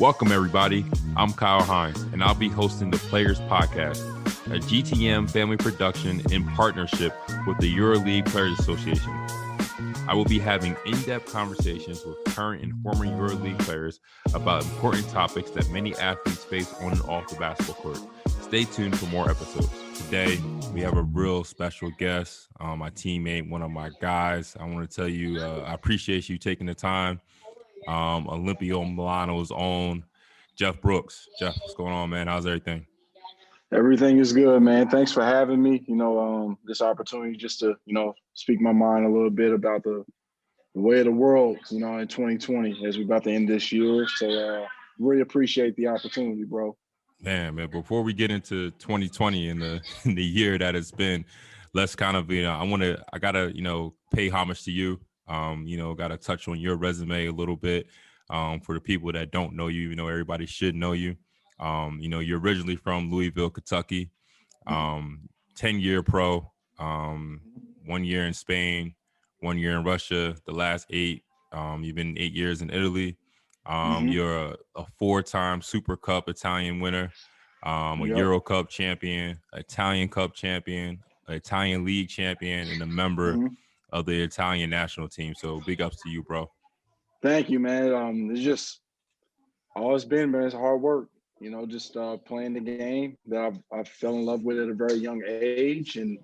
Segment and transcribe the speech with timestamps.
[0.00, 0.86] Welcome, everybody.
[1.14, 4.00] I'm Kyle Hines, and I'll be hosting the Players Podcast,
[4.46, 7.14] a GTM family production in partnership
[7.46, 9.12] with the EuroLeague Players Association.
[10.08, 14.00] I will be having in depth conversations with current and former EuroLeague players
[14.32, 18.00] about important topics that many athletes face on and off the basketball court.
[18.40, 19.68] Stay tuned for more episodes.
[19.98, 20.38] Today,
[20.72, 24.56] we have a real special guest, um, my teammate, one of my guys.
[24.58, 27.20] I want to tell you, uh, I appreciate you taking the time
[27.90, 30.04] um, Olimpia Milano's own
[30.56, 31.28] Jeff Brooks.
[31.38, 32.26] Jeff, what's going on, man?
[32.26, 32.86] How's everything?
[33.72, 34.88] Everything is good, man.
[34.88, 35.84] Thanks for having me.
[35.86, 39.52] You know, um, this opportunity just to, you know, speak my mind a little bit
[39.52, 40.04] about the,
[40.74, 43.70] the way of the world, you know, in 2020 as we're about to end this
[43.70, 44.06] year.
[44.08, 44.66] So uh
[45.00, 46.76] really appreciate the opportunity, bro.
[47.20, 51.24] Man, man, before we get into 2020 and the in the year that it's been,
[51.74, 54.70] let's kind of, you know, I want to, I gotta, you know, pay homage to
[54.70, 55.00] you.
[55.30, 57.86] Um, you know, got to touch on your resume a little bit
[58.30, 59.88] um, for the people that don't know you.
[59.88, 61.16] You know, everybody should know you.
[61.60, 64.10] Um, you know, you're originally from Louisville, Kentucky.
[64.66, 67.40] Um, Ten year pro, um,
[67.84, 68.94] one year in Spain,
[69.40, 70.34] one year in Russia.
[70.46, 71.22] The last eight,
[71.52, 73.18] um, you've been eight years in Italy.
[73.66, 74.08] Um, mm-hmm.
[74.08, 77.12] You're a, a four time Super Cup Italian winner,
[77.62, 78.16] um, a yep.
[78.16, 83.34] Euro Cup champion, Italian Cup champion, Italian League champion, and a member.
[83.34, 83.46] Mm-hmm
[83.92, 85.34] of the Italian national team.
[85.34, 86.50] So big ups to you, bro.
[87.22, 87.92] Thank you, man.
[87.94, 88.80] Um, it's just
[89.76, 90.44] all it's been, man.
[90.44, 91.08] It's hard work.
[91.40, 94.68] You know, just uh, playing the game that I've, I fell in love with at
[94.68, 96.18] a very young age, and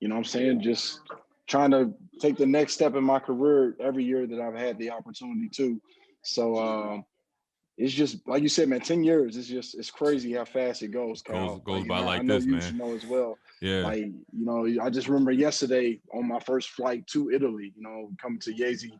[0.00, 1.00] you know, I'm saying just
[1.48, 4.90] trying to take the next step in my career every year that I've had the
[4.90, 5.80] opportunity to.
[6.22, 7.04] So um,
[7.82, 8.80] it's just like you said, man.
[8.80, 9.36] Ten years.
[9.36, 11.20] It's just it's crazy how fast it goes.
[11.20, 11.58] Kyle.
[11.58, 12.78] Goes, goes like, by know, like this, man.
[12.78, 13.38] know as well.
[13.60, 13.80] Yeah.
[13.82, 17.72] Like you know, I just remember yesterday on my first flight to Italy.
[17.76, 18.92] You know, coming to Jesi,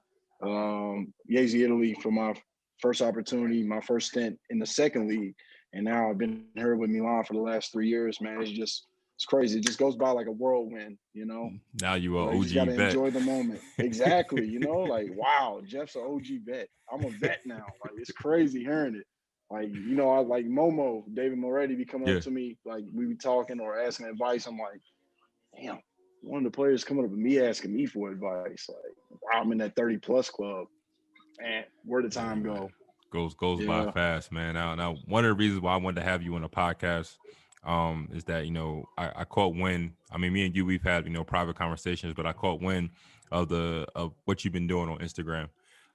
[0.42, 2.34] um, Jesi, Italy for my
[2.80, 5.36] first opportunity, my first stint in the second league,
[5.72, 8.20] and now I've been here with Milan for the last three years.
[8.20, 8.86] Man, it's just
[9.22, 9.60] it's crazy.
[9.60, 11.52] It just goes by like a whirlwind, you know.
[11.52, 12.88] Mm, now you are like, OG you gotta vet.
[12.88, 13.60] enjoy the moment.
[13.78, 14.44] Exactly.
[14.44, 16.68] you know, like wow, Jeff's an OG vet.
[16.92, 17.64] I'm a vet now.
[17.84, 19.06] Like it's crazy hearing it.
[19.48, 22.16] Like, you know, I like Momo, David Moretti be coming yeah.
[22.16, 24.46] up to me, like we be talking or asking advice.
[24.46, 24.80] I'm like,
[25.56, 25.78] damn,
[26.22, 28.68] one of the players coming up with me asking me for advice.
[28.68, 30.66] Like, wow, I'm in that 30 plus club.
[31.40, 32.70] Man, where the time go?
[33.12, 33.84] Goes goes yeah.
[33.84, 34.54] by fast, man.
[34.54, 37.18] Now now one of the reasons why I wanted to have you on a podcast
[37.64, 39.92] um, is that you know I, I caught wind.
[40.10, 42.90] I mean, me and you we've had you know private conversations, but I caught wind
[43.30, 45.48] of the of what you've been doing on Instagram.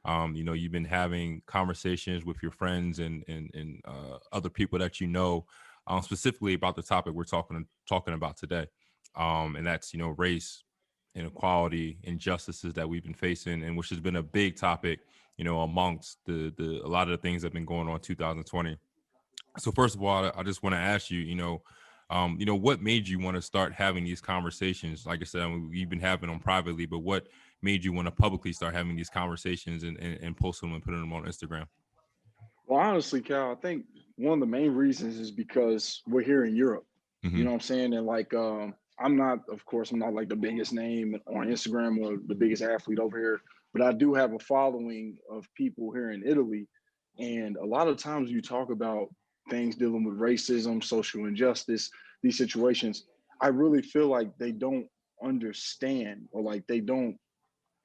[0.06, 4.50] Um, you know, you've been having conversations with your friends and and, and uh, other
[4.50, 5.45] people that you know,
[5.88, 8.67] um, specifically about the topic we're talking talking about today,
[9.16, 10.63] um, and that's you know race,
[11.16, 15.00] inequality, injustices that we've been facing, and which has been a big topic,
[15.38, 18.00] you know, amongst the the a lot of the things that have been going on
[18.00, 18.77] 2020.
[19.59, 21.62] So first of all, I just want to ask you, you know,
[22.09, 25.06] um, you know, what made you want to start having these conversations?
[25.06, 27.28] Like I said, I mean, we've been having them privately, but what
[27.62, 30.84] made you want to publicly start having these conversations and, and, and post them and
[30.84, 31.66] putting them on Instagram?
[32.66, 33.85] Well, honestly, Cal, I think
[34.16, 36.85] one of the main reasons is because we're here in Europe.
[37.25, 37.38] Mm-hmm.
[37.38, 37.94] You know what I'm saying?
[37.94, 42.00] And like, um, I'm not, of course, I'm not like the biggest name on Instagram
[42.03, 43.41] or the biggest athlete over here,
[43.74, 46.68] but I do have a following of people here in Italy.
[47.19, 49.09] And a lot of times you talk about
[49.49, 51.89] things dealing with racism, social injustice,
[52.23, 53.05] these situations,
[53.41, 54.87] I really feel like they don't
[55.23, 57.17] understand or like they don't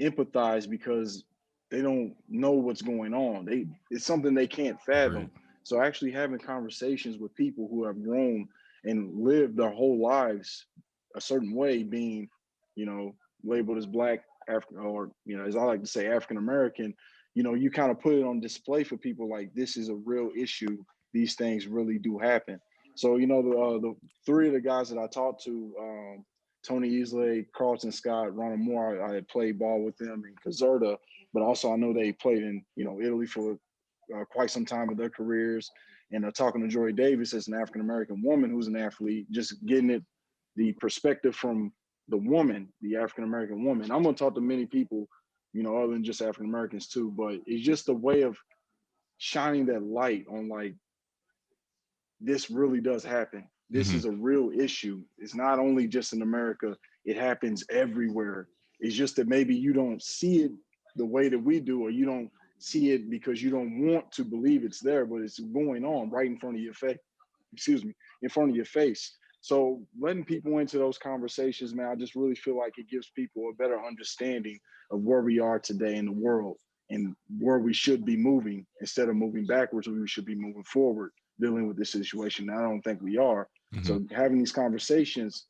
[0.01, 1.25] empathize because
[1.71, 3.45] they don't know what's going on.
[3.45, 5.15] They it's something they can't fathom.
[5.15, 5.31] Right.
[5.65, 8.49] So actually having conversations with people who have grown
[8.85, 10.67] and lived their whole lives
[11.17, 12.29] a certain way, being,
[12.75, 16.37] you know, labeled as black African or you know, as I like to say, African
[16.37, 16.95] American,
[17.35, 19.95] you know, you kind of put it on display for people like this is a
[19.95, 20.85] real issue.
[21.13, 22.61] These things really do happen.
[22.95, 23.95] So you know, the uh, the
[24.27, 26.25] three of the guys that I talked to, um,
[26.67, 29.03] Tony Easley, Carlton Scott, Ronald Moore.
[29.03, 30.97] I, I, had played ball with them in Caserta,
[31.33, 33.59] but also I know they played in you know Italy for
[34.15, 35.71] uh, quite some time of their careers.
[36.15, 39.65] And uh, talking to Joy Davis as an African American woman who's an athlete, just
[39.65, 40.03] getting it
[40.57, 41.73] the perspective from
[42.09, 43.91] the woman, the African American woman.
[43.91, 45.09] I'm gonna talk to many people,
[45.55, 48.37] you know, other than just African Americans too, but it's just a way of
[49.17, 50.75] shining that light on like
[52.25, 53.97] this really does happen this mm-hmm.
[53.97, 55.03] is a real issue.
[55.17, 56.77] It's not only just in America,
[57.07, 58.49] it happens everywhere.
[58.81, 60.53] It's just that maybe you don't see it
[60.97, 64.25] the way that we do, or you don't see it because you don't want to
[64.25, 66.99] believe it's there, but it's going on right in front of your face.
[67.55, 69.17] Excuse me, in front of your face.
[69.41, 73.49] So letting people into those conversations, man, I just really feel like it gives people
[73.49, 74.59] a better understanding
[74.91, 76.59] of where we are today in the world
[76.91, 81.11] and where we should be moving instead of moving backwards, we should be moving forward,
[81.41, 82.51] dealing with this situation.
[82.51, 83.49] I don't think we are.
[83.75, 83.85] Mm-hmm.
[83.87, 85.47] So having these conversations,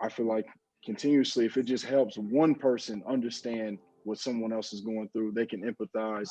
[0.00, 0.46] I feel like
[0.84, 5.46] continuously, if it just helps one person understand what someone else is going through, they
[5.46, 6.30] can empathize,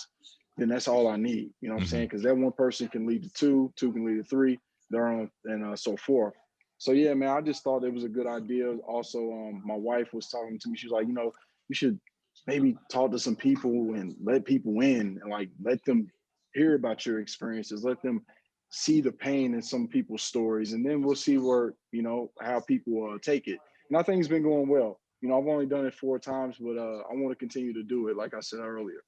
[0.58, 1.50] then that's all I need.
[1.62, 1.84] You know what mm-hmm.
[1.84, 2.08] I'm saying?
[2.08, 4.58] Because that one person can lead to two, two can lead to three,
[4.90, 6.34] there on and uh, so forth.
[6.78, 8.70] So yeah, man, I just thought it was a good idea.
[8.88, 10.78] Also, um, my wife was talking to me.
[10.78, 11.32] She was like, you know,
[11.70, 12.00] you should
[12.48, 16.08] maybe talk to some people and let people in and like let them
[16.54, 17.84] hear about your experiences.
[17.84, 18.22] Let them
[18.70, 22.60] see the pain in some people's stories, and then we'll see where you know how
[22.60, 23.60] people uh, take it.
[23.90, 25.00] And I think it's been going well.
[25.22, 27.84] You know, I've only done it four times, but uh, I want to continue to
[27.84, 29.04] do it, like I said earlier.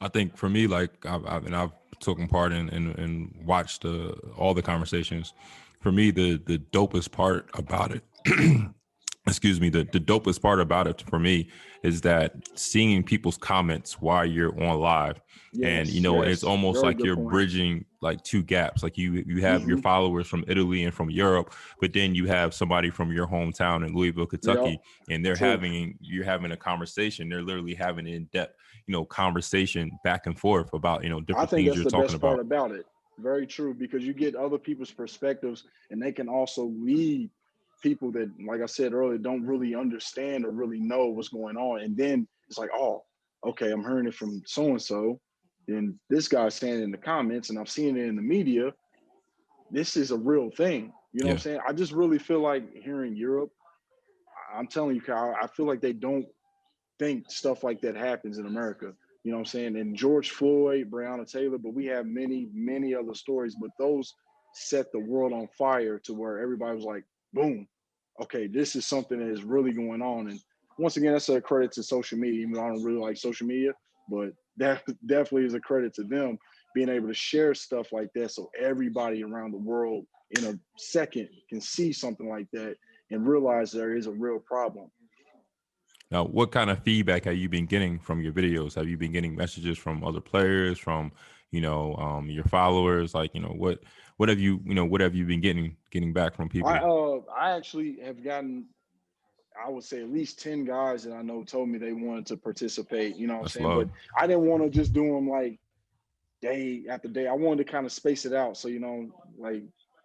[0.00, 3.84] I think for me, like I've, I've and I've taken part in and, and watched
[3.84, 5.32] uh, all the conversations.
[5.80, 8.02] For me, the the dopest part about it
[9.26, 11.48] excuse me, the, the dopest part about it for me
[11.82, 15.20] is that seeing people's comments while you're on live.
[15.52, 16.34] Yes, and you know, yes.
[16.34, 17.30] it's almost Very like you're point.
[17.30, 18.82] bridging like two gaps.
[18.82, 19.70] Like you you have mm-hmm.
[19.70, 23.86] your followers from Italy and from Europe, but then you have somebody from your hometown
[23.86, 24.80] in Louisville, Kentucky, yep.
[25.10, 25.48] and they're True.
[25.48, 27.28] having you're having a conversation.
[27.28, 28.54] They're literally having an in-depth,
[28.86, 32.40] you know, conversation back and forth about, you know, different things you're talking about.
[32.40, 32.86] about it.
[33.18, 37.30] Very true, because you get other people's perspectives and they can also lead
[37.82, 41.80] people that, like I said earlier, don't really understand or really know what's going on.
[41.80, 43.04] And then it's like, oh,
[43.44, 45.20] okay, I'm hearing it from so and so.
[45.68, 48.72] Then this guy's saying in the comments, and I've seen it in the media.
[49.70, 50.92] This is a real thing.
[51.12, 51.32] You know yeah.
[51.32, 51.60] what I'm saying?
[51.66, 53.50] I just really feel like here in Europe,
[54.54, 56.26] I'm telling you, Kyle, I feel like they don't
[56.98, 58.92] think stuff like that happens in America.
[59.24, 59.76] You know what I'm saying?
[59.76, 64.14] And George Floyd, Breonna Taylor, but we have many, many other stories, but those
[64.54, 67.66] set the world on fire to where everybody was like, boom,
[68.22, 70.28] okay, this is something that is really going on.
[70.30, 70.40] And
[70.78, 73.46] once again, that's a credit to social media, even though I don't really like social
[73.46, 73.72] media,
[74.08, 76.38] but that definitely is a credit to them
[76.74, 80.04] being able to share stuff like that so everybody around the world
[80.36, 82.76] in a second can see something like that
[83.10, 84.90] and realize there is a real problem.
[86.10, 88.74] Now, what kind of feedback have you been getting from your videos?
[88.74, 91.10] Have you been getting messages from other players, from
[91.50, 93.14] you know um, your followers?
[93.14, 93.80] Like, you know, what
[94.16, 96.68] what have you you know what have you been getting getting back from people?
[96.68, 98.66] I uh I actually have gotten
[99.64, 102.36] I would say at least 10 guys that I know told me they wanted to
[102.36, 103.66] participate, you know what I'm saying?
[103.66, 103.78] Love.
[103.78, 105.58] But I didn't want to just do them like
[106.42, 107.26] day after day.
[107.26, 108.56] I wanted to kind of space it out.
[108.56, 109.62] So, you know, like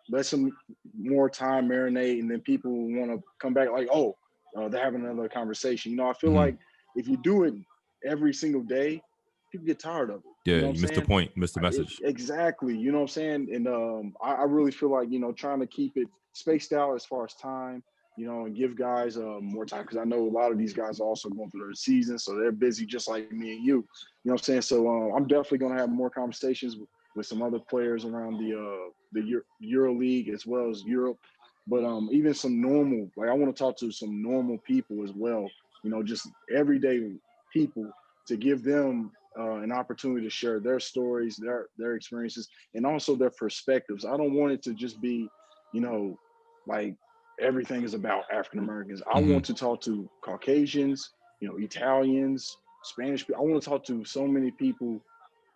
[0.10, 0.52] let some
[0.98, 4.16] more time marinate and then people want to come back like, oh,
[4.58, 5.92] uh, they're having another conversation.
[5.92, 6.40] You know, I feel mm-hmm.
[6.40, 6.58] like
[6.96, 7.54] if you do it
[8.06, 9.02] every single day,
[9.52, 10.31] people get tired of it.
[10.46, 12.00] Yeah, you, know you missed the point, missed the message.
[12.02, 12.76] It, exactly.
[12.76, 13.50] You know what I'm saying?
[13.54, 16.96] And um, I, I, really feel like, you know, trying to keep it spaced out
[16.96, 17.84] as far as time,
[18.18, 20.74] you know, and give guys uh, more time because I know a lot of these
[20.74, 23.76] guys are also going through their season, so they're busy just like me and you.
[23.76, 23.86] You
[24.26, 24.62] know what I'm saying?
[24.64, 28.40] So uh, I'm definitely going to have more conversations with, with, some other players around
[28.40, 31.20] the uh, the Euro, Euro League as well as Europe,
[31.68, 35.12] but um, even some normal, like I want to talk to some normal people as
[35.14, 35.48] well.
[35.84, 37.12] You know, just everyday
[37.54, 37.92] people
[38.28, 43.16] to give them uh, an opportunity to share their stories, their their experiences, and also
[43.16, 44.06] their perspectives.
[44.06, 45.30] I don't want it to just be,
[45.74, 46.18] you know,
[46.68, 46.96] like
[47.40, 49.02] everything is about African Americans.
[49.12, 49.34] I mm-hmm.
[49.34, 53.26] want to talk to Caucasians, you know, Italians, Spanish.
[53.26, 53.42] People.
[53.42, 55.02] I want to talk to so many people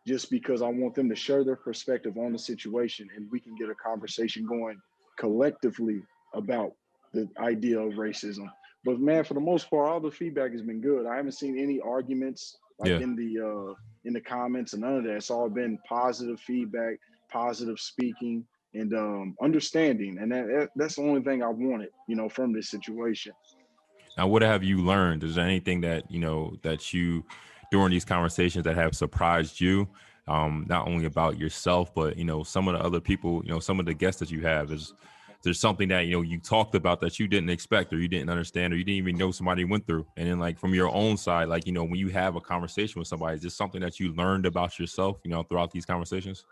[0.08, 3.56] just because I want them to share their perspective on the situation and we can
[3.56, 4.80] get a conversation going
[5.18, 6.04] collectively
[6.34, 6.74] about
[7.14, 8.48] the idea of racism.
[8.84, 11.08] But man, for the most part, all the feedback has been good.
[11.08, 13.00] I haven't seen any arguments like yeah.
[13.00, 15.16] in the uh in the comments and none of that.
[15.16, 17.00] It's all been positive feedback,
[17.32, 20.18] positive speaking, and um understanding.
[20.20, 23.34] And that that's the only thing I wanted, you know, from this situation.
[24.18, 25.24] Now, what have you learned?
[25.24, 27.24] Is there anything that you know that you
[27.72, 29.88] during these conversations that have surprised you?
[30.28, 33.60] Um, not only about yourself, but you know, some of the other people, you know,
[33.60, 34.94] some of the guests that you have is
[35.46, 38.30] there's something that you know you talked about that you didn't expect or you didn't
[38.30, 41.16] understand or you didn't even know somebody went through and then like from your own
[41.16, 44.00] side like you know when you have a conversation with somebody is this something that
[44.00, 46.46] you learned about yourself you know throughout these conversations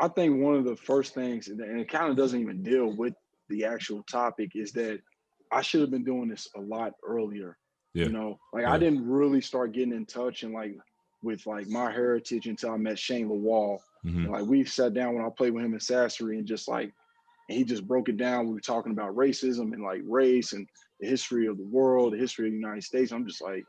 [0.00, 3.14] i think one of the first things and it kind of doesn't even deal with
[3.48, 4.98] the actual topic is that
[5.52, 7.56] i should have been doing this a lot earlier
[7.94, 8.06] yeah.
[8.06, 8.72] you know like yeah.
[8.72, 10.76] i didn't really start getting in touch and like
[11.22, 14.28] with like my heritage until i met shane lawal mm-hmm.
[14.28, 16.92] like we sat down when i played with him in Sassari and just like
[17.48, 18.46] and he just broke it down.
[18.46, 20.66] We were talking about racism and like race and
[21.00, 23.12] the history of the world, the history of the United States.
[23.12, 23.64] I'm just like,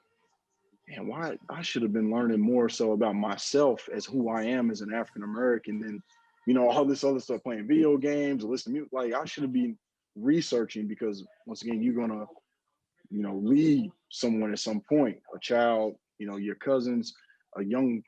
[0.88, 4.72] man, why I should have been learning more so about myself as who I am
[4.72, 6.02] as an African American than,
[6.46, 8.94] you know, all this other stuff, playing video games or listening to music.
[8.94, 9.78] Like I should have been
[10.16, 12.26] researching because once again, you're gonna,
[13.10, 17.14] you know, lead someone at some point, a child, you know, your cousins,
[17.58, 18.02] a young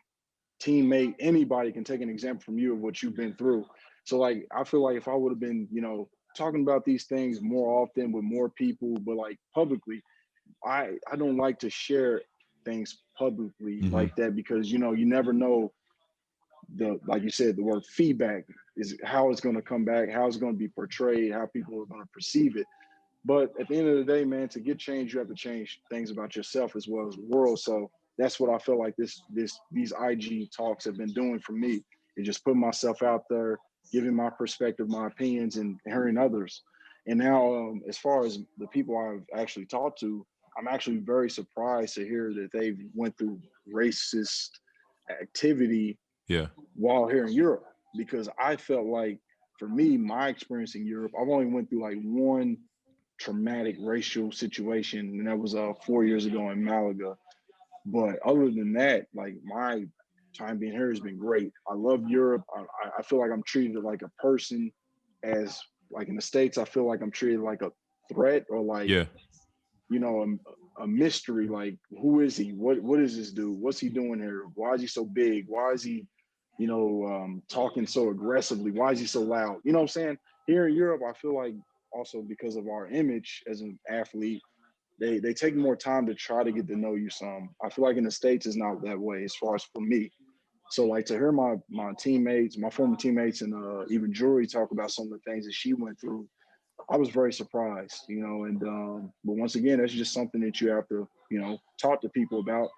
[0.61, 3.65] teammate, anybody can take an example from you of what you've been through.
[4.07, 7.05] So like I feel like if I would have been, you know, talking about these
[7.05, 10.01] things more often with more people, but like publicly,
[10.65, 12.21] I I don't like to share
[12.63, 13.93] things publicly mm-hmm.
[13.93, 15.73] like that because you know you never know
[16.77, 18.45] the like you said the word feedback
[18.77, 21.81] is how it's going to come back, how it's going to be portrayed, how people
[21.81, 22.65] are going to perceive it.
[23.25, 25.81] But at the end of the day, man, to get change, you have to change
[25.91, 27.59] things about yourself as well as the world.
[27.59, 31.51] So that's what I feel like this this these IG talks have been doing for
[31.51, 31.83] me.
[32.15, 33.59] It just put myself out there,
[33.91, 36.63] giving my perspective, my opinions, and hearing others.
[37.07, 40.25] And now, um, as far as the people I've actually talked to,
[40.57, 43.39] I'm actually very surprised to hear that they've went through
[43.71, 44.49] racist
[45.09, 47.65] activity yeah while here in Europe
[47.95, 49.19] because I felt like
[49.57, 52.57] for me my experience in Europe I've only went through like one
[53.19, 57.17] traumatic racial situation and that was uh 4 years ago in Malaga
[57.85, 59.85] but other than that like my
[60.37, 63.83] time being here has been great I love Europe I, I feel like I'm treated
[63.83, 64.71] like a person
[65.23, 65.59] as
[65.91, 67.71] like in the states I feel like I'm treated like a
[68.11, 69.05] threat or like yeah
[69.89, 70.37] you know,
[70.79, 71.47] a, a, mystery.
[71.47, 72.51] Like, who is he?
[72.51, 73.59] What what is this dude?
[73.59, 74.43] What's he doing here?
[74.55, 75.45] Why is he so big?
[75.47, 76.05] Why is he,
[76.59, 78.71] you know, um, talking so aggressively?
[78.71, 79.57] Why is he so loud?
[79.63, 80.17] You know what I'm saying?
[80.45, 81.53] Here in Europe, I feel like
[81.91, 84.41] also because of our image as an athlete,
[84.99, 87.49] they they take more time to try to get to know you some.
[87.63, 90.11] I feel like in the States it's not that way as far as for me.
[90.69, 94.71] So like to hear my my teammates, my former teammates and uh, even Juri talk
[94.71, 96.27] about some of the things that she went through
[96.89, 100.61] I was very surprised, you know, and um, but once again, that's just something that
[100.61, 102.69] you have to, you know, talk to people about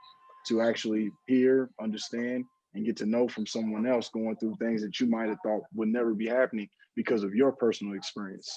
[0.47, 4.99] to actually hear, understand, and get to know from someone else going through things that
[4.99, 8.49] you might have thought would never be happening because of your personal experience.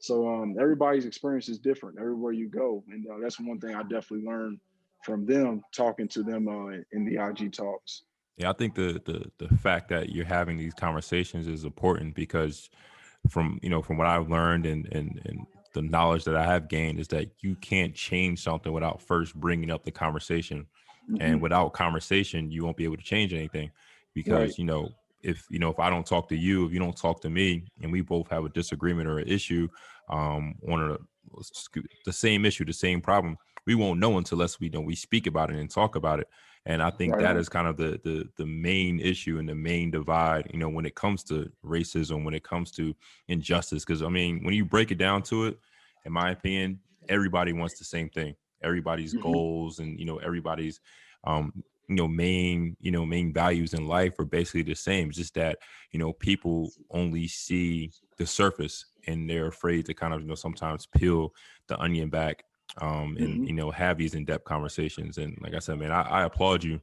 [0.00, 3.82] So um, everybody's experience is different everywhere you go, and uh, that's one thing I
[3.82, 4.58] definitely learned
[5.04, 8.02] from them talking to them uh, in the IG talks.
[8.38, 12.70] Yeah, I think the the the fact that you're having these conversations is important because
[13.28, 16.68] from you know from what I've learned and and and the knowledge that I have
[16.68, 20.66] gained is that you can't change something without first bringing up the conversation,
[21.10, 21.20] mm-hmm.
[21.20, 23.70] and without conversation, you won't be able to change anything
[24.14, 24.58] because right.
[24.58, 24.88] you know
[25.22, 27.64] if you know if I don't talk to you, if you don't talk to me,
[27.82, 29.68] and we both have a disagreement or an issue
[30.08, 30.96] um, on a,
[32.04, 33.36] the same issue, the same problem,
[33.68, 36.28] we won't know until unless we know we speak about it and talk about it.
[36.64, 37.22] And I think right.
[37.22, 40.70] that is kind of the the the main issue and the main divide, you know,
[40.70, 42.94] when it comes to racism, when it comes to
[43.28, 43.84] injustice.
[43.84, 45.58] Because I mean, when you break it down to it,
[46.06, 48.34] in my opinion, everybody wants the same thing.
[48.62, 49.30] Everybody's mm-hmm.
[49.30, 50.80] goals and you know everybody's
[51.24, 51.52] um,
[51.88, 55.08] you know main you know main values in life are basically the same.
[55.08, 55.58] It's just that
[55.92, 60.34] you know people only see the surface and they're afraid to kind of you know
[60.34, 61.34] sometimes peel
[61.66, 62.44] the onion back
[62.76, 63.44] um, and mm-hmm.
[63.44, 65.18] you know have these in-depth conversations.
[65.18, 66.80] And like I said, man, I, I applaud you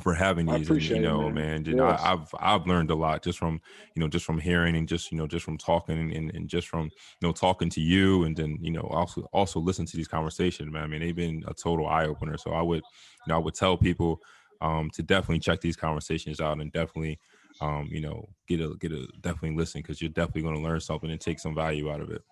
[0.00, 0.70] for having these.
[0.70, 2.00] And, you know, it, man, man yes.
[2.00, 3.60] I, have I've learned a lot just from
[3.94, 6.68] you know just from hearing and just you know just from talking and, and just
[6.68, 10.08] from you know talking to you and then you know also also listen to these
[10.08, 10.84] conversations, man.
[10.84, 12.38] I mean, they've been a total eye opener.
[12.38, 12.82] So I would
[13.26, 14.20] you know I would tell people
[14.60, 17.18] um, to definitely check these conversations out and definitely
[17.60, 20.80] um, you know get a get a definitely listen because you're definitely going to learn
[20.80, 22.22] something and take some value out of it.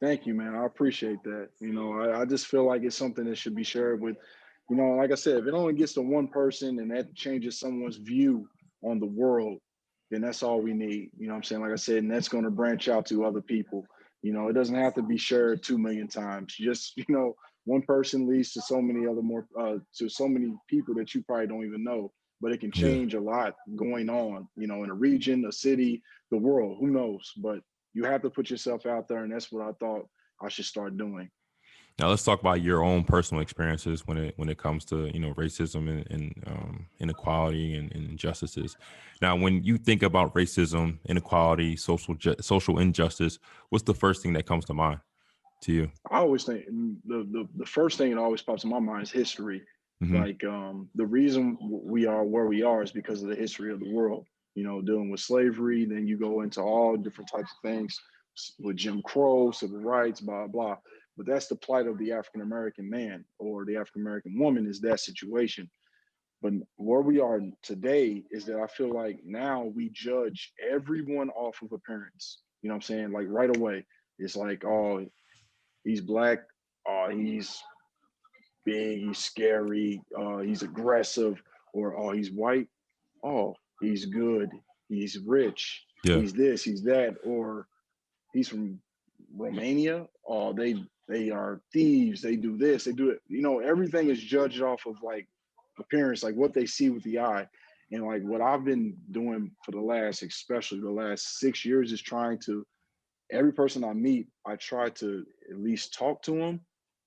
[0.00, 0.54] Thank you, man.
[0.54, 1.48] I appreciate that.
[1.60, 4.16] You know, I, I, just feel like it's something that should be shared with,
[4.70, 7.58] you know, like I said, if it only gets to one person and that changes
[7.58, 8.48] someone's view
[8.82, 9.58] on the world,
[10.10, 11.10] then that's all we need.
[11.18, 11.62] You know I'm saying?
[11.62, 13.84] Like I said, and that's going to branch out to other people.
[14.22, 16.54] You know, it doesn't have to be shared two million times.
[16.54, 20.52] Just, you know, one person leads to so many other more, uh, to so many
[20.68, 22.12] people that you probably don't even know.
[22.40, 23.20] But it can change yeah.
[23.20, 26.76] a lot going on, you know, in a region, a city, the world.
[26.78, 27.32] Who knows?
[27.36, 27.58] But
[27.94, 30.08] you have to put yourself out there, and that's what I thought
[30.40, 31.30] I should start doing.
[31.98, 35.18] Now let's talk about your own personal experiences when it when it comes to you
[35.18, 38.76] know racism and, and um, inequality and, and, injustices.
[39.20, 43.40] Now, when you think about racism, inequality, social ju- social injustice,
[43.70, 45.00] what's the first thing that comes to mind
[45.62, 45.90] to you?
[46.08, 49.10] I always think the the, the first thing that always pops in my mind is
[49.10, 49.62] history.
[50.00, 50.16] Mm-hmm.
[50.16, 53.80] Like um, the reason we are where we are is because of the history of
[53.80, 54.24] the world
[54.58, 55.84] you know, dealing with slavery.
[55.84, 57.96] Then you go into all different types of things
[58.58, 60.76] with Jim Crow, civil rights, blah, blah.
[61.16, 64.80] But that's the plight of the African American man or the African American woman is
[64.80, 65.70] that situation.
[66.42, 71.62] But where we are today is that I feel like now we judge everyone off
[71.62, 72.40] of appearance.
[72.62, 73.12] You know what I'm saying?
[73.12, 73.86] Like right away.
[74.18, 75.06] It's like, oh,
[75.84, 76.40] he's black,
[76.88, 77.60] oh, he's
[78.64, 81.40] big, he's scary, uh, he's aggressive,
[81.72, 82.66] or oh, he's white.
[83.24, 84.50] Oh, he's good,
[84.88, 86.16] he's rich, yeah.
[86.16, 87.68] he's this, he's that, or
[88.32, 88.80] he's from
[89.34, 90.06] Romania.
[90.26, 92.20] Oh, they they are thieves.
[92.20, 92.84] They do this.
[92.84, 93.20] They do it.
[93.28, 95.26] You know, everything is judged off of like
[95.78, 97.48] appearance, like what they see with the eye.
[97.90, 102.02] And like what I've been doing for the last, especially the last six years, is
[102.02, 102.66] trying to
[103.30, 106.60] every person I meet, I try to at least talk to them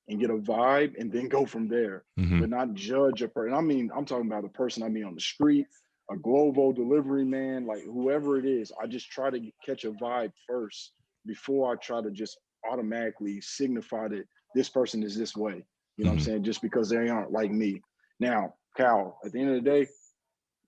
[0.08, 2.40] and get a vibe and then go from there, mm-hmm.
[2.40, 3.54] but not judge a person.
[3.54, 5.68] I mean, I'm talking about the person I meet on the street,
[6.12, 8.72] a Glovo delivery man, like whoever it is.
[8.82, 10.92] I just try to catch a vibe first
[11.26, 12.38] before I try to just
[12.70, 15.66] automatically signify that this person is this way.
[15.98, 16.06] You know mm-hmm.
[16.06, 16.26] what I'm mm-hmm.
[16.26, 16.44] saying?
[16.44, 17.82] Just because they aren't like me.
[18.20, 19.88] Now, Cal, at the end of the day,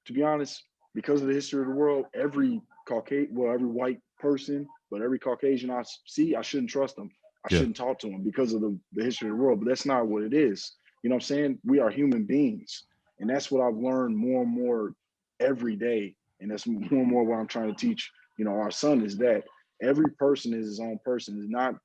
[0.06, 0.64] to be honest,
[0.96, 5.20] because of the history of the world, every Caucasian, well, every white person, but every
[5.20, 7.10] Caucasian I see, I shouldn't trust them.
[7.46, 7.60] I yeah.
[7.60, 9.60] shouldn't talk to them because of the, the history of the world.
[9.60, 10.74] But that's not what it is.
[11.04, 11.60] You know what I'm saying?
[11.66, 12.86] We are human beings.
[13.20, 14.94] And that's what I've learned more and more
[15.40, 16.16] every day.
[16.40, 19.18] And that's more and more what I'm trying to teach, you know, our son is
[19.18, 19.44] that
[19.82, 21.40] every person is his own person.
[21.40, 21.76] Is not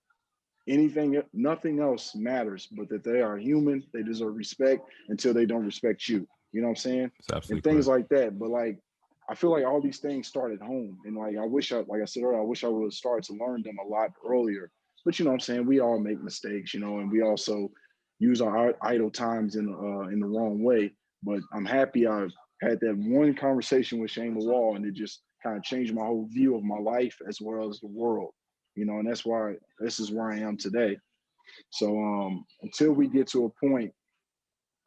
[0.68, 3.82] anything, nothing else matters, but that they are human.
[3.92, 6.26] They deserve respect until they don't respect you.
[6.52, 7.10] You know what I'm saying?
[7.50, 8.38] And things like that.
[8.38, 8.78] But like,
[9.30, 10.98] I feel like all these things start at home.
[11.04, 13.24] And like, I wish I, like I said earlier, I wish I would have started
[13.24, 14.70] to learn them a lot earlier.
[15.04, 15.66] But you know what I'm saying?
[15.66, 17.70] We all make mistakes, you know, and we also
[18.18, 20.92] use our idle times in uh, in the wrong way.
[21.22, 25.56] But I'm happy I've had that one conversation with Shane Lawal, and it just kind
[25.56, 28.30] of changed my whole view of my life as well as the world.
[28.74, 30.96] You know, and that's why this is where I am today.
[31.70, 33.92] So um, until we get to a point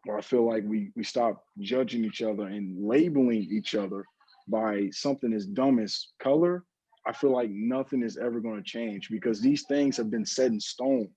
[0.06, 4.06] where I feel like we we stop judging each other and labeling each other
[4.48, 6.63] by something as dumb as color,
[7.06, 10.51] I feel like nothing is ever going to change because these things have been set
[10.51, 11.10] in stone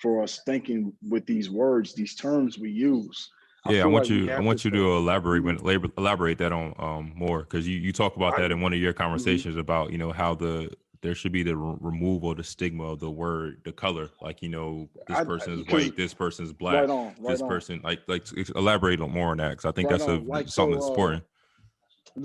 [0.00, 3.30] for us thinking with these words, these terms we use.
[3.64, 4.30] I yeah, I want like you.
[4.30, 5.56] I want you to elaborate when
[5.96, 8.80] elaborate that on um, more because you you talk about I, that in one of
[8.80, 9.02] your mm-hmm.
[9.02, 9.60] conversations mm-hmm.
[9.60, 13.10] about you know how the there should be the re- removal the stigma of the
[13.10, 16.90] word the color like you know this person is white this person is black right
[16.90, 17.48] on, right this on.
[17.48, 18.26] person like like
[18.56, 20.98] elaborate on more on that because I think right that's a, like, something so, that's
[20.98, 21.20] uh.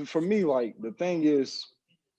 [0.05, 1.65] For me, like the thing is,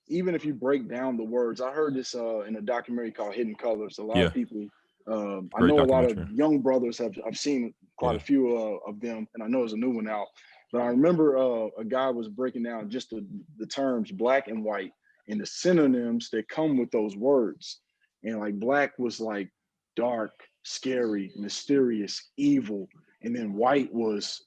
[0.07, 3.35] even if you break down the words, I heard this uh, in a documentary called
[3.35, 3.99] Hidden Colors.
[3.99, 4.25] A lot yeah.
[4.25, 4.67] of people,
[5.11, 8.17] um, I know a lot of young brothers have I've seen quite yeah.
[8.17, 10.27] a few uh, of them, and I know there's a new one out.
[10.73, 13.25] But I remember uh, a guy was breaking down just the,
[13.59, 14.93] the terms black and white
[15.29, 17.81] and the synonyms that come with those words.
[18.23, 19.51] And like black was like
[19.97, 20.33] dark,
[20.65, 22.87] scary, mysterious, evil,
[23.23, 24.45] and then white was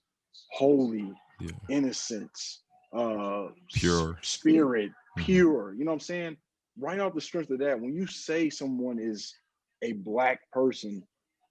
[0.52, 1.50] holy, yeah.
[1.70, 2.62] innocence,
[2.96, 5.26] uh, pure spirit, Mm-hmm.
[5.26, 5.74] pure.
[5.74, 6.38] You know what I'm saying?
[6.80, 9.36] Right off the strength of that, when you say someone is
[9.82, 11.04] a black person,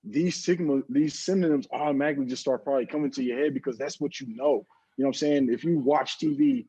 [0.05, 4.21] these sigma, these synonyms automatically just start probably coming to your head because that's what
[4.21, 4.67] you know.
[4.97, 5.53] You know what I'm saying?
[5.53, 6.67] If you watch TV,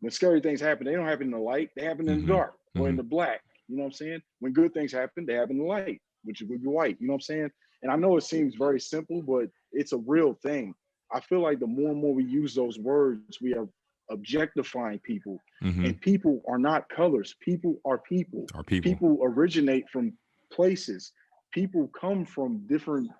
[0.00, 2.26] when scary things happen, they don't happen in the light, they happen in mm-hmm.
[2.26, 2.90] the dark or mm-hmm.
[2.90, 3.40] in the black.
[3.68, 4.22] You know what I'm saying?
[4.40, 6.96] When good things happen, they happen in the light, which would be white.
[7.00, 7.50] You know what I'm saying?
[7.82, 10.74] And I know it seems very simple, but it's a real thing.
[11.12, 13.68] I feel like the more and more we use those words, we are
[14.10, 15.38] objectifying people.
[15.62, 15.84] Mm-hmm.
[15.84, 17.34] And people are not colors.
[17.40, 18.46] People are people.
[18.54, 18.90] Are people.
[18.90, 20.12] People originate from
[20.54, 21.12] places.
[21.52, 23.10] People come from different,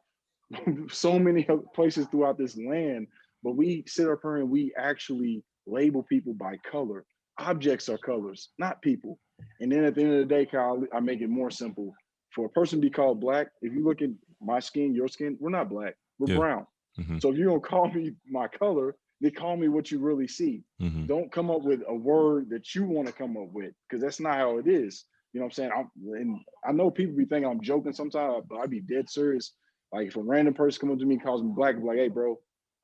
[0.90, 3.07] so many places throughout this land.
[3.42, 7.05] But we sit up here and we actually label people by color.
[7.38, 9.18] Objects are colors, not people.
[9.61, 11.92] And then at the end of the day, Kyle, I make it more simple.
[12.35, 15.37] For a person to be called black, if you look at my skin, your skin,
[15.40, 16.38] we're not black, we're yeah.
[16.38, 16.66] brown.
[16.99, 17.18] Mm-hmm.
[17.18, 20.62] So if you're gonna call me my color, they call me what you really see.
[20.81, 21.07] Mm-hmm.
[21.07, 24.20] Don't come up with a word that you want to come up with because that's
[24.20, 25.05] not how it is.
[25.35, 25.70] You know what I'm saying?
[25.77, 29.53] I'm, and I know people be thinking I'm joking sometimes, but I'd be dead serious.
[29.92, 32.09] Like if a random person come up to me calls me black, I'm like, hey,
[32.09, 32.38] bro,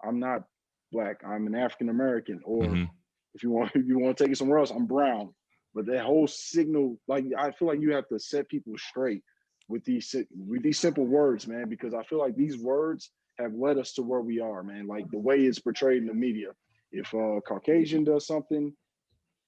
[0.05, 0.43] I'm not
[0.91, 1.21] black.
[1.25, 2.41] I'm an African American.
[2.45, 2.85] Or mm-hmm.
[3.35, 5.33] if you want, if you want to take it somewhere else, I'm brown.
[5.75, 9.23] But that whole signal, like I feel like you have to set people straight
[9.69, 13.79] with these with these simple words, man, because I feel like these words have led
[13.79, 14.89] us to where we are, man.
[14.89, 16.49] Like the way it's portrayed in the media.
[16.91, 18.73] If a Caucasian does something,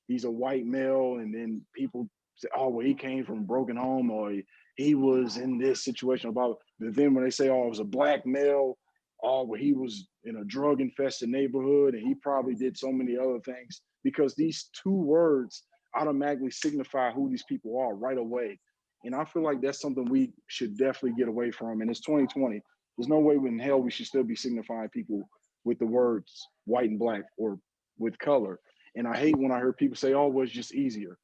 [0.07, 3.77] he's a white male, and then people say, "Oh, well, he came from a broken
[3.77, 4.35] home," or
[4.77, 6.31] he was in this situation.
[6.31, 8.79] About but then when they say, "Oh, it was a black male,"
[9.23, 13.17] oh, well, he was in a drug infested neighborhood, and he probably did so many
[13.17, 13.81] other things.
[14.03, 15.65] Because these two words
[15.95, 18.59] automatically signify who these people are right away.
[19.05, 21.81] And I feel like that's something we should definitely get away from.
[21.81, 22.61] And it's 2020.
[22.97, 25.29] There's no way in hell we should still be signifying people
[25.65, 27.59] with the words white and black or
[27.99, 28.61] with color.
[28.95, 31.19] And I hate when I hear people say, oh, well, it's just easier.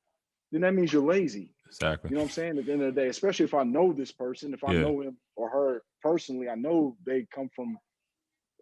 [0.53, 1.51] Then that means you're lazy.
[1.67, 2.11] Exactly.
[2.11, 2.59] You know what I'm saying?
[2.59, 4.81] At the end of the day, especially if I know this person, if I yeah.
[4.81, 7.79] know him or her personally, I know they come from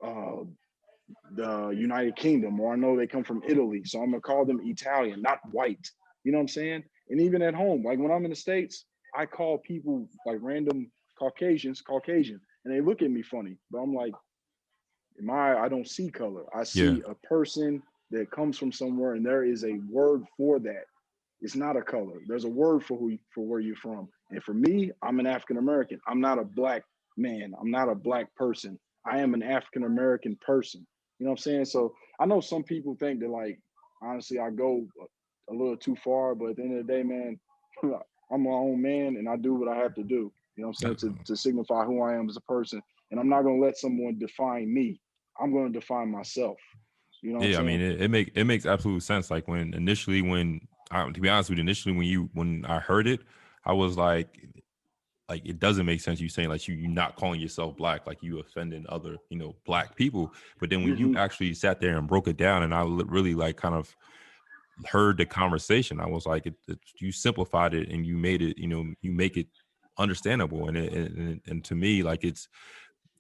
[0.05, 0.45] uh,
[1.35, 3.83] the United Kingdom or I know they come from Italy.
[3.85, 5.89] So I'm gonna call them Italian, not white.
[6.25, 6.85] You know what I'm saying?
[7.09, 10.91] And even at home, like when I'm in the States, I call people like random
[11.19, 13.57] Caucasians Caucasian and they look at me funny.
[13.71, 14.13] But I'm like,
[15.21, 16.45] my I don't see color.
[16.55, 16.99] I see yeah.
[17.09, 20.85] a person that comes from somewhere and there is a word for that.
[21.47, 22.23] It's not a color.
[22.27, 24.09] There's a word for who for where you're from.
[24.33, 26.01] And for me, I'm an African American.
[26.09, 26.83] I'm not a black
[27.17, 27.55] man.
[27.61, 28.81] I'm not a black person.
[29.05, 30.85] I am an African American person.
[31.21, 31.67] You know what I'm saying?
[31.67, 33.61] So I know some people think that like
[34.03, 34.89] honestly I go
[35.49, 37.39] a little too far, but at the end of the day, man,
[38.33, 40.33] I'm my own man and I do what I have to do.
[40.57, 41.15] You know what I'm saying?
[41.15, 42.83] To, to signify who I am as a person.
[43.13, 45.01] And I'm not gonna let someone define me.
[45.41, 46.59] I'm gonna define myself.
[47.23, 49.31] You know yeah, I mean it, it make it makes absolute sense.
[49.31, 52.79] Like when initially when I, to be honest with you, initially when you when I
[52.79, 53.21] heard it,
[53.65, 54.39] I was like,
[55.29, 58.23] like it doesn't make sense you saying like you you're not calling yourself black like
[58.23, 61.15] you offending other you know black people but then when mm-hmm.
[61.15, 63.95] you actually sat there and broke it down and i really like kind of
[64.87, 68.57] heard the conversation i was like it, it, you simplified it and you made it
[68.59, 69.49] you know you make it
[69.99, 72.49] understandable and, it, and and to me like it's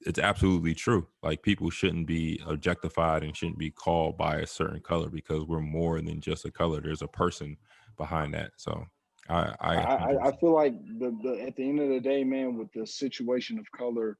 [0.06, 4.80] it's absolutely true like people shouldn't be objectified and shouldn't be called by a certain
[4.80, 7.56] color because we're more than just a color there's a person
[7.96, 8.86] behind that so
[9.28, 12.56] I I, I, I feel like the, the at the end of the day, man,
[12.56, 14.18] with the situation of color,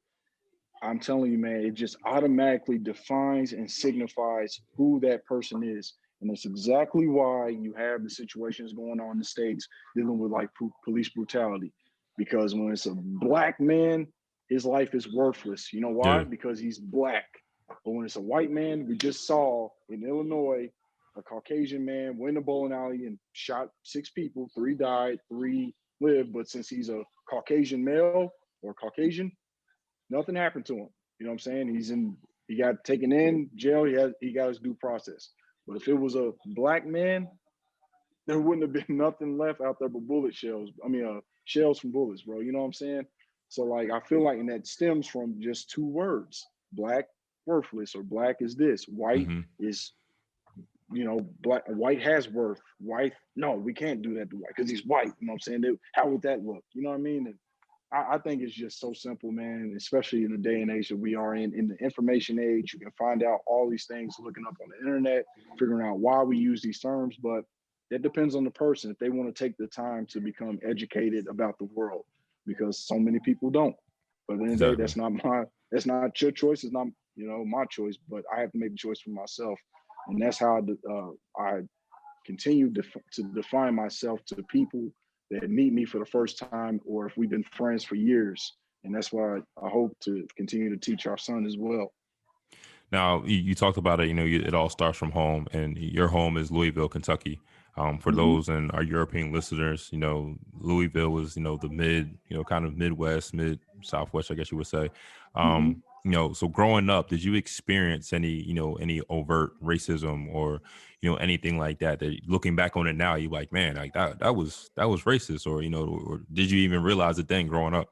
[0.81, 5.93] I'm telling you, man, it just automatically defines and signifies who that person is.
[6.21, 10.31] And that's exactly why you have the situations going on in the States dealing with
[10.31, 10.49] like
[10.83, 11.71] police brutality.
[12.17, 14.07] Because when it's a black man,
[14.49, 15.71] his life is worthless.
[15.73, 16.19] You know why?
[16.19, 16.23] Yeah.
[16.23, 17.25] Because he's black.
[17.67, 20.69] But when it's a white man, we just saw in Illinois
[21.17, 24.49] a Caucasian man went a bowling alley and shot six people.
[24.53, 26.31] Three died, three lived.
[26.31, 28.29] But since he's a Caucasian male
[28.61, 29.31] or Caucasian,
[30.09, 30.89] nothing happened to him.
[31.19, 31.75] You know what I'm saying?
[31.75, 32.15] He's in.
[32.47, 33.83] He got taken in jail.
[33.83, 34.13] He had.
[34.21, 35.29] He got his due process.
[35.67, 37.27] But if it was a black man,
[38.27, 40.69] there wouldn't have been nothing left out there but bullet shells.
[40.85, 42.39] I mean, uh, shells from bullets, bro.
[42.39, 43.05] You know what I'm saying?
[43.49, 47.07] So like, I feel like, and that stems from just two words: black
[47.45, 49.65] worthless, or black is this, white mm-hmm.
[49.65, 49.93] is
[50.91, 52.61] you know, black white has worth.
[52.79, 55.11] White, no, we can't do that to white because he's white.
[55.19, 55.77] You know what I'm saying?
[55.93, 56.63] How would that look?
[56.73, 57.27] You know what I mean?
[57.27, 57.35] And
[57.91, 59.73] I, I, think it's just so simple, man.
[59.75, 62.79] Especially in the day and age that we are in, in the information age, you
[62.79, 65.25] can find out all these things looking up on the internet,
[65.59, 67.17] figuring out why we use these terms.
[67.21, 67.43] But
[67.91, 71.27] that depends on the person if they want to take the time to become educated
[71.27, 72.05] about the world,
[72.47, 73.75] because so many people don't.
[74.27, 76.63] But at the end of the day, that's not my that's not your choice.
[76.63, 79.59] It's not you know my choice, but I have to make the choice for myself
[80.07, 81.61] and that's how uh, I
[82.25, 84.89] continue def- to define myself to people
[85.31, 88.53] that meet me for the first time, or if we've been friends for years.
[88.83, 91.91] And that's why I hope to continue to teach our son as well.
[92.91, 94.07] Now, you, you talked about it.
[94.07, 97.41] You know, you, it all starts from home, and your home is Louisville, Kentucky.
[97.77, 98.19] Um, for mm-hmm.
[98.19, 102.43] those and our European listeners, you know, Louisville was, you know, the mid, you know,
[102.43, 104.89] kind of Midwest, mid Southwest, I guess you would say.
[105.35, 109.51] Um, mm-hmm you know so growing up did you experience any you know any overt
[109.61, 110.61] racism or
[111.01, 113.93] you know anything like that that looking back on it now you're like man like
[113.93, 117.27] that that was that was racist or you know or did you even realize it
[117.27, 117.89] then growing up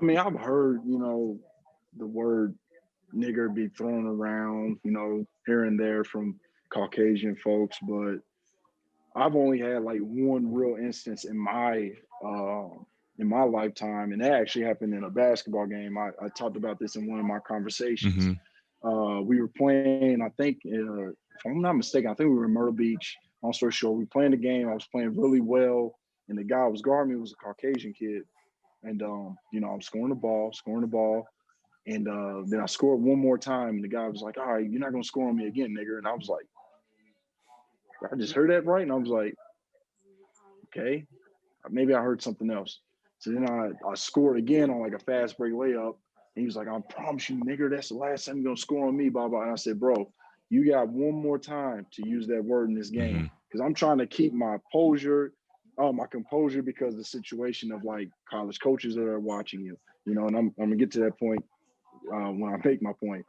[0.00, 1.38] i mean i've heard you know
[1.96, 2.54] the word
[3.14, 6.38] nigger be thrown around you know here and there from
[6.68, 8.16] caucasian folks but
[9.18, 11.90] i've only had like one real instance in my
[12.24, 12.68] uh,
[13.18, 15.98] in my lifetime, and that actually happened in a basketball game.
[15.98, 18.26] I, I talked about this in one of my conversations.
[18.26, 18.88] Mm-hmm.
[18.88, 22.44] Uh, we were playing, I think, uh, if I'm not mistaken, I think we were
[22.44, 23.16] in Myrtle Beach.
[23.42, 24.68] Long story short, we playing the game.
[24.68, 28.22] I was playing really well, and the guy was guarding me was a Caucasian kid.
[28.84, 31.26] And um, you know, I'm scoring the ball, scoring the ball,
[31.86, 34.68] and uh, then I scored one more time, and the guy was like, "All right,
[34.68, 36.46] you're not gonna score on me again, nigger." And I was like,
[38.10, 39.34] "I just heard that right," and I was like,
[40.66, 41.04] "Okay,
[41.70, 42.80] maybe I heard something else."
[43.18, 45.96] So then I, I scored again on like a fast break layup.
[46.36, 48.86] And he was like, I promise you, nigger, that's the last time you're gonna score
[48.86, 49.42] on me, blah blah.
[49.42, 50.10] And I said, bro,
[50.50, 53.30] you got one more time to use that word in this game.
[53.48, 53.66] Because mm-hmm.
[53.66, 55.32] I'm trying to keep my posure,
[55.78, 60.14] uh, my composure because the situation of like college coaches that are watching you, you
[60.14, 61.44] know, and I'm, I'm gonna get to that point
[62.12, 63.26] uh, when I make my point.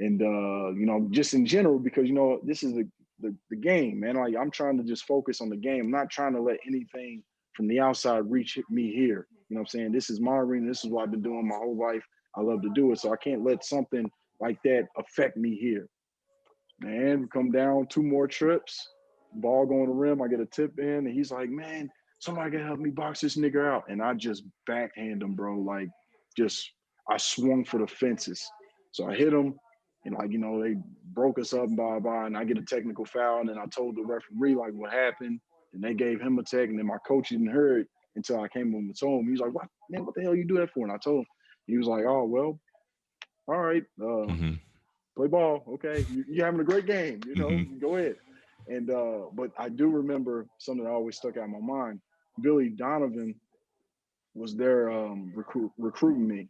[0.00, 2.88] And uh, you know, just in general, because you know, this is the,
[3.20, 4.16] the the game, man.
[4.16, 5.86] Like I'm trying to just focus on the game.
[5.86, 7.22] I'm not trying to let anything
[7.54, 9.26] from the outside reach me here.
[9.48, 9.92] You know what I'm saying?
[9.92, 10.68] This is my arena.
[10.68, 12.04] This is what I've been doing my whole life.
[12.36, 13.00] I love to do it.
[13.00, 14.08] So I can't let something
[14.40, 15.88] like that affect me here.
[16.80, 18.88] Man, we come down two more trips,
[19.34, 20.22] ball going to rim.
[20.22, 23.36] I get a tip in, and he's like, man, somebody can help me box this
[23.36, 23.84] nigga out.
[23.88, 25.58] And I just backhand him, bro.
[25.58, 25.88] Like,
[26.36, 26.70] just,
[27.10, 28.48] I swung for the fences.
[28.92, 29.58] So I hit him,
[30.04, 30.76] and like, you know, they
[31.12, 32.26] broke us up and blah, blah.
[32.26, 33.40] And I get a technical foul.
[33.40, 35.40] And then I told the referee, like, what happened.
[35.74, 38.48] And they gave him a tech, and then my coach didn't hear it until I
[38.48, 39.26] came home and told him.
[39.26, 40.04] He was like, "What man?
[40.04, 41.26] What the hell you do that for?" And I told him.
[41.66, 42.58] He was like, "Oh well,
[43.46, 44.54] all right." Uh, mm-hmm.
[45.16, 45.62] play ball.
[45.74, 47.20] Okay, you, are having a great game.
[47.26, 47.78] You know, mm-hmm.
[47.78, 48.16] go ahead.
[48.66, 52.00] And uh, but I do remember something that always stuck out in my mind.
[52.40, 53.34] Billy Donovan
[54.34, 56.48] was there um, recruit, recruiting me,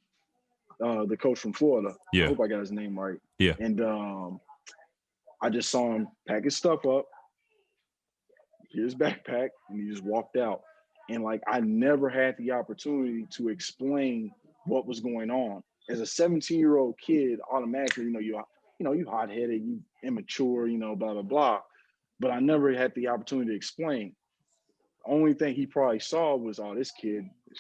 [0.84, 1.94] uh, the coach from Florida.
[2.12, 2.26] Yeah.
[2.26, 3.18] I hope I got his name right.
[3.38, 3.54] Yeah.
[3.58, 4.40] And um,
[5.42, 7.06] I just saw him pack his stuff up,
[8.74, 10.62] get his backpack, and he just walked out.
[11.08, 14.30] And like I never had the opportunity to explain
[14.66, 15.62] what was going on.
[15.88, 18.42] As a 17 year old kid, automatically, you know, you
[18.78, 21.60] you know, you hot headed, you immature, you know, blah blah blah.
[22.20, 24.14] But I never had the opportunity to explain.
[25.04, 27.58] The only thing he probably saw was, oh, this kid is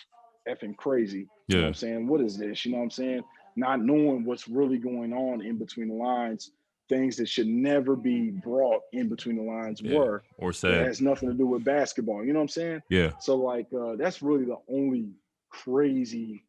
[0.48, 1.28] effing crazy.
[1.48, 1.56] Yeah.
[1.56, 2.06] You know what I'm saying?
[2.06, 2.64] What is this?
[2.64, 3.24] You know what I'm saying?
[3.56, 6.52] Not knowing what's really going on in between the lines,
[6.88, 9.98] things that should never be brought in between the lines yeah.
[9.98, 12.24] were or said it has nothing to do with basketball.
[12.24, 12.82] You know what I'm saying?
[12.88, 13.12] Yeah.
[13.20, 15.10] So like uh that's really the only
[15.50, 16.44] crazy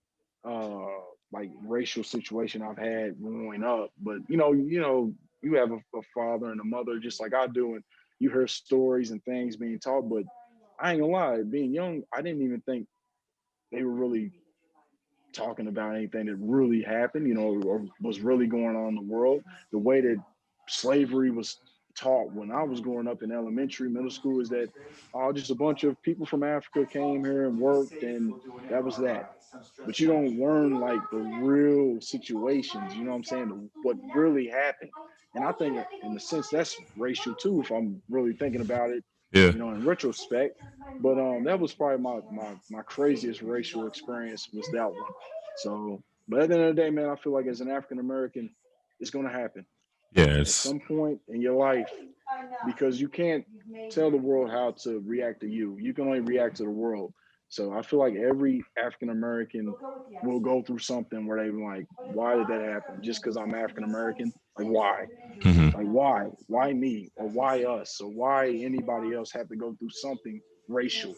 [0.45, 0.85] uh
[1.31, 3.91] like racial situation I've had growing up.
[4.01, 7.33] But you know, you know, you have a, a father and a mother just like
[7.33, 7.83] I do, and
[8.19, 10.09] you hear stories and things being taught.
[10.09, 10.23] But
[10.79, 12.87] I ain't gonna lie, being young, I didn't even think
[13.71, 14.31] they were really
[15.33, 19.01] talking about anything that really happened, you know, or was really going on in the
[19.01, 19.43] world.
[19.71, 20.17] The way that
[20.67, 21.57] slavery was
[21.95, 24.69] taught when I was growing up in elementary, middle school is that
[25.13, 28.33] oh, just a bunch of people from Africa came here and worked, and
[28.69, 29.35] that was that.
[29.85, 33.69] But you don't learn like the real situations, you know what I'm saying?
[33.83, 34.91] What really happened.
[35.35, 39.03] And I think in a sense that's racial too, if I'm really thinking about it
[39.31, 39.47] yeah.
[39.47, 40.59] You know, in retrospect.
[41.01, 45.11] But um that was probably my my my craziest racial experience was that one.
[45.57, 47.99] So but at the end of the day, man, I feel like as an African
[47.99, 48.49] American,
[48.99, 49.65] it's gonna happen.
[50.13, 50.39] Yes.
[50.39, 51.89] At some point in your life,
[52.65, 53.45] because you can't
[53.91, 55.77] tell the world how to react to you.
[55.79, 57.13] You can only react to the world.
[57.49, 59.73] So I feel like every African American
[60.23, 63.01] will go through something where they're like, why did that happen?
[63.01, 64.31] Just because I'm African American?
[64.57, 65.05] Like why?
[65.39, 65.75] Mm-hmm.
[65.75, 66.27] Like why?
[66.45, 67.09] Why me?
[67.15, 67.99] Or why us?
[68.01, 71.15] Or why anybody else have to go through something racial?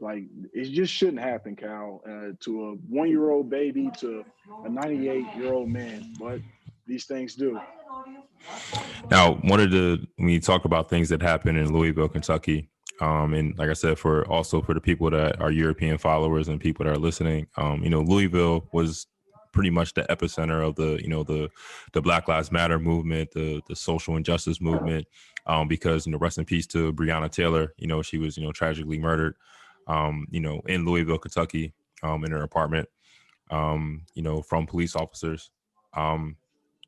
[0.00, 2.02] Like it just shouldn't happen, Cal.
[2.08, 4.24] Uh, to a one-year-old baby to
[4.64, 6.40] a 98-year-old man, but
[6.86, 7.60] these things do.
[9.10, 12.68] Now, one of the when you talk about things that happen in Louisville, Kentucky,
[13.02, 16.60] um, and like I said, for also for the people that are European followers and
[16.60, 19.08] people that are listening, um, you know, Louisville was
[19.50, 21.50] pretty much the epicenter of the you know the
[21.94, 25.08] the Black Lives Matter movement, the the social injustice movement,
[25.46, 27.74] um, because you know, rest in peace to Breonna Taylor.
[27.76, 29.34] You know, she was you know tragically murdered,
[29.88, 31.72] um, you know, in Louisville, Kentucky,
[32.04, 32.88] um, in her apartment,
[33.50, 35.50] um, you know, from police officers.
[35.94, 36.36] Um,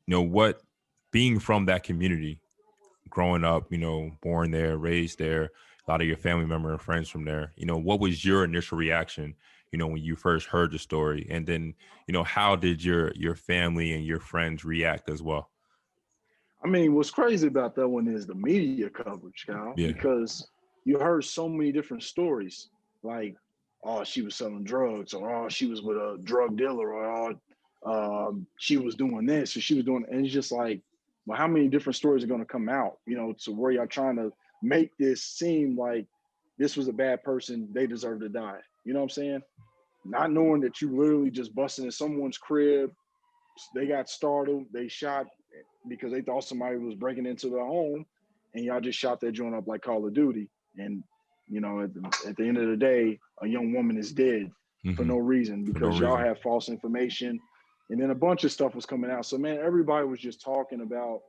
[0.07, 0.61] you know what,
[1.11, 2.39] being from that community,
[3.09, 5.51] growing up, you know, born there, raised there,
[5.87, 7.53] a lot of your family member and friends from there.
[7.55, 9.35] You know, what was your initial reaction?
[9.71, 11.73] You know, when you first heard the story, and then
[12.07, 15.49] you know, how did your your family and your friends react as well?
[16.63, 19.73] I mean, what's crazy about that one is the media coverage, Kyle.
[19.77, 19.87] Yeah.
[19.87, 20.47] Because
[20.83, 22.69] you heard so many different stories,
[23.03, 23.35] like,
[23.83, 27.35] oh, she was selling drugs, or oh, she was with a drug dealer, or
[27.85, 30.81] oh, um, she was doing this, or she was doing, and it's just like,
[31.27, 32.97] well, how many different stories are going to come out?
[33.05, 34.31] You know, to where y'all trying to
[34.65, 36.05] make this seem like
[36.57, 38.59] this was a bad person, they deserve to die.
[38.83, 39.41] You know what I'm saying?
[40.03, 42.91] Not knowing that you literally just busted in someone's crib,
[43.73, 45.27] they got startled, they shot
[45.87, 48.05] because they thought somebody was breaking into their home,
[48.53, 50.49] and y'all just shot that joint up like Call of Duty.
[50.77, 51.03] And
[51.47, 54.51] you know, at the, at the end of the day, a young woman is dead
[54.85, 54.95] mm-hmm.
[54.95, 56.27] for no reason because no y'all reason.
[56.27, 57.39] have false information.
[57.89, 59.25] And then a bunch of stuff was coming out.
[59.25, 61.21] So man, everybody was just talking about,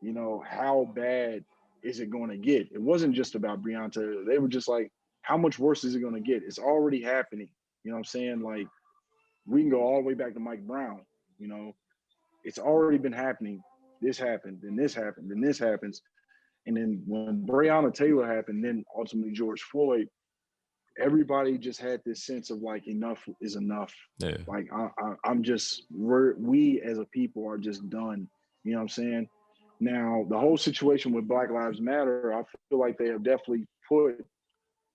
[0.00, 1.44] you know, how bad
[1.82, 2.68] is it going to get?
[2.72, 4.26] It wasn't just about Breonna.
[4.26, 4.90] They were just like,
[5.22, 6.42] how much worse is it going to get?
[6.44, 7.48] It's already happening.
[7.84, 8.40] You know what I'm saying?
[8.42, 8.66] Like,
[9.46, 11.00] we can go all the way back to Mike Brown.
[11.38, 11.74] You know,
[12.44, 13.62] it's already been happening.
[14.00, 16.02] This happened, then this happened, then this happens.
[16.66, 20.08] And then when Breonna Taylor happened, then ultimately George Floyd,
[20.98, 23.92] everybody just had this sense of like enough is enough.
[24.18, 24.36] Yeah.
[24.46, 28.28] Like I, I, am just we're we as a people are just done.
[28.64, 29.28] You know what I'm saying?
[29.82, 34.24] Now, the whole situation with Black Lives Matter, I feel like they have definitely put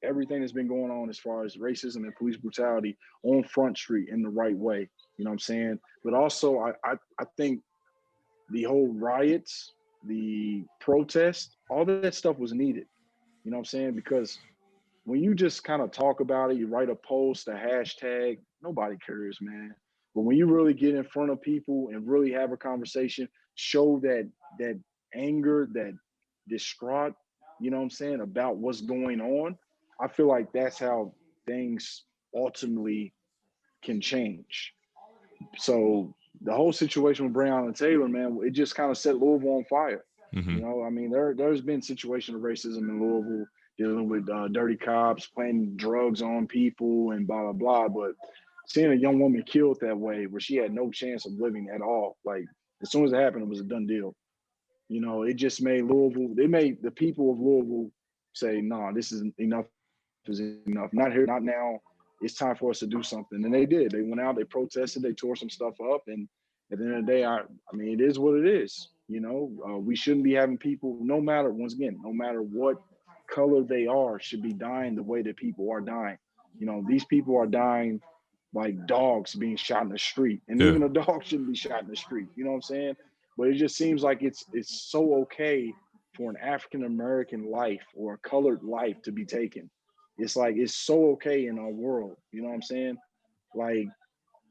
[0.01, 4.07] everything that's been going on as far as racism and police brutality on Front Street
[4.07, 4.87] in the right way.
[5.17, 5.79] You know what I'm saying?
[6.05, 7.59] But also, I, I, I think
[8.49, 9.73] the whole riots,
[10.05, 12.85] the protest, all that stuff was needed.
[13.43, 13.91] You know what I'm saying?
[13.91, 14.39] Because
[15.03, 18.95] when you just kind of talk about it, you write a post, a hashtag, nobody
[19.05, 19.75] cares, man.
[20.15, 23.99] But when you really get in front of people and really have a conversation, show
[24.03, 24.79] that that
[25.13, 25.93] anger, that
[26.47, 27.13] distraught,
[27.59, 29.57] you know what I'm saying, about what's going on,
[29.99, 31.13] I feel like that's how
[31.45, 32.03] things
[32.35, 33.13] ultimately
[33.83, 34.73] can change.
[35.57, 39.65] So the whole situation with Breonna Taylor, man, it just kind of set Louisville on
[39.65, 40.03] fire.
[40.35, 40.51] Mm-hmm.
[40.51, 44.49] You know, I mean, there there's been situation of racism in Louisville, dealing with uh,
[44.49, 47.87] dirty cops, planting drugs on people, and blah blah blah.
[47.87, 48.11] But
[48.67, 51.81] seeing a young woman killed that way, where she had no chance of living at
[51.81, 52.43] all, like
[52.81, 54.15] as soon as it happened, it was a done deal.
[54.89, 56.33] You know, it just made Louisville.
[56.33, 57.91] They made the people of Louisville
[58.33, 59.65] say, "No, nah, this is enough.
[60.27, 60.91] Is enough.
[60.93, 61.81] Not here, not now.
[62.21, 63.91] It's time for us to do something." And they did.
[63.91, 64.35] They went out.
[64.35, 65.03] They protested.
[65.03, 66.03] They tore some stuff up.
[66.07, 66.27] And
[66.71, 68.89] at the end of the day, I, I mean, it is what it is.
[69.07, 72.81] You know, uh, we shouldn't be having people, no matter once again, no matter what
[73.29, 76.17] color they are, should be dying the way that people are dying.
[76.59, 78.01] You know, these people are dying
[78.53, 80.67] like dogs being shot in the street, and yeah.
[80.67, 82.27] even a dog shouldn't be shot in the street.
[82.35, 82.95] You know what I'm saying?
[83.37, 85.73] But it just seems like it's it's so okay
[86.15, 89.69] for an African American life or a colored life to be taken.
[90.17, 92.17] It's like it's so okay in our world.
[92.31, 92.97] You know what I'm saying?
[93.55, 93.87] Like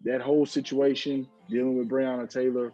[0.05, 2.73] that whole situation dealing with Breonna Taylor.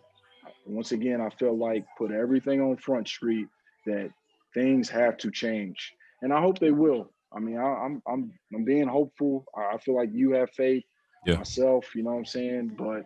[0.67, 3.49] Once again, I felt like put everything on Front Street
[3.87, 4.11] that
[4.55, 7.11] things have to change, and I hope they will.
[7.35, 9.45] I mean, I, am I'm, I'm I'm being hopeful.
[9.57, 10.85] I feel like you have faith.
[11.27, 11.37] Yeah.
[11.37, 13.05] Myself, you know what I'm saying, but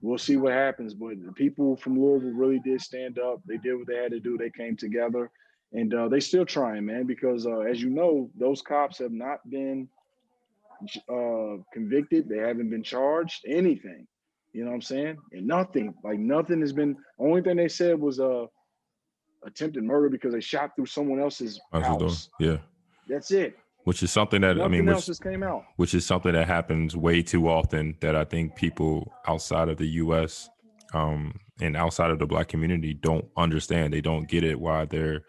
[0.00, 0.94] we'll see what happens.
[0.94, 3.40] But the people from Louisville really did stand up.
[3.46, 4.36] They did what they had to do.
[4.36, 5.30] They came together,
[5.72, 7.06] and uh, they still trying, man.
[7.06, 9.88] Because uh, as you know, those cops have not been
[11.08, 12.28] uh, convicted.
[12.28, 14.06] They haven't been charged anything.
[14.52, 15.16] You know what I'm saying?
[15.32, 16.96] And nothing, like nothing has been.
[17.18, 18.46] Only thing they said was uh
[19.44, 22.28] attempted murder because they shot through someone else's house.
[22.38, 22.58] Yeah,
[23.08, 25.64] that's it which is something that Nothing I mean, which, just came out.
[25.76, 27.96] which is something that happens way too often.
[28.00, 30.48] That I think people outside of the U.S.
[30.92, 33.92] Um, and outside of the Black community don't understand.
[33.92, 35.24] They don't get it why there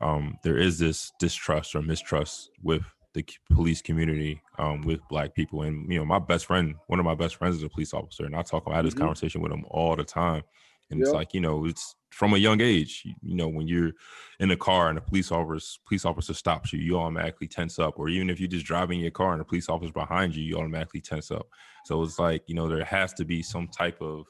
[0.00, 2.82] um, there is this distrust or mistrust with
[3.14, 5.62] the police community um, with Black people.
[5.62, 8.24] And you know, my best friend, one of my best friends, is a police officer,
[8.24, 8.64] and I talk.
[8.66, 9.02] I have this mm-hmm.
[9.02, 10.42] conversation with him all the time.
[10.90, 11.06] And yep.
[11.06, 13.02] it's like, you know, it's from a young age.
[13.22, 13.92] You, know, when you're
[14.40, 17.98] in a car and a police officer police officer stops you, you automatically tense up.
[17.98, 20.56] Or even if you're just driving your car and a police officer behind you, you
[20.56, 21.46] automatically tense up.
[21.84, 24.26] So it's like, you know, there has to be some type of,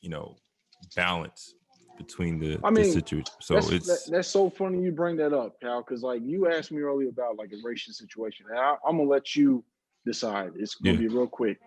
[0.00, 0.36] you know,
[0.96, 1.54] balance
[1.98, 3.34] between the, I mean, the situation.
[3.40, 6.50] So that's, it's that, that's so funny you bring that up, Cal, because like you
[6.50, 8.46] asked me earlier about like a racial situation.
[8.48, 9.62] And I, am gonna let you
[10.06, 10.52] decide.
[10.56, 11.00] It's gonna yeah.
[11.00, 11.58] be real quick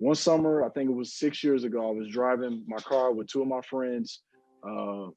[0.00, 3.28] one summer, I think it was six years ago, I was driving my car with
[3.28, 4.20] two of my friends,
[4.66, 5.08] uh,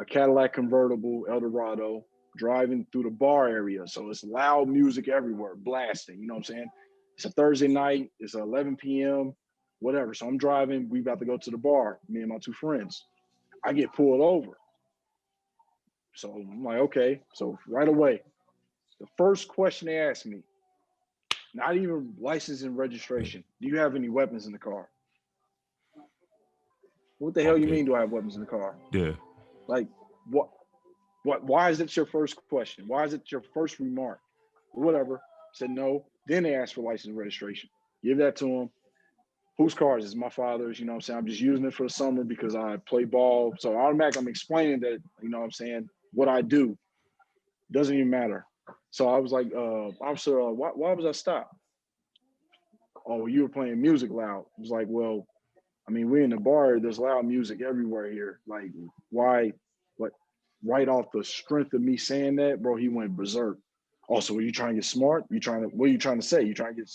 [0.00, 2.04] a Cadillac convertible, Eldorado,
[2.36, 3.86] driving through the bar area.
[3.86, 6.20] So it's loud music everywhere, blasting.
[6.20, 6.70] You know what I'm saying?
[7.16, 8.10] It's a Thursday night.
[8.20, 9.34] It's 11 p.m.
[9.80, 10.14] Whatever.
[10.14, 10.88] So I'm driving.
[10.88, 11.98] We about to go to the bar.
[12.08, 13.04] Me and my two friends.
[13.64, 14.56] I get pulled over.
[16.14, 17.20] So I'm like, okay.
[17.34, 18.22] So right away,
[19.00, 20.42] the first question they asked me,
[21.54, 23.42] not even license and registration.
[23.60, 24.88] Do you have any weapons in the car?
[27.18, 27.62] What the hell okay.
[27.62, 27.84] you mean?
[27.84, 28.76] Do I have weapons in the car?
[28.92, 29.12] Yeah.
[29.66, 29.88] Like
[30.30, 30.48] what?
[31.24, 31.44] What?
[31.44, 32.84] Why is it your first question?
[32.86, 34.20] Why is it your first remark?
[34.72, 35.20] Whatever.
[35.52, 36.06] Said no.
[36.26, 37.70] Then they asked for license registration.
[38.04, 38.70] Give that to them.
[39.56, 40.14] Whose car is this?
[40.14, 40.78] My father's.
[40.78, 41.18] You know what I'm saying?
[41.18, 43.54] I'm just using it for the summer because I play ball.
[43.58, 44.98] So automatically, I'm explaining that.
[45.20, 45.88] You know what I'm saying?
[46.12, 46.78] What I do
[47.72, 48.46] doesn't even matter.
[48.90, 51.54] So I was like, uh, officer, uh, why, why was I stopped?
[53.06, 54.44] Oh, you were playing music loud.
[54.56, 55.26] I was like, well,
[55.88, 56.78] I mean, we're in the bar.
[56.78, 58.40] There's loud music everywhere here.
[58.46, 58.70] Like,
[59.10, 59.52] why?
[59.96, 60.12] What?
[60.62, 63.58] Right off the strength of me saying that, bro, he went berserk.
[64.06, 65.24] Also, are you trying to get smart?
[65.30, 65.68] You trying to?
[65.68, 66.42] What are you trying to say?
[66.42, 66.90] You trying to get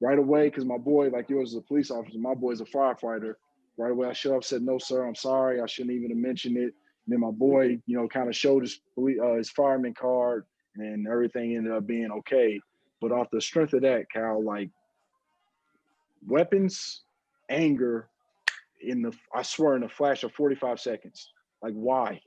[0.00, 0.48] right away?
[0.48, 2.18] Because my boy, like yours, is a police officer.
[2.18, 3.34] My boy's a firefighter.
[3.76, 4.44] Right away, I shut up.
[4.44, 5.60] Said, no, sir, I'm sorry.
[5.60, 6.74] I shouldn't even have mentioned it.
[7.06, 10.44] And then my boy, you know, kind of showed his uh, his fireman card
[10.76, 12.60] and everything ended up being okay.
[13.00, 14.70] But off the strength of that, Cal, like
[16.26, 17.02] weapons,
[17.48, 18.09] anger,
[18.82, 21.30] in the I swear in a flash of 45 seconds.
[21.62, 22.20] Like why?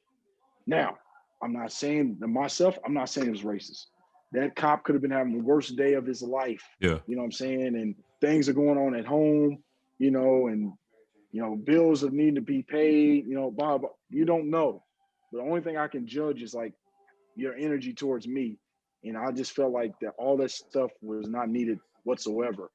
[0.68, 0.98] Now,
[1.42, 3.86] I'm not saying myself, I'm not saying it was racist.
[4.32, 6.63] That cop could have been having the worst day of his life.
[6.80, 7.00] Yeah.
[7.08, 7.76] You know what I'm saying?
[7.76, 9.62] And things are going on at home,
[10.00, 10.74] you know, and
[11.32, 14.84] you know, bills that need to be paid, you know, Bob, you don't know.
[15.32, 16.73] But the only thing I can judge is like
[17.36, 18.60] your energy towards me.
[19.04, 22.69] And I just felt like that all that stuff was not needed whatsoever.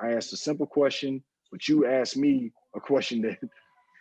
[0.00, 3.38] I asked a simple question, but you asked me a question that,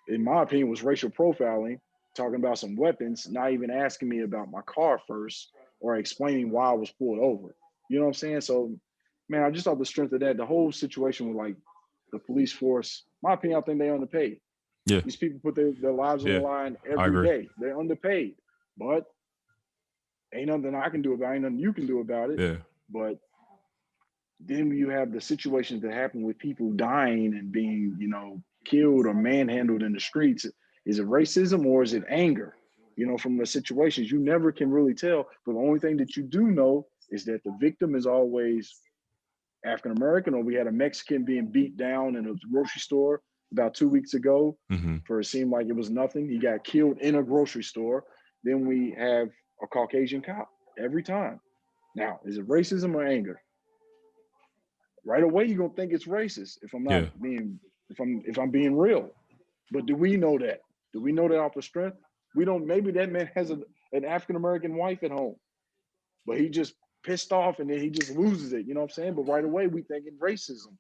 [0.08, 1.80] in my opinion, was racial profiling,
[2.16, 6.70] talking about some weapons, not even asking me about my car first or explaining why
[6.70, 7.56] I was pulled over.
[7.90, 8.42] You know what I'm saying?
[8.42, 8.72] So,
[9.30, 11.56] man, I just thought the strength of that, the whole situation with like
[12.12, 14.40] the police force, my opinion, I think they underpaid.
[14.86, 15.02] Yeah.
[15.02, 16.36] These people put their, their lives yeah.
[16.36, 17.50] on the line every day.
[17.58, 18.36] They're underpaid.
[18.78, 19.06] But
[20.34, 22.40] ain't nothing I can do about it, ain't nothing you can do about it.
[22.40, 22.56] Yeah.
[22.90, 23.20] But
[24.40, 29.06] then you have the situations that happen with people dying and being, you know, killed
[29.06, 30.46] or manhandled in the streets.
[30.86, 32.56] Is it racism or is it anger?
[32.96, 35.28] You know, from the situations, you never can really tell.
[35.46, 38.76] But the only thing that you do know is that the victim is always
[39.66, 43.74] African American, or we had a Mexican being beat down in a grocery store about
[43.74, 44.98] two weeks ago mm-hmm.
[45.06, 46.30] for it seemed like it was nothing.
[46.30, 48.04] He got killed in a grocery store.
[48.44, 49.30] Then we have
[49.62, 51.40] a Caucasian cop every time.
[51.96, 53.42] Now, is it racism or anger?
[55.06, 57.10] Right away, you're gonna think it's racist if I'm not yeah.
[57.22, 57.60] being
[57.90, 59.10] if I'm if I'm being real.
[59.72, 60.62] But do we know that?
[60.94, 61.98] Do we know that off the strength?
[62.36, 62.66] We don't.
[62.66, 63.60] Maybe that man has a,
[63.94, 65.36] an African American wife at home,
[66.26, 66.74] but he just
[67.04, 68.66] pissed off and then he just loses it.
[68.68, 69.14] You know what I'm saying?
[69.16, 70.76] But right away, we thinking racism.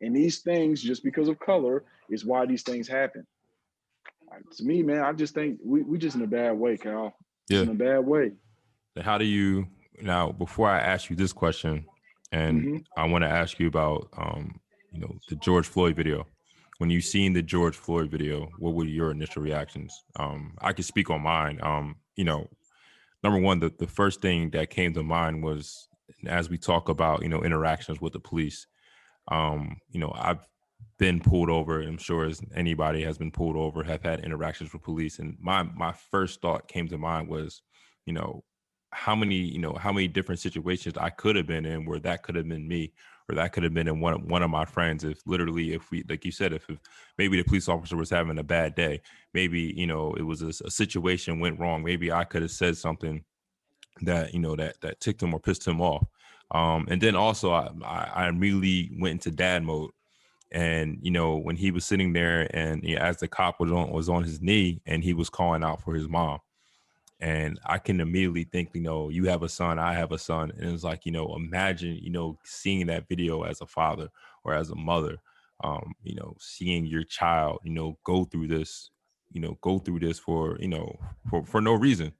[0.00, 3.26] And these things, just because of color, is why these things happen.
[4.56, 7.14] To me, man, I just think we we just in a bad way, Cal.
[7.48, 8.32] Yeah, in a bad way.
[9.00, 9.66] How do you
[10.00, 10.32] now?
[10.32, 11.86] Before I ask you this question,
[12.32, 12.76] and mm-hmm.
[12.96, 14.58] I want to ask you about, um,
[14.94, 16.26] you know, the George Floyd video.
[16.78, 20.02] When you seen the George Floyd video, what were your initial reactions?
[20.18, 21.58] Um, I could speak on mine.
[21.62, 22.48] Um, you know,
[23.22, 25.88] number one, the, the first thing that came to mind was
[26.26, 28.66] as we talk about, you know, interactions with the police.
[29.28, 30.46] Um, you know, I've
[30.98, 31.80] been pulled over.
[31.80, 35.18] I'm sure as anybody has been pulled over, have had interactions with police.
[35.18, 37.62] And my my first thought came to mind was,
[38.04, 38.44] you know,
[38.90, 42.22] how many, you know, how many different situations I could have been in where that
[42.22, 42.92] could have been me,
[43.28, 45.04] or that could have been in one one of my friends.
[45.04, 46.78] If literally, if we, like you said, if, if
[47.18, 49.00] maybe the police officer was having a bad day,
[49.32, 51.82] maybe you know it was a, a situation went wrong.
[51.82, 53.24] Maybe I could have said something
[54.02, 56.06] that you know that that ticked him or pissed him off
[56.50, 59.90] um, and then also I, I immediately went into dad mode.
[60.52, 63.72] And you know when he was sitting there, and you know, as the cop was
[63.72, 66.38] on was on his knee, and he was calling out for his mom,
[67.24, 70.50] and I can immediately think, you know, you have a son, I have a son,
[70.50, 74.10] and it's like, you know, imagine, you know, seeing that video as a father
[74.44, 75.16] or as a mother,
[75.64, 78.90] um, you know, seeing your child, you know, go through this,
[79.32, 80.98] you know, go through this for, you know,
[81.30, 82.12] for for no reason,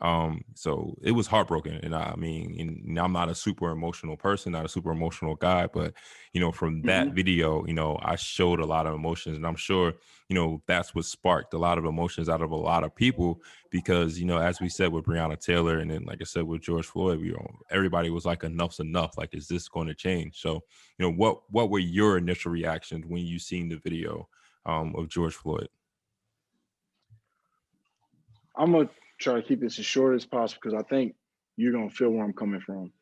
[0.00, 1.80] um, so it was heartbroken.
[1.82, 5.34] And I, I mean, and I'm not a super emotional person, not a super emotional
[5.36, 5.94] guy, but
[6.32, 7.14] you know, from that mm-hmm.
[7.14, 9.94] video, you know, I showed a lot of emotions, and I'm sure,
[10.28, 13.40] you know, that's what sparked a lot of emotions out of a lot of people
[13.70, 16.60] because, you know, as we said with Breonna Taylor, and then like I said with
[16.60, 19.16] George Floyd, you know, everybody was like, enough's enough.
[19.16, 20.40] Like, is this going to change?
[20.40, 20.62] So,
[20.98, 24.28] you know, what what were your initial reactions when you seen the video
[24.66, 25.68] um, of George Floyd?
[28.58, 28.88] I'm a
[29.18, 31.14] try to keep this as short as possible because I think
[31.56, 32.92] you're gonna feel where I'm coming from.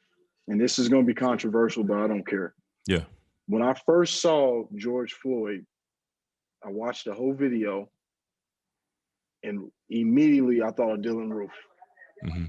[0.49, 2.55] And this is gonna be controversial, but I don't care.
[2.87, 3.05] Yeah.
[3.47, 5.67] When I first saw George Floyd,
[6.65, 7.91] I watched the whole video
[9.43, 11.53] and immediately I thought of Dylann Roof.
[12.25, 12.45] Mm-hmm.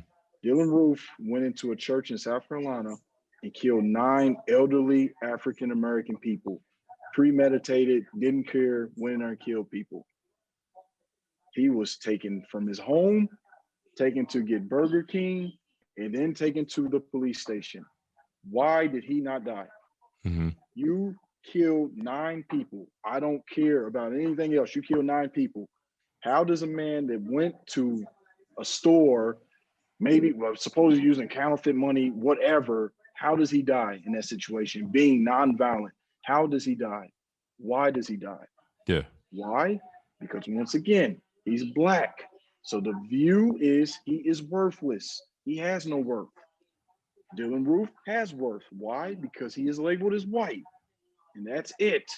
[0.45, 2.95] Dylann Roof went into a church in South Carolina
[3.43, 6.61] and killed nine elderly African American people,
[7.13, 10.05] premeditated, didn't care, went in there and killed people.
[11.53, 13.28] He was taken from his home
[13.97, 15.51] taken to get Burger King,
[15.97, 17.85] and then taken to the police station.
[18.49, 19.67] Why did he not die?
[20.25, 20.49] Mm-hmm.
[20.75, 21.15] You
[21.45, 22.87] killed nine people.
[23.05, 24.75] I don't care about anything else.
[24.75, 25.67] You killed nine people.
[26.21, 28.03] How does a man that went to
[28.59, 29.37] a store,
[29.99, 34.87] maybe well, supposedly using counterfeit money, whatever, how does he die in that situation?
[34.87, 35.91] Being nonviolent,
[36.23, 37.09] how does he die?
[37.57, 38.45] Why does he die?
[38.87, 39.03] Yeah.
[39.31, 39.79] Why?
[40.19, 42.17] Because once again, he's black.
[42.66, 45.22] So the view is he is worthless.
[45.45, 46.30] He has no worth.
[47.38, 48.63] Dylann Roof has worth.
[48.72, 49.13] Why?
[49.13, 50.63] Because he is labeled as white.
[51.36, 52.09] And that's it.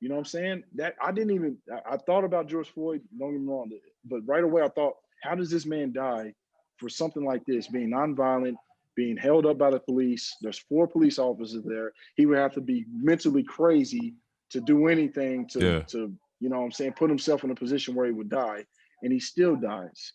[0.00, 0.64] You know what I'm saying?
[0.74, 3.70] That I didn't even I, I thought about George Floyd, don't get me wrong,
[4.04, 6.34] but right away I thought, how does this man die
[6.78, 8.56] for something like this, being nonviolent,
[8.96, 10.34] being held up by the police?
[10.40, 11.92] There's four police officers there.
[12.16, 14.14] He would have to be mentally crazy
[14.50, 15.82] to do anything to yeah.
[15.82, 18.64] to, you know what I'm saying, put himself in a position where he would die
[19.02, 20.12] and he still dies.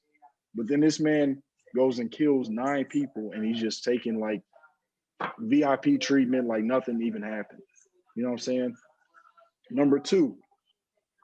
[0.56, 1.42] But then this man
[1.76, 4.42] goes and kills nine people and he's just taking like
[5.40, 7.62] VIP treatment like nothing even happened.
[8.16, 8.76] You know what I'm saying?
[9.70, 10.38] Number two,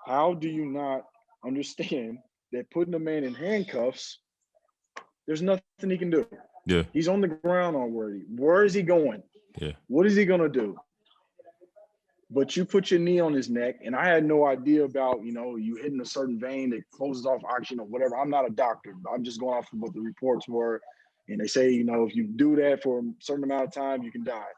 [0.06, 1.04] how do you not
[1.46, 2.18] understand
[2.54, 4.20] that putting a man in handcuffs,
[5.28, 6.26] there's nothing he can do.
[6.66, 6.84] Yeah.
[6.94, 8.22] He's on the ground already.
[8.30, 9.24] Where is he going?
[9.60, 9.74] Yeah.
[9.88, 10.78] What is he gonna do?
[12.34, 15.32] But you put your knee on his neck, and I had no idea about, you
[15.32, 18.18] know, you hitting a certain vein that closes off oxygen or whatever.
[18.18, 18.96] I'm not a doctor.
[19.14, 20.82] I'm just going off of what the reports were.
[21.30, 24.02] And they say, you know, if you do that for a certain amount of time,
[24.02, 24.52] you can die.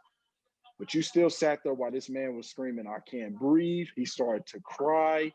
[0.80, 3.88] But you still sat there while this man was screaming, I can't breathe.
[3.96, 5.32] He started to cry.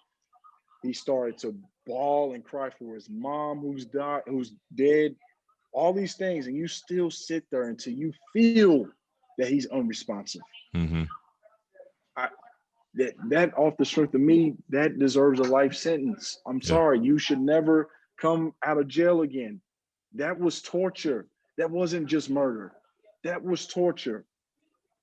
[0.83, 1.55] He started to
[1.87, 5.15] bawl and cry for his mom who's died, who's dead,
[5.73, 6.47] all these things.
[6.47, 8.87] And you still sit there until you feel
[9.39, 10.43] that he's unresponsive.
[10.75, 11.05] Mm-hmm.
[12.95, 16.41] That that off the strength of me, that deserves a life sentence.
[16.47, 19.61] I'm sorry, you should never come out of jail again.
[20.15, 21.27] That was torture.
[21.59, 22.73] That wasn't just murder.
[23.25, 24.25] That was torture.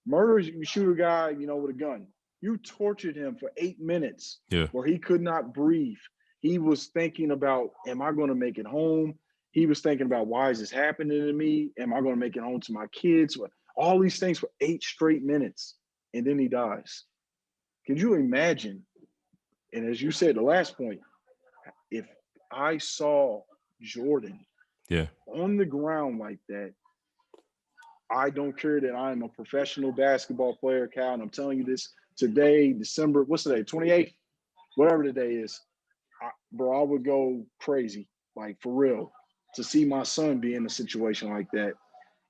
[0.05, 2.07] Murder is you shoot a guy, you know, with a gun.
[2.41, 4.67] You tortured him for eight minutes yeah.
[4.71, 5.97] where he could not breathe.
[6.39, 9.15] He was thinking about, am I going to make it home?
[9.51, 11.71] He was thinking about, why is this happening to me?
[11.79, 13.38] Am I going to make it home to my kids?
[13.75, 15.75] All these things for eight straight minutes.
[16.13, 17.05] And then he dies.
[17.88, 18.83] Can you imagine?
[19.73, 20.99] And as you said, the last point,
[21.89, 22.05] if
[22.51, 23.41] I saw
[23.81, 24.45] Jordan
[24.89, 25.07] yeah.
[25.25, 26.73] on the ground like that,
[28.11, 31.93] I don't care that I'm a professional basketball player, Cal, and I'm telling you this
[32.17, 34.13] today, December, what's today, 28th?
[34.75, 35.59] Whatever the day is,
[36.21, 39.11] I, bro, I would go crazy, like for real,
[39.55, 41.73] to see my son be in a situation like that.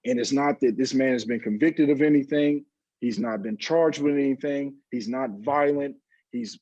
[0.05, 2.65] And it's not that this man has been convicted of anything.
[2.99, 4.75] He's not been charged with anything.
[4.91, 5.95] He's not violent.
[6.31, 6.59] He's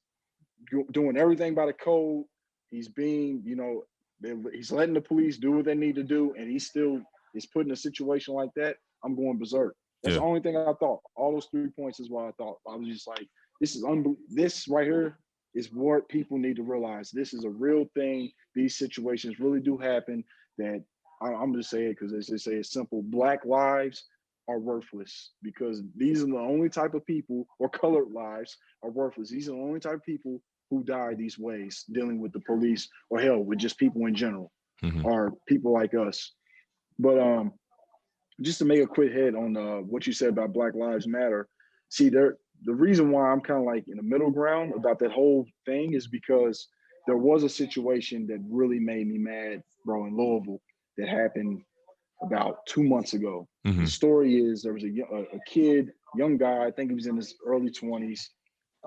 [0.91, 2.25] doing everything by the code.
[2.69, 3.83] He's being, you know,
[4.53, 7.01] he's letting the police do what they need to do, and he still
[7.33, 8.77] is put in a situation like that.
[9.03, 9.75] I'm going berserk.
[10.03, 10.19] That's yeah.
[10.19, 11.01] the only thing I thought.
[11.15, 12.57] All those three points is what I thought.
[12.67, 13.27] I was just like,
[13.61, 14.17] this is unbelievable.
[14.29, 15.19] This right here
[15.53, 17.11] is what people need to realize.
[17.11, 18.31] This is a real thing.
[18.53, 20.23] These situations really do happen.
[20.57, 20.83] That
[21.21, 23.01] I, am just saying because as they say, it's simple.
[23.03, 24.03] Black lives
[24.47, 29.29] are worthless because these are the only type of people, or colored lives are worthless.
[29.29, 32.87] These are the only type of people who die these ways, dealing with the police
[33.09, 34.51] or hell with just people in general,
[34.83, 35.05] mm-hmm.
[35.05, 36.33] or people like us.
[36.97, 37.53] But um,
[38.41, 41.47] just to make a quick head on uh, what you said about Black Lives Matter.
[41.89, 45.11] See, there the reason why I'm kind of like in the middle ground about that
[45.11, 46.67] whole thing is because
[47.05, 50.61] there was a situation that really made me mad, bro, in Louisville
[50.97, 51.61] that happened
[52.21, 53.47] about two months ago.
[53.65, 53.85] Mm-hmm.
[53.85, 57.17] The story is there was a, a, kid, young guy, I think he was in
[57.17, 58.21] his early 20s.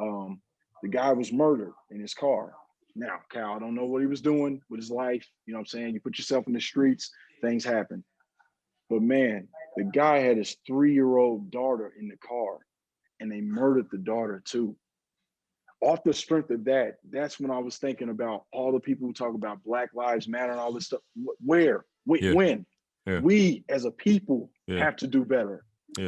[0.00, 0.40] Um,
[0.82, 2.52] the guy was murdered in his car.
[2.94, 5.26] Now, Cal, I don't know what he was doing with his life.
[5.46, 5.94] You know what I'm saying?
[5.94, 7.10] You put yourself in the streets,
[7.42, 8.04] things happen.
[8.90, 12.58] But man, the guy had his three year old daughter in the car
[13.20, 14.76] and they murdered the daughter too.
[15.80, 19.12] Off the strength of that, that's when I was thinking about all the people who
[19.12, 21.00] talk about Black Lives Matter and all this stuff.
[21.40, 21.84] Where?
[22.06, 22.32] Yeah.
[22.32, 22.66] When?
[23.08, 23.20] Yeah.
[23.20, 24.78] We as a people yeah.
[24.78, 25.64] have to do better.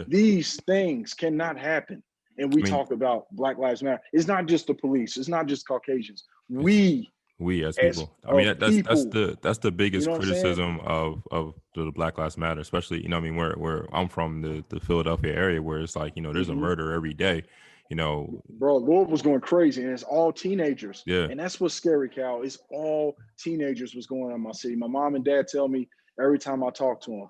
[0.06, 2.02] These things cannot happen.
[2.38, 4.00] And we I mean, talk about Black Lives Matter.
[4.12, 6.24] It's not just the police, it's not just Caucasians.
[6.48, 8.14] We we as people.
[8.24, 8.94] As I mean, that's people.
[8.94, 13.02] that's the that's the biggest you know criticism of of the Black Lives Matter, especially
[13.02, 16.12] you know, I mean, where where I'm from, the the Philadelphia area, where it's like
[16.16, 16.58] you know, there's mm-hmm.
[16.58, 17.42] a murder every day.
[17.88, 21.02] You know, bro, Lord was going crazy, and it's all teenagers.
[21.06, 22.42] Yeah, and that's what's scary, Cal.
[22.42, 23.94] It's all teenagers.
[23.94, 24.76] was going on in my city.
[24.76, 25.88] My mom and dad tell me
[26.22, 27.28] every time I talk to them,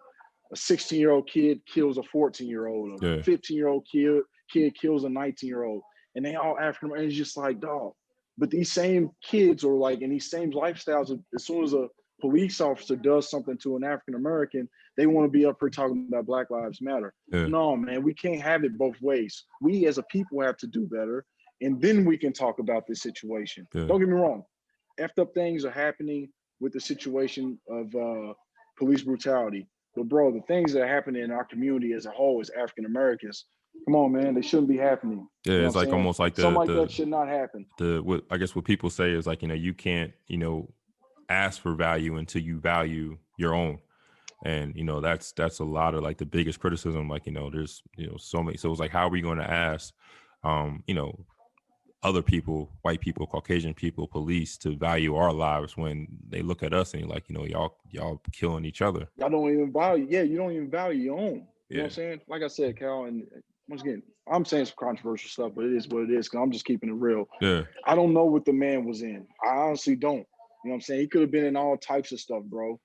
[0.52, 4.22] a 16 year old kid kills a 14 year old, a 15 year old kid
[4.52, 5.82] kid kills a 19 year old,
[6.14, 6.96] and they all African.
[6.96, 7.92] And it's just like, dog,
[8.38, 11.88] but these same kids or like in these same lifestyles, as soon as a
[12.20, 16.06] police officer does something to an African American, they want to be up here talking
[16.08, 17.14] about Black Lives Matter.
[17.32, 17.46] Yeah.
[17.46, 19.44] No, man, we can't have it both ways.
[19.60, 21.24] We as a people have to do better,
[21.60, 23.66] and then we can talk about this situation.
[23.74, 23.84] Yeah.
[23.84, 24.44] Don't get me wrong,
[25.00, 26.30] effed up things are happening
[26.60, 28.34] with the situation of uh,
[28.80, 29.68] police brutality.
[29.94, 32.86] But bro, the things that are happening in our community as a whole as African
[32.86, 33.44] Americans
[33.86, 34.34] Come on, man.
[34.34, 35.26] They shouldn't be happening.
[35.44, 35.94] Yeah, you know it's like saying?
[35.94, 37.66] almost like the something like the, that should not happen.
[37.78, 40.68] The what I guess what people say is like you know you can't you know
[41.28, 43.78] ask for value until you value your own,
[44.44, 47.08] and you know that's that's a lot of like the biggest criticism.
[47.08, 48.58] Like you know there's you know so many.
[48.58, 49.94] So it's like how are we going to ask,
[50.44, 51.24] um, you know,
[52.02, 56.72] other people, white people, Caucasian people, police to value our lives when they look at
[56.72, 59.08] us and you're like you know y'all y'all killing each other.
[59.16, 60.06] Y'all don't even value.
[60.08, 61.46] Yeah, you don't even value your own.
[61.68, 61.76] You yeah.
[61.76, 62.20] know what I'm saying?
[62.28, 63.26] Like I said, Cal, and
[63.68, 66.50] once again, I'm saying some controversial stuff, but it is what it is because I'm
[66.50, 67.28] just keeping it real.
[67.40, 67.62] Yeah.
[67.84, 69.26] I don't know what the man was in.
[69.44, 70.26] I honestly don't.
[70.64, 71.00] You know what I'm saying?
[71.00, 72.78] He could have been in all types of stuff, bro.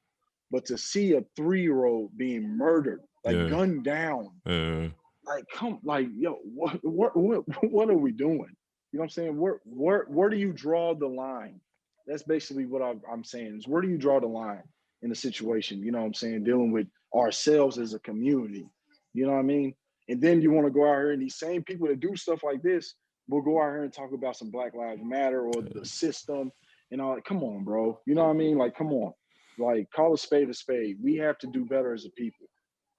[0.51, 3.49] But to see a three year old being murdered, like yeah.
[3.49, 4.87] gunned down, yeah.
[5.25, 8.55] like come, like yo, what, what, what, what are we doing?
[8.95, 9.37] You know what I'm saying?
[9.37, 11.59] Where, where, where do you draw the line?
[12.07, 13.57] That's basically what I'm, I'm saying.
[13.57, 14.63] Is where do you draw the line
[15.01, 15.83] in a situation?
[15.83, 16.45] You know what I'm saying?
[16.45, 18.69] Dealing with ourselves as a community.
[19.11, 19.73] You know what I mean?
[20.07, 22.41] And then you want to go out here and these same people that do stuff
[22.41, 22.93] like this
[23.27, 26.49] will go out here and talk about some Black Lives Matter or the system
[26.89, 27.19] and all.
[27.19, 27.99] Come on, bro.
[28.05, 28.57] You know what I mean?
[28.57, 29.11] Like, come on.
[29.59, 30.99] Like, call a spade a spade.
[31.03, 32.47] We have to do better as a people.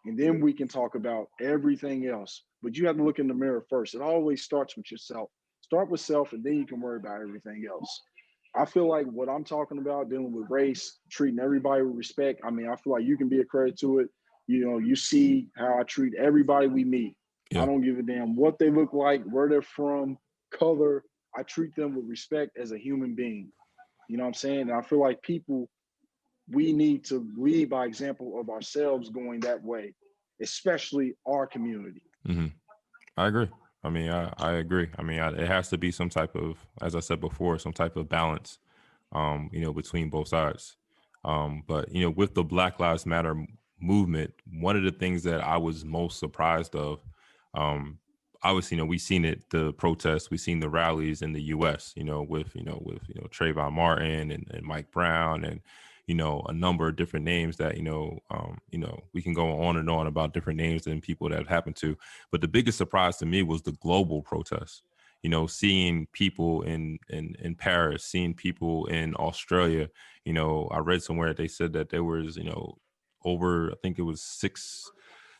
[0.04, 2.42] And then we can talk about everything else.
[2.62, 3.94] But you have to look in the mirror first.
[3.94, 5.30] It always starts with yourself.
[5.66, 8.02] Start with self, and then you can worry about everything else.
[8.54, 12.40] I feel like what I'm talking about, dealing with race, treating everybody with respect.
[12.44, 14.08] I mean, I feel like you can be a credit to it
[14.46, 17.16] you know, you see how I treat everybody we meet.
[17.50, 17.62] Yeah.
[17.62, 20.18] I don't give a damn what they look like, where they're from,
[20.52, 21.04] color.
[21.36, 23.50] I treat them with respect as a human being.
[24.08, 24.60] You know what I'm saying?
[24.62, 25.68] And I feel like people,
[26.48, 29.94] we need to lead by example of ourselves going that way,
[30.40, 32.02] especially our community.
[32.26, 32.46] Mm-hmm.
[33.16, 33.48] I agree.
[33.86, 34.88] I mean, I, I agree.
[34.98, 37.72] I mean, I, it has to be some type of, as I said before, some
[37.72, 38.58] type of balance,
[39.12, 40.76] um, you know, between both sides.
[41.24, 43.46] Um, but you know, with the Black Lives Matter
[43.80, 47.00] movement, one of the things that I was most surprised of,
[47.54, 47.98] um,
[48.42, 51.92] obviously, you know, we've seen it, the protests, we've seen the rallies in the U.S.
[51.96, 55.60] You know, with you know, with you know Trayvon Martin and, and Mike Brown and
[56.06, 59.34] you know a number of different names that you know um, you know we can
[59.34, 61.96] go on and on about different names and people that have happened to
[62.30, 64.82] but the biggest surprise to me was the global protests
[65.22, 69.88] you know seeing people in in in paris seeing people in australia
[70.24, 72.76] you know i read somewhere they said that there was you know
[73.24, 74.90] over i think it was six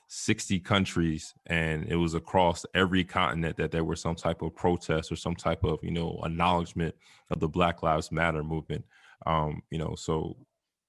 [0.09, 5.11] 60 countries and it was across every continent that there were some type of protest
[5.11, 6.95] or some type of you know acknowledgement
[7.31, 8.85] of the black lives matter movement
[9.27, 10.37] um you know so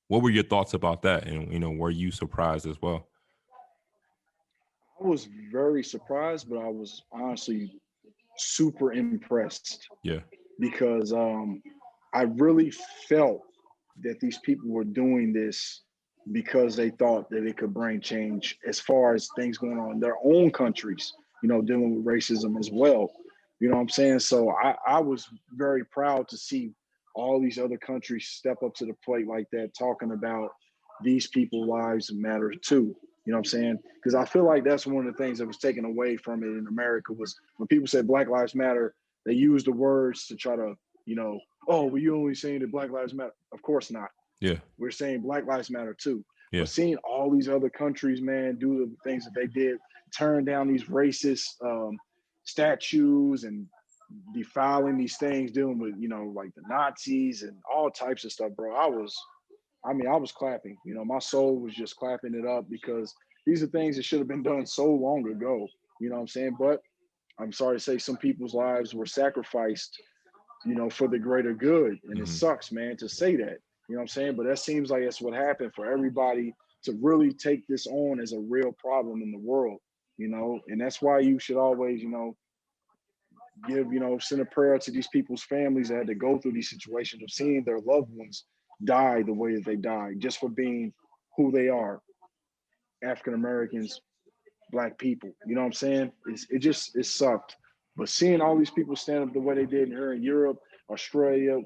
[0.08, 1.28] what were your thoughts about that?
[1.28, 3.08] And you know, were you surprised as well?
[5.00, 7.80] I was very surprised, but I was honestly
[8.38, 9.88] super impressed.
[10.04, 10.20] Yeah.
[10.60, 11.62] Because um
[12.14, 12.72] I really
[13.08, 13.42] felt
[14.04, 15.82] that these people were doing this
[16.32, 20.00] because they thought that it could bring change as far as things going on in
[20.00, 23.12] their own countries, you know, dealing with racism as well.
[23.60, 24.20] You know what I'm saying?
[24.20, 26.72] So I, I was very proud to see
[27.18, 30.52] all these other countries step up to the plate like that, talking about
[31.04, 32.96] these people lives matter too.
[33.26, 33.80] You know what I'm saying?
[33.96, 36.48] Because I feel like that's one of the things that was taken away from it
[36.48, 38.94] in America was when people said Black Lives Matter,
[39.26, 42.72] they used the words to try to, you know, oh, well, you only saying that
[42.72, 43.34] Black Lives Matter.
[43.52, 44.10] Of course not.
[44.40, 44.58] Yeah.
[44.78, 46.24] We're saying Black Lives Matter too.
[46.52, 46.62] Yeah.
[46.62, 49.78] But seeing all these other countries, man, do the things that they did,
[50.18, 51.98] turn down these racist um,
[52.44, 53.68] statues and
[54.34, 58.52] defiling these things, dealing with, you know, like the Nazis and all types of stuff,
[58.56, 58.76] bro.
[58.76, 59.16] I was,
[59.86, 60.78] I mean, I was clapping.
[60.86, 63.14] You know, my soul was just clapping it up because
[63.46, 65.68] these are things that should have been done so long ago.
[66.00, 66.56] You know what I'm saying?
[66.60, 66.82] But
[67.40, 70.02] I'm sorry to say some people's lives were sacrificed,
[70.66, 72.00] you know, for the greater good.
[72.04, 72.24] And mm-hmm.
[72.24, 73.60] it sucks, man, to say that.
[73.90, 74.36] You know what I'm saying?
[74.36, 76.54] But that seems like that's what happened for everybody
[76.84, 79.80] to really take this on as a real problem in the world,
[80.18, 82.36] you know, and that's why you should always, you know,
[83.68, 86.54] give, you know, send a prayer to these people's families that had to go through
[86.54, 88.46] these situations of seeing their loved ones
[88.84, 90.94] die the way that they died just for being
[91.36, 92.02] who they are.
[93.04, 94.02] African Americans,
[94.72, 95.32] black people.
[95.46, 96.12] You know what I'm saying?
[96.28, 97.56] It's, it just it sucked.
[97.96, 100.60] But seeing all these people stand up the way they did here in Europe,
[100.92, 101.60] Australia,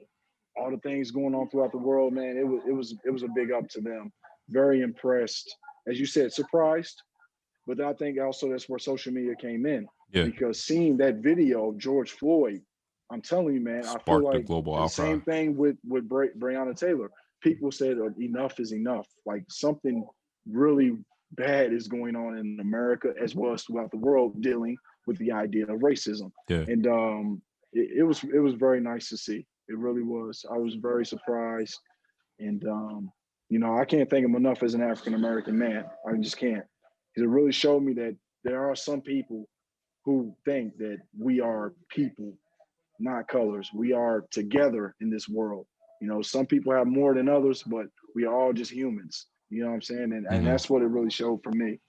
[0.57, 3.23] all the things going on throughout the world, man, it was it was it was
[3.23, 4.11] a big up to them.
[4.49, 5.55] Very impressed.
[5.87, 7.01] As you said, surprised.
[7.67, 9.87] But I think also that's where social media came in.
[10.12, 10.26] Yeah.
[10.26, 12.62] Because seeing that video of George Floyd,
[13.12, 16.38] I'm telling you, man, Sparked I feel like global the same thing with with Bre-
[16.38, 17.12] Breonna Taylor.
[17.41, 19.07] People said uh, enough is enough.
[19.26, 20.05] Like something
[20.49, 20.97] really
[21.34, 25.32] bad is going on in America as well as throughout the world dealing with the
[25.32, 26.32] idea of racism.
[26.47, 26.66] Yeah.
[26.68, 27.41] And um,
[27.74, 29.45] it, it was it was very nice to see.
[29.68, 30.45] It really was.
[30.51, 31.80] I was very surprised,
[32.39, 33.12] and um,
[33.49, 35.86] you know, I can't thank him enough as an African American man.
[36.07, 36.64] I just can't.
[37.14, 39.47] Because it really showed me that there are some people
[40.03, 42.33] who think that we are people,
[42.99, 43.69] not colors.
[43.73, 45.65] We are together in this world.
[46.01, 47.85] You know, some people have more than others, but
[48.15, 49.27] we are all just humans.
[49.49, 50.03] You know what I'm saying?
[50.03, 50.33] And, mm-hmm.
[50.33, 51.79] and that's what it really showed for me.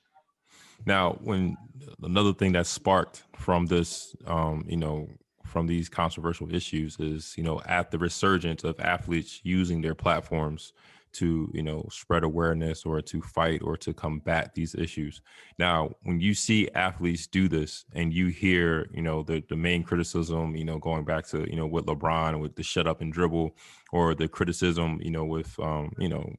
[0.85, 1.57] Now, when
[2.03, 5.09] another thing that sparked from this, um, you know,
[5.47, 10.73] from these controversial issues is, you know, at the resurgence of athletes using their platforms
[11.13, 15.21] to you know spread awareness or to fight or to combat these issues.
[15.59, 19.83] Now when you see athletes do this and you hear you know the, the main
[19.83, 23.13] criticism you know going back to you know with lebron with the shut up and
[23.13, 23.57] dribble
[23.93, 26.35] or the criticism you know with um you know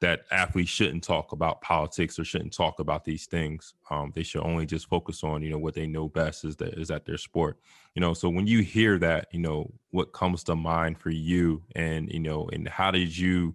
[0.00, 3.74] that athletes shouldn't talk about politics or shouldn't talk about these things.
[3.90, 6.74] Um, they should only just focus on, you know, what they know best is that
[6.74, 7.58] is at their sport.
[7.94, 11.62] You know, so when you hear that, you know, what comes to mind for you,
[11.76, 13.54] and you know, and how did you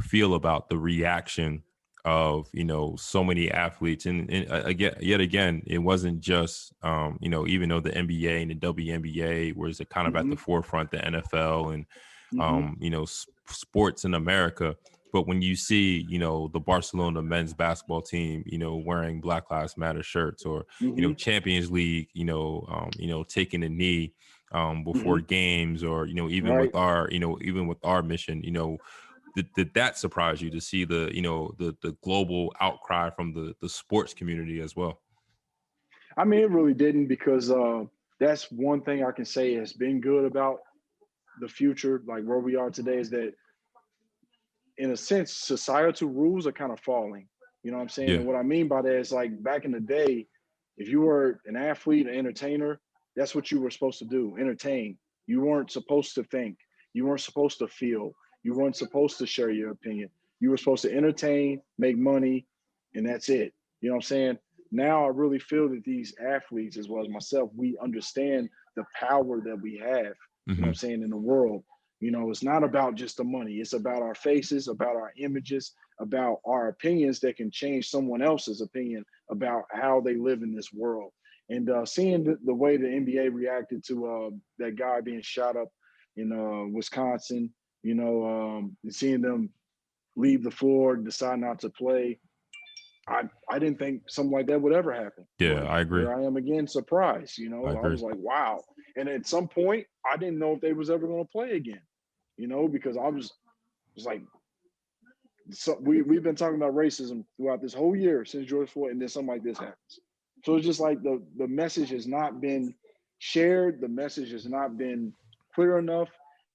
[0.00, 1.62] feel about the reaction
[2.04, 6.72] of you know so many athletes and, and uh, again yet again it wasn't just
[6.82, 10.18] um you know even though the nba and the WNBA was kind of mm-hmm.
[10.18, 10.44] at the mm-hmm.
[10.44, 11.86] forefront the nfl and
[12.34, 12.40] mm-hmm.
[12.40, 14.74] um you know s- sports in america
[15.12, 19.50] but when you see, you know, the Barcelona men's basketball team, you know, wearing Black
[19.50, 20.96] Lives Matter shirts, or mm-hmm.
[20.96, 21.16] you know, mm-hmm.
[21.16, 24.14] Champions League, you know, um, you know, taking a knee
[24.52, 25.26] um, before mm-hmm.
[25.26, 26.62] games, or you know, even right.
[26.62, 28.78] with our, you know, even with our mission, you know,
[29.36, 33.34] did, did that surprise you to see the, you know, the the global outcry from
[33.34, 35.00] the the sports community as well?
[36.16, 37.84] I mean, it really didn't because uh,
[38.18, 40.60] that's one thing I can say has been good about
[41.40, 43.34] the future, like where we are today, is that
[44.78, 47.28] in a sense, societal rules are kind of falling.
[47.62, 48.08] You know what I'm saying?
[48.08, 48.16] Yeah.
[48.16, 50.26] And what I mean by that is like back in the day,
[50.76, 52.80] if you were an athlete, an entertainer,
[53.14, 54.96] that's what you were supposed to do, entertain.
[55.26, 56.56] You weren't supposed to think.
[56.94, 58.14] You weren't supposed to feel.
[58.42, 60.08] You weren't supposed to share your opinion.
[60.40, 62.46] You were supposed to entertain, make money,
[62.94, 63.54] and that's it.
[63.80, 64.38] You know what I'm saying?
[64.72, 69.40] Now I really feel that these athletes, as well as myself, we understand the power
[69.42, 70.52] that we have, mm-hmm.
[70.52, 70.72] you know what I'm mm-hmm.
[70.72, 71.62] saying, in the world.
[72.02, 73.54] You know, it's not about just the money.
[73.54, 78.60] It's about our faces, about our images, about our opinions that can change someone else's
[78.60, 81.12] opinion about how they live in this world.
[81.48, 85.56] And uh, seeing the, the, way the NBA reacted to uh, that guy being shot
[85.56, 85.68] up
[86.16, 89.50] in uh, Wisconsin, you know, um, seeing them
[90.16, 92.18] leave the floor, decide not to play,
[93.08, 95.26] I I didn't think something like that would ever happen.
[95.38, 96.02] Yeah, I agree.
[96.02, 97.38] Here I am again, surprised.
[97.38, 98.62] You know, I, I, was like, wow.
[98.96, 101.80] And at some point, I didn't know if they was ever going to play again.
[102.36, 103.32] You know, because I was
[103.94, 104.22] was like,
[105.50, 109.00] so we we've been talking about racism throughout this whole year since George Floyd, and
[109.00, 110.00] then something like this happens.
[110.44, 112.74] So it's just like the the message has not been
[113.18, 113.80] shared.
[113.80, 115.12] The message has not been
[115.54, 116.08] clear enough,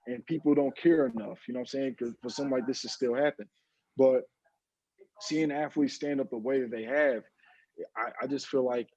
[0.07, 1.39] and people don't care enough.
[1.47, 1.95] You know what I'm saying?
[1.97, 3.47] Because for something like this to still happen,
[3.97, 4.23] but
[5.21, 7.23] seeing athletes stand up the way that they have,
[7.95, 8.87] I, I just feel like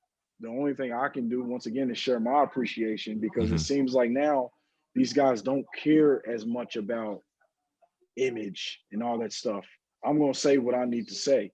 [0.40, 3.56] the only thing I can do once again is share my appreciation because mm-hmm.
[3.56, 4.50] it seems like now
[4.94, 7.20] these guys don't care as much about
[8.16, 9.64] image and all that stuff.
[10.04, 11.50] I'm going to say what I need to say.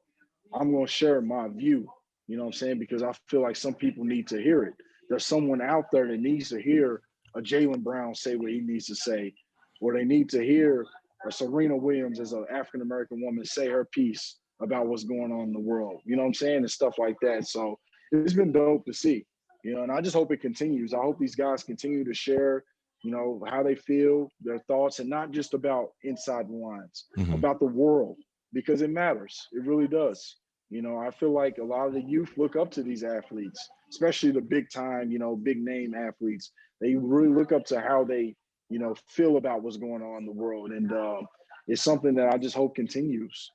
[0.55, 1.89] I'm going to share my view,
[2.29, 2.79] you know what I'm saying?
[2.79, 4.75] Because I feel like some people need to hear it.
[5.09, 7.03] There's someone out there that needs to hear
[7.35, 9.35] a Jaylen Brown say what he needs to say,
[9.81, 10.87] or they need to hear
[11.27, 15.49] a Serena Williams as an African American woman say her piece about what's going on
[15.49, 16.01] in the world.
[16.05, 16.59] You know what I'm saying?
[16.59, 17.47] And stuff like that.
[17.47, 17.79] So
[18.13, 19.27] it's been dope to see.
[19.65, 20.95] You know, and I just hope it continues.
[20.95, 22.65] I hope these guys continue to share,
[23.03, 27.35] you know, how they feel, their thoughts, and not just about inside the lines, mm-hmm.
[27.35, 28.17] about the world,
[28.53, 29.47] because it matters.
[29.53, 30.37] It really does.
[30.71, 33.69] You know, I feel like a lot of the youth look up to these athletes,
[33.91, 36.51] especially the big time, you know, big name athletes.
[36.81, 38.35] They really look up to how they,
[38.69, 40.73] you know, feel about what's going on in the world.
[40.73, 41.21] And uh,
[41.69, 43.53] it's something that I just hope continues.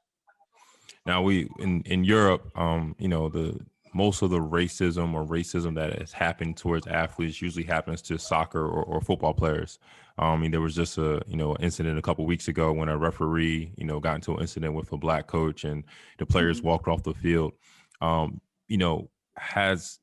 [1.06, 3.60] Now we in in Europe, um, you know, the
[3.94, 8.66] most of the racism or racism that has happened towards athletes usually happens to soccer
[8.66, 9.80] or, or football players.
[10.18, 12.90] Um, I mean, there was just a you know incident a couple weeks ago when
[12.90, 15.84] a referee you know got into an incident with a black coach and
[16.18, 16.68] the players mm-hmm.
[16.68, 17.54] walked off the field.
[18.02, 20.00] Um, you know, has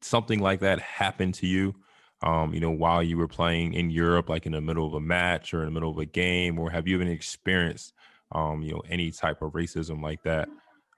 [0.00, 1.74] something like that happened to you?
[2.22, 5.00] Um, you know, while you were playing in Europe, like in the middle of a
[5.00, 7.94] match or in the middle of a game, or have you even experienced
[8.34, 10.48] um, you know, any type of racism like that.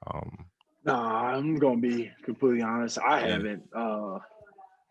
[0.07, 0.47] Um,
[0.85, 2.99] nah, I'm gonna be completely honest.
[2.99, 3.32] I yeah.
[3.32, 3.62] haven't.
[3.74, 4.18] Uh,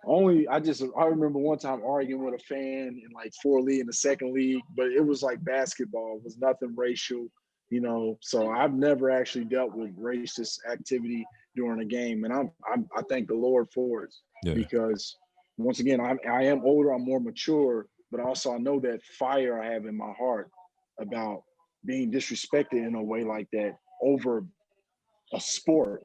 [0.05, 3.81] only I just I remember one time arguing with a fan in like four league
[3.81, 6.17] in the second league, but it was like basketball.
[6.17, 7.27] It was nothing racial,
[7.69, 8.17] you know.
[8.21, 11.25] So I've never actually dealt with racist activity
[11.55, 14.13] during a game, and I'm, I'm I thank the Lord for it
[14.43, 14.53] yeah.
[14.53, 15.17] because
[15.57, 19.61] once again I'm I am older, I'm more mature, but also I know that fire
[19.61, 20.49] I have in my heart
[20.99, 21.43] about
[21.85, 24.45] being disrespected in a way like that over
[25.33, 26.03] a sport.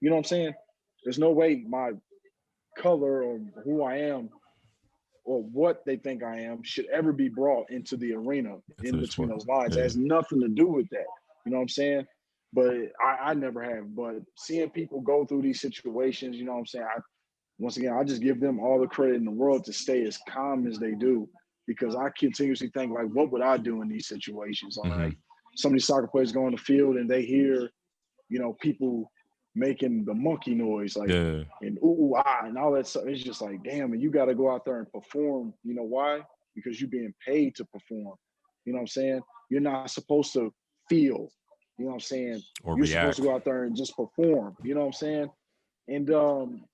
[0.00, 0.54] You know what I'm saying?
[1.04, 1.92] There's no way my
[2.78, 4.28] color or who I am
[5.24, 9.00] or what they think I am should ever be brought into the arena That's in
[9.00, 9.74] between those lines.
[9.74, 9.80] Yeah.
[9.80, 11.06] It has nothing to do with that.
[11.44, 12.06] You know what I'm saying?
[12.52, 12.74] But
[13.04, 13.94] I, I never have.
[13.94, 16.86] But seeing people go through these situations, you know what I'm saying?
[16.96, 17.00] I
[17.58, 20.18] once again I just give them all the credit in the world to stay as
[20.28, 21.28] calm as they do
[21.66, 24.78] because I continuously think like, what would I do in these situations?
[24.78, 25.02] Mm-hmm.
[25.02, 25.16] Like
[25.56, 27.70] some of these soccer players go on the field and they hear,
[28.28, 29.10] you know, people
[29.54, 31.42] making the monkey noise, like yeah.
[31.62, 33.04] and ooh, ooh ah and all that stuff.
[33.06, 35.54] It's just like, damn, and you got to go out there and perform.
[35.64, 36.20] You know why?
[36.54, 38.16] Because you're being paid to perform.
[38.64, 39.20] You know what I'm saying?
[39.50, 40.52] You're not supposed to
[40.88, 41.28] feel.
[41.78, 42.42] You know what I'm saying?
[42.64, 43.02] Or you're react.
[43.02, 44.56] supposed to go out there and just perform.
[44.62, 45.30] You know what I'm saying?
[45.88, 46.64] And um,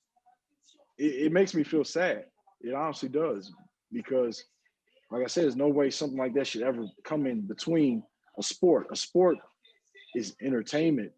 [0.98, 2.24] it, it makes me feel sad.
[2.60, 3.52] It honestly does
[3.92, 4.44] because
[5.10, 8.02] like I said, there's no way something like that should ever come in between
[8.38, 8.86] a sport.
[8.90, 9.36] A sport
[10.14, 11.12] is entertainment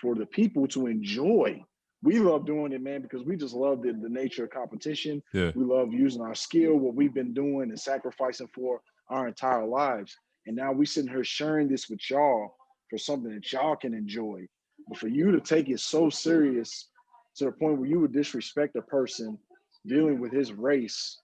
[0.00, 1.62] for the people to enjoy.
[2.02, 5.22] We love doing it, man, because we just love the, the nature of competition.
[5.34, 5.52] Yeah.
[5.54, 8.80] We love using our skill, what we've been doing and sacrificing for
[9.10, 10.16] our entire lives.
[10.46, 12.54] And now we sitting here sharing this with y'all
[12.88, 14.46] for something that y'all can enjoy.
[14.88, 16.88] But for you to take it so serious
[17.36, 19.38] to the point where you would disrespect a person
[19.86, 21.18] dealing with his race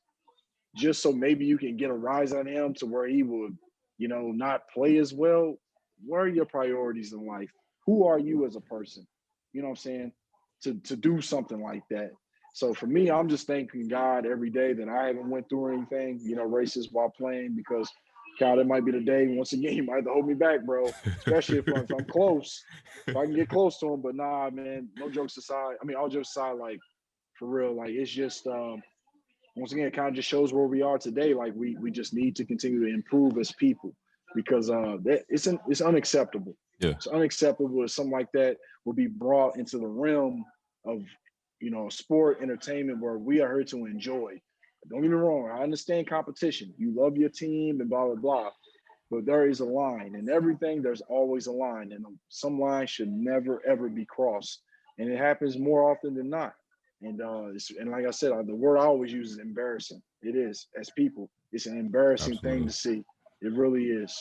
[0.76, 3.56] just so maybe you can get a rise on him to where he would,
[3.98, 5.56] you know, not play as well.
[6.04, 7.50] What are your priorities in life?
[7.86, 9.06] Who are you as a person?
[9.52, 10.12] You know what I'm saying?
[10.64, 12.10] To to do something like that.
[12.54, 16.20] So for me, I'm just thanking God every day that I haven't went through anything,
[16.22, 17.90] you know, racist while playing because
[18.38, 20.64] God, it might be the day once again you might have to hold me back,
[20.64, 20.90] bro.
[21.04, 22.64] Especially if, if I'm close,
[23.06, 24.00] if I can get close to him.
[24.00, 25.76] But nah, man, no jokes aside.
[25.80, 26.80] I mean, all jokes aside, like
[27.38, 28.82] for real, like it's just um,
[29.56, 31.34] once again, it kind of just shows where we are today.
[31.34, 33.94] Like we we just need to continue to improve as people
[34.34, 36.56] because uh, that it's an, it's unacceptable.
[36.78, 40.44] Yeah, it's unacceptable if something like that will be brought into the realm
[40.84, 41.02] of
[41.60, 44.40] you know sport entertainment where we are here to enjoy.
[44.88, 45.50] Don't get me wrong.
[45.50, 46.72] I understand competition.
[46.78, 48.50] You love your team and blah blah blah,
[49.10, 53.10] but there is a line, and everything there's always a line, and some lines should
[53.10, 54.62] never ever be crossed,
[54.98, 56.54] and it happens more often than not.
[57.02, 57.48] And uh,
[57.78, 60.02] and like I said, the word I always use is embarrassing.
[60.22, 62.58] It is as people, it's an embarrassing Absolutely.
[62.58, 63.04] thing to see.
[63.42, 64.16] It really is.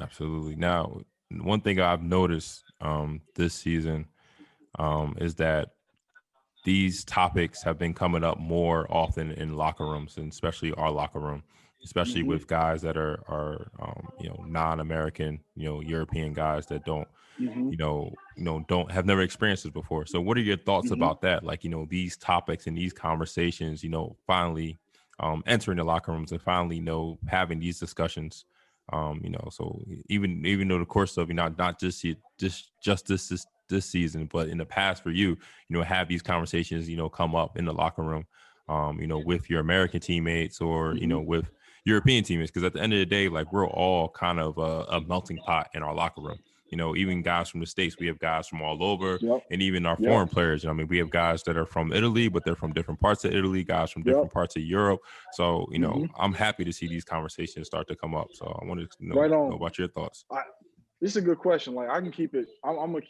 [0.00, 0.54] Absolutely.
[0.56, 1.00] Now,
[1.40, 4.06] one thing I've noticed um, this season
[4.78, 5.70] um, is that
[6.64, 11.18] these topics have been coming up more often in locker rooms, and especially our locker
[11.18, 11.42] room,
[11.84, 12.30] especially mm-hmm.
[12.30, 17.08] with guys that are are um, you know non-American, you know European guys that don't
[17.40, 17.70] mm-hmm.
[17.70, 20.06] you know you know don't have never experienced this before.
[20.06, 21.02] So, what are your thoughts mm-hmm.
[21.02, 21.42] about that?
[21.44, 24.78] Like you know these topics and these conversations, you know, finally
[25.20, 28.44] um, entering the locker rooms and finally you know having these discussions.
[28.92, 32.04] Um, you know, so even even though the course of you know not just
[32.38, 35.36] just just this, this this season, but in the past for you, you
[35.70, 38.24] know, have these conversations, you know, come up in the locker room,
[38.68, 41.30] um, you know, with your American teammates or, you know, mm-hmm.
[41.30, 41.46] with
[41.84, 42.52] European teammates.
[42.52, 45.38] Because at the end of the day, like we're all kind of a, a, melting
[45.38, 46.38] pot in our locker room.
[46.72, 49.44] You know, even guys from the states, we have guys from all over, yep.
[49.50, 50.10] and even our yep.
[50.10, 50.64] foreign players.
[50.64, 53.34] I mean, we have guys that are from Italy, but they're from different parts of
[53.34, 53.62] Italy.
[53.62, 54.32] Guys from different yep.
[54.32, 55.00] parts of Europe.
[55.34, 56.14] So, you know, mm-hmm.
[56.18, 58.28] I'm happy to see these conversations start to come up.
[58.32, 60.24] So, I wanted to know, right know about your thoughts.
[60.32, 60.40] I,
[61.02, 61.74] this is a good question.
[61.74, 62.46] Like I can keep it.
[62.64, 63.04] I'm, I'm gonna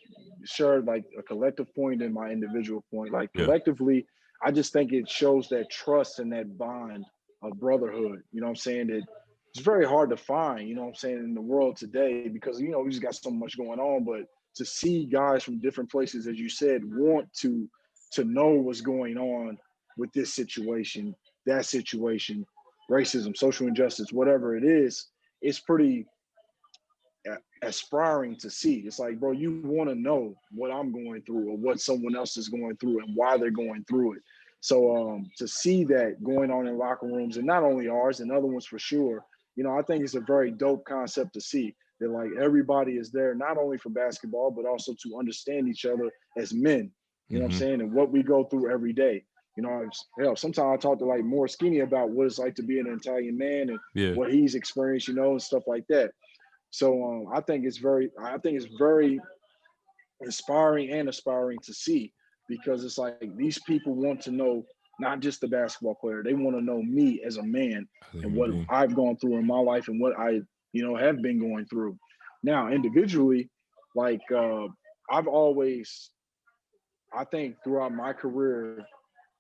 [0.44, 3.12] share like a collective point and my individual point.
[3.12, 3.44] Like yeah.
[3.44, 4.06] collectively,
[4.42, 7.04] I just think it shows that trust and that bond
[7.42, 8.22] of brotherhood.
[8.32, 8.86] You know what I'm saying?
[8.88, 9.02] That
[9.55, 10.68] it's very hard to find.
[10.68, 13.14] You know what I'm saying in the world today because you know we just got
[13.14, 14.05] so much going on.
[14.05, 14.26] But
[14.57, 17.68] to see guys from different places, as you said, want to
[18.12, 19.59] to know what's going on
[19.96, 21.14] with this situation,
[21.46, 22.46] that situation,
[22.90, 25.09] racism, social injustice, whatever it is,
[25.40, 26.07] it's pretty
[27.62, 28.82] aspiring to see.
[28.86, 32.36] It's like, bro, you want to know what I'm going through or what someone else
[32.36, 34.22] is going through and why they're going through it.
[34.61, 38.30] So um, to see that going on in locker rooms and not only ours and
[38.30, 39.24] other ones for sure,
[39.57, 43.11] you know, I think it's a very dope concept to see that like everybody is
[43.11, 46.90] there not only for basketball but also to understand each other as men.
[47.28, 47.38] You know mm-hmm.
[47.38, 47.59] what I'm mm-hmm.
[47.59, 47.80] saying?
[47.80, 49.24] And what we go through every day.
[49.57, 49.86] You know,
[50.18, 53.36] hell, sometimes I talk to like Moraschini about what it's like to be an Italian
[53.36, 54.14] man and yeah.
[54.14, 56.12] what he's experienced, you know, and stuff like that.
[56.70, 59.20] So um, I think it's very, I think it's very
[60.22, 62.14] inspiring and aspiring to see
[62.48, 64.64] because it's like these people want to know
[65.01, 68.51] not just the basketball player; they want to know me as a man and what
[68.68, 70.40] I've gone through in my life and what I,
[70.72, 71.99] you know, have been going through.
[72.43, 73.51] Now, individually,
[73.95, 74.66] like uh,
[75.11, 76.11] I've always,
[77.16, 78.84] I think throughout my career,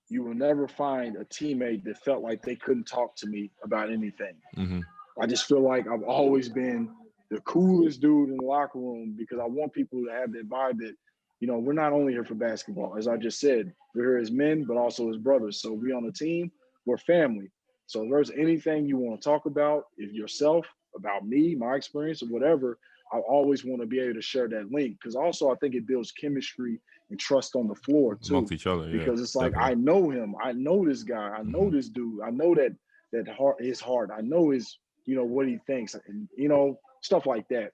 [0.08, 3.90] you will never find a teammate that felt like they couldn't talk to me about
[3.90, 4.34] anything.
[4.56, 4.80] Mm-hmm.
[5.20, 6.90] I just feel like I've always been
[7.30, 10.78] the coolest dude in the locker room because I want people to have that vibe
[10.78, 10.94] that,
[11.42, 12.96] you know, we're not only here for basketball.
[12.96, 15.60] As I just said, we're here as men, but also as brothers.
[15.60, 16.52] So we on the team,
[16.86, 17.50] we're family.
[17.86, 20.64] So if there's anything you want to talk about, if yourself,
[20.96, 22.78] about me, my experience, or whatever,
[23.12, 25.84] I always want to be able to share that link because also I think it
[25.84, 26.78] builds chemistry
[27.10, 28.34] and trust on the floor too.
[28.34, 29.72] Amongst each other, because yeah, it's like definitely.
[29.72, 31.76] I know him, I know this guy, I know mm-hmm.
[31.76, 32.70] this dude, I know that
[33.12, 36.78] that heart his heart, I know his you know what he thinks, and you know
[37.00, 37.72] stuff like that.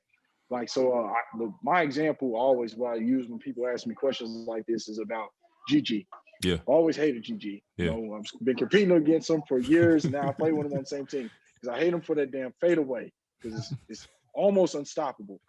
[0.51, 3.95] Like so, uh, I, the, my example always what I use when people ask me
[3.95, 5.29] questions like this is about
[5.69, 6.07] Gigi.
[6.43, 7.63] Yeah, I always hated Gigi.
[7.77, 7.87] Yeah.
[7.87, 10.73] You know, I've been competing against him for years, and now I play with him
[10.73, 14.09] on the same team because I hate him for that damn fadeaway because it's, it's
[14.35, 15.41] almost unstoppable.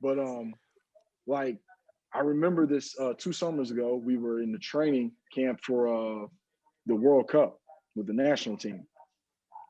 [0.00, 0.54] But um,
[1.26, 1.58] like
[2.14, 6.26] I remember this uh, two summers ago, we were in the training camp for uh,
[6.86, 7.58] the World Cup
[7.94, 8.86] with the national team,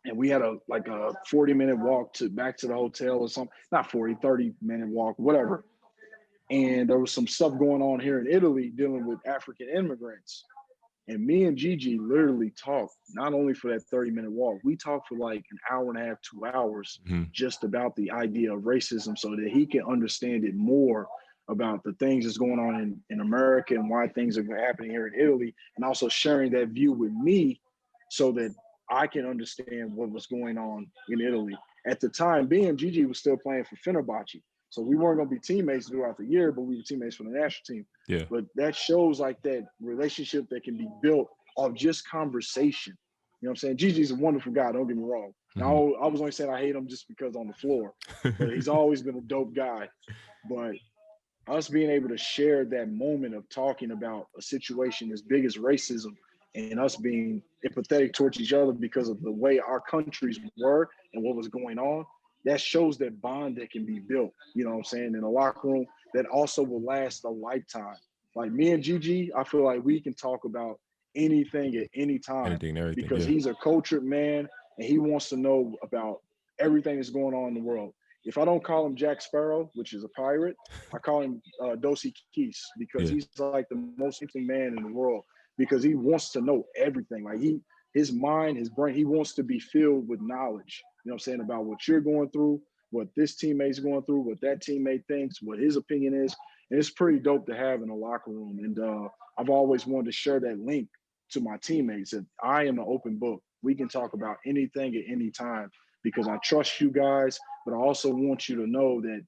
[0.06, 3.28] and we had a like a 40 minute walk to back to the hotel or
[3.28, 5.64] something not 40 30 minute walk whatever
[6.50, 10.44] and there was some stuff going on here in italy dealing with african immigrants
[11.08, 15.08] and me and gigi literally talked not only for that 30 minute walk we talked
[15.08, 17.24] for like an hour and a half two hours mm-hmm.
[17.32, 21.06] just about the idea of racism so that he can understand it more
[21.48, 25.08] about the things that's going on in, in america and why things are happening here
[25.08, 27.60] in italy and also sharing that view with me
[28.08, 28.54] so that
[28.90, 31.56] I can understand what was going on in Italy.
[31.86, 34.40] At the time being, Gigi was still playing for Fenerbahce.
[34.70, 37.22] So we weren't going to be teammates throughout the year, but we were teammates for
[37.24, 37.86] the national team.
[38.08, 38.24] Yeah.
[38.28, 42.96] But that shows like that relationship that can be built of just conversation.
[43.40, 43.76] You know what I'm saying?
[43.76, 44.72] Gigi's a wonderful guy.
[44.72, 45.32] Don't get me wrong.
[45.56, 45.60] Mm-hmm.
[45.60, 48.68] Now I was only saying I hate him just because on the floor, but he's
[48.68, 49.88] always been a dope guy.
[50.50, 50.74] But
[51.48, 55.56] us being able to share that moment of talking about a situation as big as
[55.56, 56.14] racism
[56.54, 61.22] and us being empathetic towards each other because of the way our countries were and
[61.22, 62.04] what was going on,
[62.44, 65.28] that shows that bond that can be built, you know what I'm saying, in a
[65.28, 67.96] locker room that also will last a lifetime.
[68.34, 70.78] Like me and Gigi, I feel like we can talk about
[71.14, 73.32] anything at any time anything, everything, because yeah.
[73.32, 74.46] he's a cultured man
[74.78, 76.20] and he wants to know about
[76.58, 77.92] everything that's going on in the world.
[78.24, 80.56] If I don't call him Jack Sparrow, which is a pirate,
[80.92, 83.14] I call him uh, Dos Equis because yeah.
[83.14, 85.22] he's like the most interesting man in the world
[85.58, 87.24] because he wants to know everything.
[87.24, 87.60] Like he,
[87.94, 90.82] his mind, his brain, he wants to be filled with knowledge.
[91.04, 94.20] You know what I'm saying about what you're going through, what this teammate's going through,
[94.20, 96.34] what that teammate thinks, what his opinion is,
[96.70, 98.58] and it's pretty dope to have in a locker room.
[98.62, 100.88] And uh, I've always wanted to share that link
[101.30, 103.42] to my teammates that I am an open book.
[103.62, 105.70] We can talk about anything at any time
[106.02, 109.22] because I trust you guys, but I also want you to know that,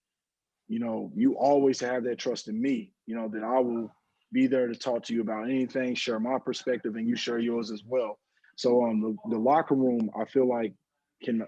[0.68, 3.90] you know, you always have that trust in me, you know, that I will
[4.32, 7.70] be there to talk to you about anything, share my perspective, and you share yours
[7.70, 8.18] as well.
[8.56, 10.74] So um the, the locker room, I feel like
[11.22, 11.46] can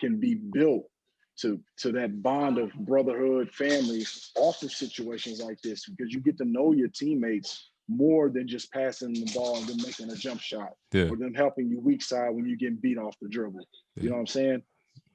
[0.00, 0.84] can be built
[1.40, 4.04] to to that bond of brotherhood, family
[4.36, 8.72] off of situations like this because you get to know your teammates more than just
[8.72, 11.08] passing the ball and then making a jump shot yeah.
[11.08, 13.66] or them helping you weak side when you're getting beat off the dribble.
[13.96, 14.04] Yeah.
[14.04, 14.62] You know what I'm saying?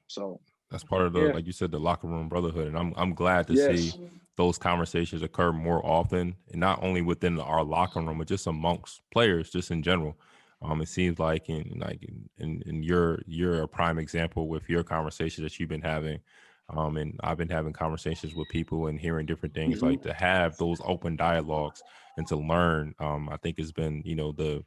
[0.08, 0.42] So
[0.76, 1.32] that's part of the yeah.
[1.32, 3.80] like you said the locker room brotherhood and I'm I'm glad to yes.
[3.80, 8.46] see those conversations occur more often and not only within our locker room but just
[8.46, 10.18] amongst players just in general.
[10.62, 14.68] Um, it seems like in like in, in, in your you're a prime example with
[14.68, 16.20] your conversations that you've been having
[16.68, 19.92] um, and I've been having conversations with people and hearing different things mm-hmm.
[19.92, 21.82] like to have those open dialogues
[22.18, 22.96] and to learn.
[23.00, 24.66] Um, I think it's been you know the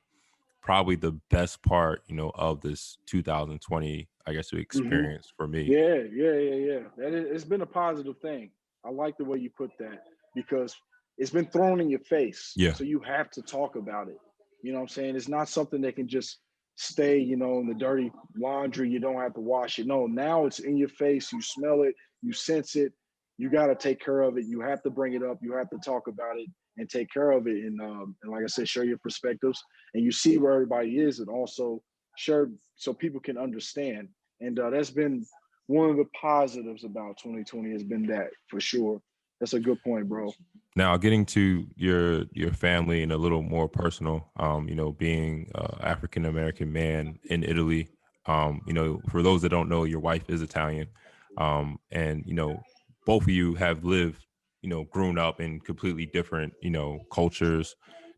[0.62, 4.58] probably the best part you know of this 2020 I guess mm-hmm.
[4.58, 5.42] experience mm-hmm.
[5.42, 5.62] for me.
[5.62, 6.80] Yeah, yeah, yeah, yeah.
[6.98, 8.50] That is, it's been a positive thing.
[8.84, 10.04] I like the way you put that
[10.34, 10.76] because
[11.16, 12.52] it's been thrown in your face.
[12.54, 12.74] Yeah.
[12.74, 14.18] So you have to talk about it.
[14.62, 15.16] You know what I'm saying?
[15.16, 16.38] It's not something that can just
[16.76, 18.90] stay, you know, in the dirty laundry.
[18.90, 19.86] You don't have to wash it.
[19.86, 21.32] No, now it's in your face.
[21.32, 22.92] You smell it, you sense it.
[23.38, 24.44] You got to take care of it.
[24.46, 25.38] You have to bring it up.
[25.40, 26.48] You have to talk about it
[26.78, 27.64] and take care of it.
[27.64, 29.62] And, um, and like I said, share your perspectives
[29.94, 31.82] and you see where everybody is and also
[32.16, 34.08] share so people can understand.
[34.40, 35.26] And uh, that's been
[35.66, 39.00] one of the positives about 2020 has been that for sure.
[39.40, 40.32] That's a good point, bro.
[40.74, 45.50] Now, getting to your your family and a little more personal, um, you know, being
[45.80, 47.88] African American man in Italy,
[48.26, 50.88] um, you know, for those that don't know, your wife is Italian,
[51.36, 52.60] um, and you know,
[53.06, 54.24] both of you have lived,
[54.68, 57.74] you know, grown up in completely different, you know, cultures,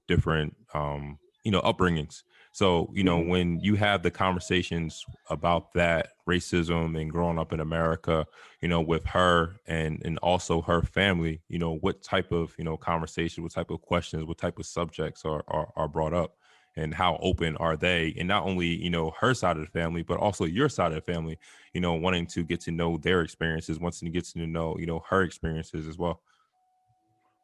[0.09, 2.25] different, um, you know, upbringings.
[2.51, 3.31] So, you know, mm-hmm.
[3.31, 8.27] when you have the conversations about that racism and growing up in America,
[8.61, 12.65] you know, with her and and also her family, you know, what type of, you
[12.65, 16.35] know, conversation, what type of questions, what type of subjects are are, are brought up
[16.75, 20.03] and how open are they and not only you know her side of the family
[20.05, 21.37] but also your side of the family
[21.75, 24.87] you know wanting to get to know their experiences wanting to get to know you
[24.87, 26.23] know her experiences as well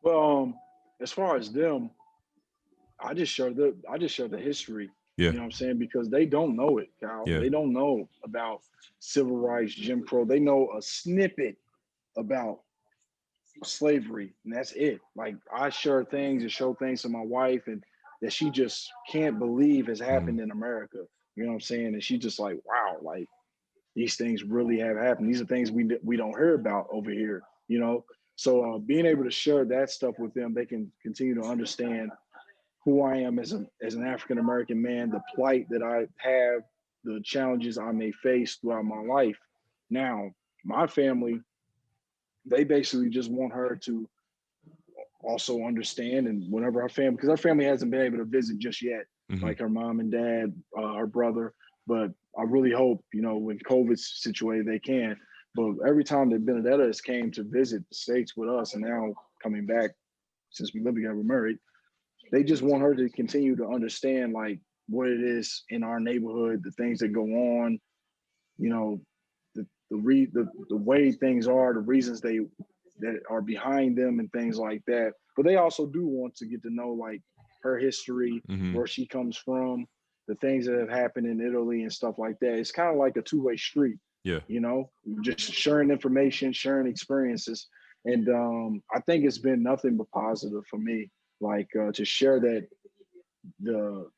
[0.07, 0.55] well um
[1.01, 1.91] as far as them
[3.01, 4.91] I just share the I just share the history.
[5.17, 5.27] Yeah.
[5.27, 5.79] You know what I'm saying?
[5.79, 7.25] Because they don't know it, Kyle.
[7.27, 7.39] Yeah.
[7.39, 8.61] They don't know about
[8.99, 10.25] civil rights, Jim Crow.
[10.25, 11.57] They know a snippet
[12.17, 12.61] about
[13.65, 15.01] slavery, and that's it.
[15.15, 17.83] Like I share things and show things to my wife and
[18.23, 20.11] that she just can't believe has mm-hmm.
[20.11, 20.45] happened mm.
[20.45, 20.99] in America.
[21.35, 21.87] You know what I'm saying?
[21.89, 23.29] And she's just like, wow, like
[23.95, 25.29] these things really have happened.
[25.29, 28.05] These are things we we don't hear about over here, you know.
[28.37, 32.11] So uh, being able to share that stuff with them, they can continue to understand
[32.85, 36.63] who I am as a as an African American man, the plight that I have,
[37.03, 39.39] the challenges I may face throughout my life.
[39.91, 40.31] Now,
[40.65, 41.41] my family,
[42.45, 44.09] they basically just want her to
[45.23, 48.83] also understand and whenever our family because our family hasn't been able to visit just
[48.83, 49.45] yet mm-hmm.
[49.45, 51.53] like her mom and dad uh, her brother
[51.87, 55.17] but i really hope you know when covid's situated they can
[55.57, 59.13] but every time that benedetta has came to visit the states with us and now
[59.43, 59.91] coming back
[60.51, 61.59] since we live together married
[62.33, 66.63] they just want her to continue to understand like what it is in our neighborhood,
[66.63, 67.79] the things that go on,
[68.59, 69.01] you know,
[69.55, 72.41] the the re the, the way things are, the reasons they
[73.01, 75.13] that are behind them and things like that.
[75.37, 77.23] But they also do want to get to know like
[77.63, 78.75] her history, mm-hmm.
[78.75, 79.87] where she comes from,
[80.29, 82.55] the things that have happened in Italy and stuff like that.
[82.55, 83.99] It's kind of like a two-way street.
[84.27, 84.41] Yeah.
[84.49, 87.69] You know, just sharing information, sharing experiences.
[88.05, 91.11] And um, I think it's been nothing but positive for me
[91.41, 92.67] like uh, to share that
[93.61, 94.09] the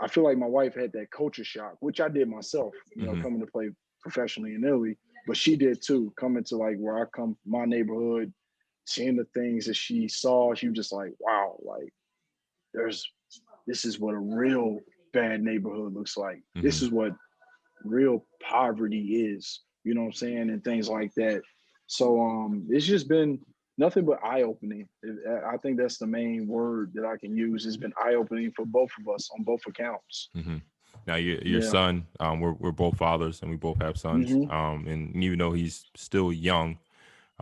[0.00, 3.12] I feel like my wife had that culture shock, which I did myself, you know,
[3.12, 3.22] mm-hmm.
[3.22, 3.68] coming to play
[4.00, 4.96] professionally in Italy,
[5.26, 8.32] but she did too, coming to like where I come, my neighborhood,
[8.86, 11.92] seeing the things that she saw, she was just like, wow, like
[12.72, 13.06] there's
[13.66, 14.78] this is what a real
[15.12, 16.38] bad neighborhood looks like.
[16.38, 16.62] Mm-hmm.
[16.62, 17.12] This is what
[17.84, 20.50] real poverty is, you know what I'm saying?
[20.50, 21.42] And things like that.
[21.86, 23.40] So um it's just been
[23.78, 24.88] nothing but eye opening.
[25.52, 27.66] I think that's the main word that I can use.
[27.66, 30.28] It's been eye opening for both of us on both accounts.
[30.36, 30.58] Mm-hmm.
[31.06, 31.68] Now, your your yeah.
[31.68, 34.30] son, um, we're we're both fathers and we both have sons.
[34.30, 34.50] Mm-hmm.
[34.50, 36.78] Um, and even though he's still young,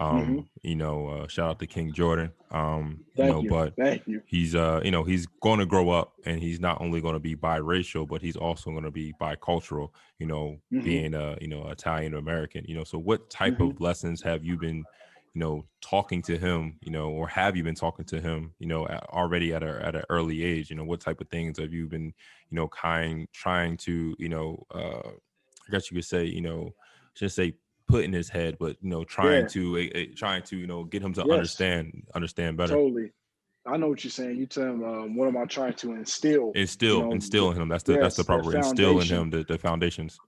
[0.00, 0.40] um, mm-hmm.
[0.62, 2.32] you know, uh, shout out to King Jordan.
[2.50, 3.50] Um, Thank you know, you.
[3.50, 4.22] but Thank you.
[4.24, 7.20] he's uh, you know, he's going to grow up and he's not only going to
[7.20, 9.90] be biracial, but he's also going to be bicultural.
[10.18, 10.80] You know, mm-hmm.
[10.80, 12.64] being uh, you know, Italian American.
[12.66, 13.84] You know, so what type of mm-hmm.
[13.84, 14.84] lessons have you been
[15.34, 18.66] you know talking to him you know or have you been talking to him you
[18.66, 21.72] know already at a at an early age you know what type of things have
[21.72, 26.24] you been you know kind trying to you know uh i guess you could say
[26.24, 26.74] you know
[27.14, 27.54] just say
[27.90, 29.48] put in his head but you know trying yeah.
[29.48, 31.30] to uh, trying to you know get him to yes.
[31.30, 33.12] understand understand better totally
[33.66, 34.36] I know what you're saying.
[34.36, 36.50] You tell him, um, what am I trying to instill?
[36.54, 37.68] Instill, you know, instill in him.
[37.68, 40.18] That's the yes, that's the proper instill in him the, the foundations.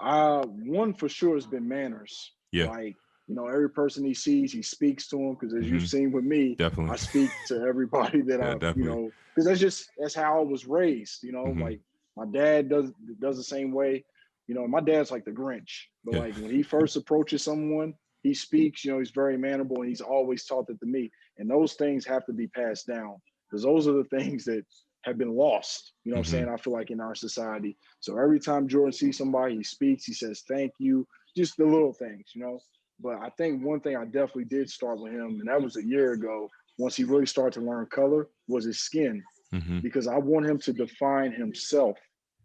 [0.00, 2.32] Uh, one for sure has been manners.
[2.50, 2.96] Yeah, like
[3.28, 5.74] you know, every person he sees, he speaks to him Because as mm-hmm.
[5.74, 8.82] you've seen with me, definitely, I speak to everybody that yeah, I, definitely.
[8.82, 11.22] you know, because that's just that's how I was raised.
[11.22, 11.62] You know, mm-hmm.
[11.62, 11.80] like
[12.16, 12.90] my dad does
[13.20, 14.04] does the same way.
[14.50, 15.70] You know, my dad's like the Grinch,
[16.04, 16.20] but yeah.
[16.22, 17.94] like when he first approaches someone,
[18.24, 18.84] he speaks.
[18.84, 21.08] You know, he's very mannerable, and he's always taught that to me.
[21.38, 23.14] And those things have to be passed down
[23.48, 24.64] because those are the things that
[25.04, 25.92] have been lost.
[26.02, 26.18] You know mm-hmm.
[26.18, 26.48] I'm saying?
[26.48, 27.78] I feel like in our society.
[28.00, 31.92] So every time Jordan sees somebody, he speaks, he says thank you, just the little
[31.92, 32.58] things, you know.
[32.98, 35.86] But I think one thing I definitely did start with him, and that was a
[35.86, 39.22] year ago, once he really started to learn color, was his skin.
[39.54, 39.78] Mm-hmm.
[39.78, 41.96] Because I want him to define himself.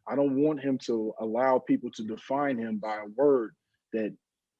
[0.08, 3.54] I don't want him to allow people to define him by a word
[3.94, 4.14] that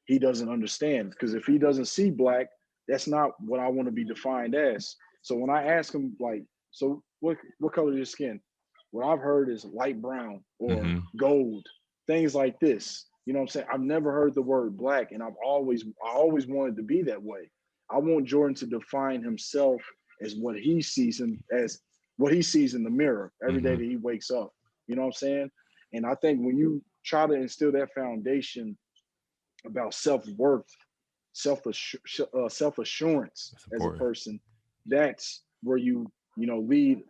[0.06, 1.12] he doesn't understand.
[1.12, 2.48] Because if he doesn't see black,
[2.88, 4.96] that's not what I want to be defined as.
[5.22, 8.40] So when I ask him, like, so what what color is your skin?
[8.92, 11.00] What I've heard is light brown or mm-hmm.
[11.18, 11.66] gold,
[12.08, 13.06] things like this.
[13.26, 13.68] You know what I'm saying?
[13.74, 17.22] I've never heard the word black, and I've always I always wanted to be that
[17.22, 17.50] way.
[17.90, 19.82] I want Jordan to define himself
[20.22, 21.80] as what he sees him as
[22.18, 23.66] what he sees in the mirror every mm-hmm.
[23.66, 24.54] day that he wakes up.
[24.88, 25.52] You know what I'm saying?
[25.94, 28.78] And I think when you try to instill that foundation
[29.66, 30.70] about self-worth,
[31.34, 34.40] self uh, self-assurance as a person,
[34.86, 37.02] that's where you, you know, lead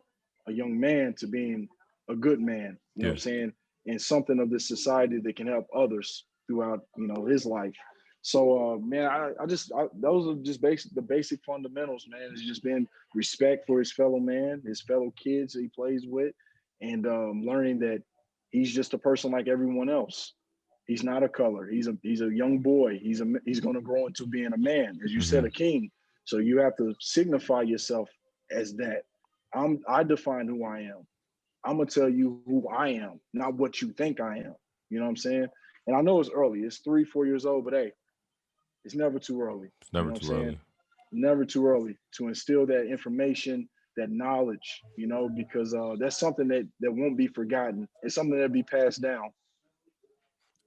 [0.47, 1.67] a young man to being
[2.09, 2.77] a good man.
[2.95, 3.03] You yeah.
[3.03, 3.53] know what I'm saying?
[3.87, 7.75] and something of this society that can help others throughout you know his life
[8.21, 12.29] so uh, man i, I just I, those are just basic the basic fundamentals man
[12.31, 16.33] it's just been respect for his fellow man his fellow kids he plays with
[16.81, 18.01] and um, learning that
[18.51, 20.33] he's just a person like everyone else
[20.87, 23.81] he's not a color he's a he's a young boy he's a he's going to
[23.81, 25.25] grow into being a man as you mm-hmm.
[25.25, 25.89] said a king
[26.25, 28.09] so you have to signify yourself
[28.51, 29.03] as that
[29.53, 31.05] i'm i define who i am
[31.65, 34.55] I'm gonna tell you who I am, not what you think I am.
[34.89, 35.47] You know what I'm saying?
[35.87, 36.59] And I know it's early.
[36.59, 37.91] It's three, four years old, but hey,
[38.85, 39.69] it's never too early.
[39.81, 40.59] It's never you know too early.
[41.11, 43.67] Never too early to instill that information,
[43.97, 44.81] that knowledge.
[44.97, 47.87] You know, because uh, that's something that that won't be forgotten.
[48.03, 49.31] It's something that'll be passed down.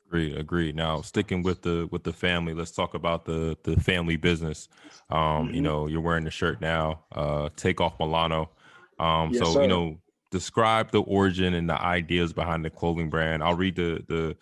[0.06, 0.72] Agree, agree.
[0.72, 4.68] Now, sticking with the with the family, let's talk about the the family business.
[5.10, 5.54] Um, mm-hmm.
[5.54, 7.04] You know, you're wearing the shirt now.
[7.12, 8.50] Uh, take off Milano.
[8.98, 9.62] Um, yes, so sir.
[9.62, 9.98] you know,
[10.30, 13.42] describe the origin and the ideas behind the clothing brand.
[13.42, 14.36] I'll read the, the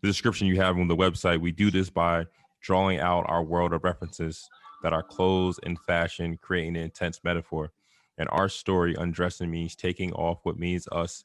[0.00, 1.40] the description you have on the website.
[1.40, 2.26] We do this by
[2.60, 4.48] drawing out our world of references
[4.82, 7.70] that are clothes and fashion, creating an intense metaphor.
[8.22, 11.24] And our story, undressing means taking off what means us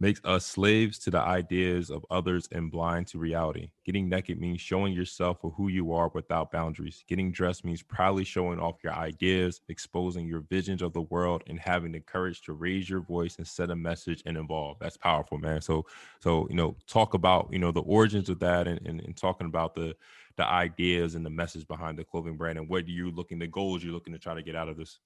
[0.00, 3.68] makes us slaves to the ideas of others and blind to reality.
[3.84, 7.04] Getting naked means showing yourself for who you are without boundaries.
[7.08, 11.58] Getting dressed means proudly showing off your ideas, exposing your visions of the world, and
[11.58, 14.78] having the courage to raise your voice and set a message and evolve.
[14.80, 15.60] That's powerful, man.
[15.60, 15.84] So,
[16.20, 19.48] so you know, talk about you know the origins of that, and, and, and talking
[19.48, 19.94] about the
[20.36, 23.82] the ideas and the message behind the clothing brand, and what you looking, the goals
[23.82, 25.00] you're looking to try to get out of this.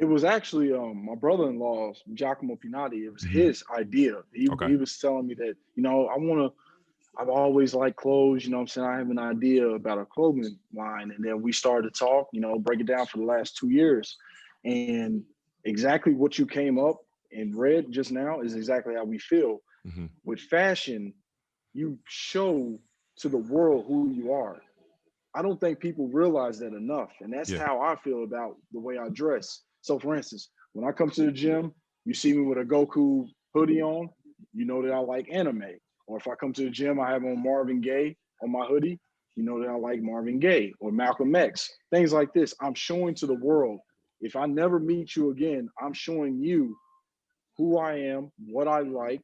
[0.00, 3.04] It was actually um, my brother-in-law, Giacomo Pinati.
[3.04, 3.38] It was mm-hmm.
[3.38, 4.22] his idea.
[4.32, 4.68] He, okay.
[4.68, 6.52] he was telling me that, you know, I want to,
[7.20, 8.86] I've always liked clothes, you know I'm saying?
[8.86, 11.12] I have an idea about a clothing line.
[11.14, 13.68] And then we started to talk, you know, break it down for the last two
[13.68, 14.16] years.
[14.64, 15.22] And
[15.64, 16.96] exactly what you came up
[17.32, 19.58] and read just now is exactly how we feel.
[19.86, 20.06] Mm-hmm.
[20.24, 21.12] With fashion,
[21.74, 22.78] you show
[23.18, 24.62] to the world who you are.
[25.34, 27.10] I don't think people realize that enough.
[27.20, 27.66] And that's yeah.
[27.66, 29.60] how I feel about the way I dress.
[29.80, 31.72] So for instance, when I come to the gym,
[32.04, 34.08] you see me with a Goku hoodie on,
[34.54, 35.64] you know that I like anime.
[36.06, 38.98] Or if I come to the gym, I have on Marvin Gaye on my hoodie,
[39.36, 42.54] you know that I like Marvin Gaye or Malcolm X, things like this.
[42.60, 43.80] I'm showing to the world.
[44.20, 46.76] If I never meet you again, I'm showing you
[47.56, 49.22] who I am, what I like,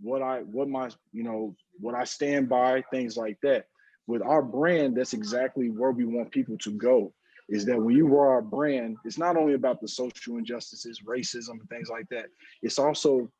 [0.00, 3.66] what I what my you know what I stand by, things like that.
[4.06, 7.12] With our brand, that's exactly where we want people to go.
[7.48, 11.60] Is that when you wear our brand, it's not only about the social injustices, racism,
[11.60, 12.26] and things like that.
[12.62, 13.30] It's also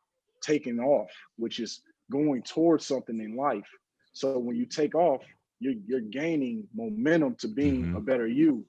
[0.42, 3.68] taking off, which is going towards something in life.
[4.12, 5.22] So when you take off,
[5.58, 7.96] you're, you're gaining momentum to being mm-hmm.
[7.96, 8.64] a better you,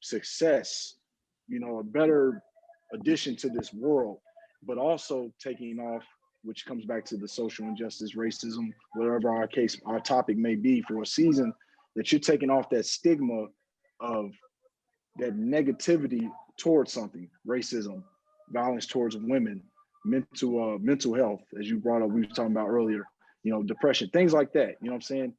[0.00, 0.96] success,
[1.48, 2.42] you know, a better
[2.92, 4.18] addition to this world,
[4.66, 6.02] but also taking off,
[6.42, 10.82] which comes back to the social injustice, racism, whatever our case, our topic may be
[10.82, 11.52] for a season,
[11.96, 13.46] that you're taking off that stigma
[14.00, 14.30] of
[15.18, 16.28] that negativity
[16.58, 18.02] towards something, racism,
[18.50, 19.62] violence towards women,
[20.04, 23.04] mental uh, mental health, as you brought up, we were talking about earlier,
[23.42, 24.76] you know, depression, things like that.
[24.80, 25.34] You know what I'm saying?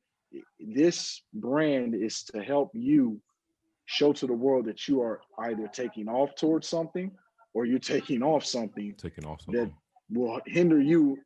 [0.60, 3.22] This brand is to help you
[3.86, 7.12] show to the world that you are either taking off towards something
[7.54, 9.72] or you're taking off something, taking off something that
[10.10, 11.18] will hinder you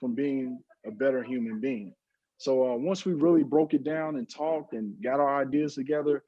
[0.00, 1.94] from being a better human being.
[2.38, 6.24] So uh, once we really broke it down and talked and got our ideas together,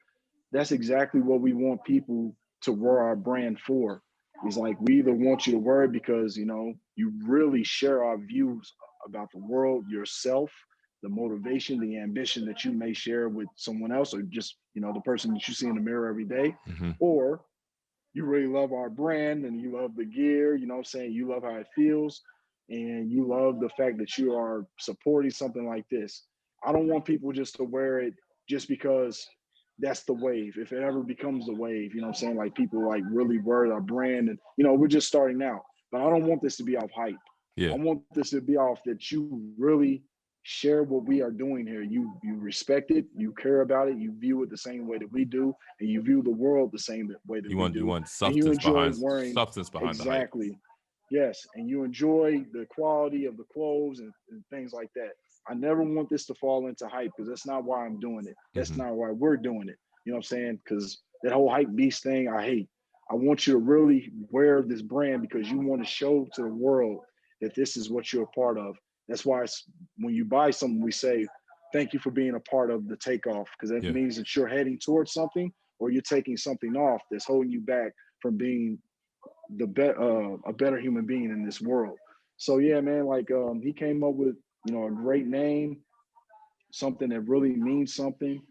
[0.57, 4.03] that's exactly what we want people to wear our brand for.
[4.45, 8.05] It's like we either want you to wear it because you know you really share
[8.05, 8.73] our views
[9.07, 10.51] about the world, yourself,
[11.03, 14.93] the motivation, the ambition that you may share with someone else, or just you know
[14.93, 16.93] the person that you see in the mirror every day, mm-hmm.
[17.01, 17.43] or
[18.15, 20.55] you really love our brand and you love the gear.
[20.57, 22.23] You know, I'm saying you love how it feels,
[22.69, 26.25] and you love the fact that you are supporting something like this.
[26.65, 28.15] I don't want people just to wear it
[28.49, 29.27] just because
[29.79, 30.57] that's the wave.
[30.57, 32.37] If it ever becomes the wave, you know what I'm saying?
[32.37, 35.63] Like people like really worry our brand and you know, we're just starting out.
[35.93, 37.15] But I don't want this to be off hype.
[37.57, 37.73] Yeah.
[37.73, 40.03] I want this to be off that you really
[40.43, 41.83] share what we are doing here.
[41.83, 45.11] You you respect it, you care about it, you view it the same way that
[45.11, 47.75] we do, and you view the world the same way that you we want.
[47.75, 47.81] Do.
[47.81, 50.59] You want substance you behind wearing, substance behind exactly.
[51.11, 55.11] Yes, and you enjoy the quality of the clothes and, and things like that.
[55.49, 58.35] I never want this to fall into hype because that's not why I'm doing it.
[58.55, 58.83] That's mm-hmm.
[58.83, 59.77] not why we're doing it.
[60.05, 60.61] You know what I'm saying?
[60.65, 62.69] Because that whole hype beast thing, I hate.
[63.11, 66.49] I want you to really wear this brand because you want to show to the
[66.49, 67.01] world
[67.41, 68.77] that this is what you're a part of.
[69.09, 69.45] That's why
[69.99, 71.27] when you buy something, we say,
[71.73, 73.93] thank you for being a part of the takeoff because that yeah.
[73.93, 77.93] means that you're heading towards something or you're taking something off that's holding you back
[78.21, 78.79] from being
[79.57, 81.97] the be- uh, a better human being in this world.
[82.39, 84.37] So yeah, man, like um, he came up with
[84.67, 85.79] you know, a great name,
[86.73, 88.43] something that really means something.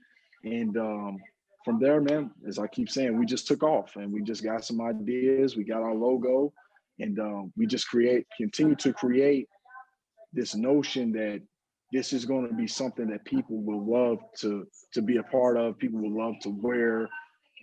[0.43, 1.17] And um,
[1.65, 4.63] from there, man, as I keep saying, we just took off and we just got
[4.63, 5.57] some ideas.
[5.57, 6.53] We got our logo,
[6.99, 9.49] and uh, we just create, continue to create
[10.31, 11.41] this notion that
[11.91, 15.57] this is going to be something that people will love to to be a part
[15.57, 15.77] of.
[15.77, 17.09] People will love to wear,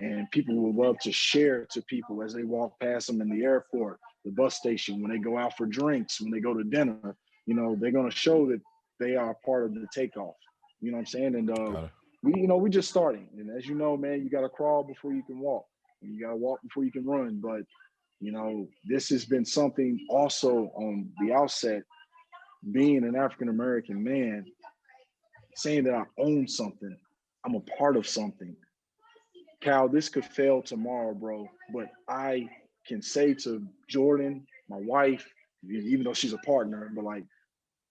[0.01, 3.45] and people will love to share to people as they walk past them in the
[3.45, 7.17] airport, the bus station, when they go out for drinks, when they go to dinner
[7.47, 8.61] you know, they're going to show that
[9.01, 10.35] they are part of the takeoff.
[10.81, 11.35] You know what I'm saying?
[11.35, 11.89] And uh,
[12.23, 13.29] we, you know, we just starting.
[13.37, 15.65] And as you know, man, you got to crawl before you can walk.
[16.03, 17.41] And you got to walk before you can run.
[17.43, 17.63] But
[18.21, 21.83] you know, this has been something also on the outset.
[22.71, 24.45] Being an African American man,
[25.57, 26.97] saying that I own something,
[27.45, 28.55] I'm a part of something.
[29.61, 31.49] Cal, this could fail tomorrow, bro.
[31.75, 32.49] But I
[32.87, 35.27] can say to Jordan, my wife,
[35.69, 37.25] even though she's a partner, but like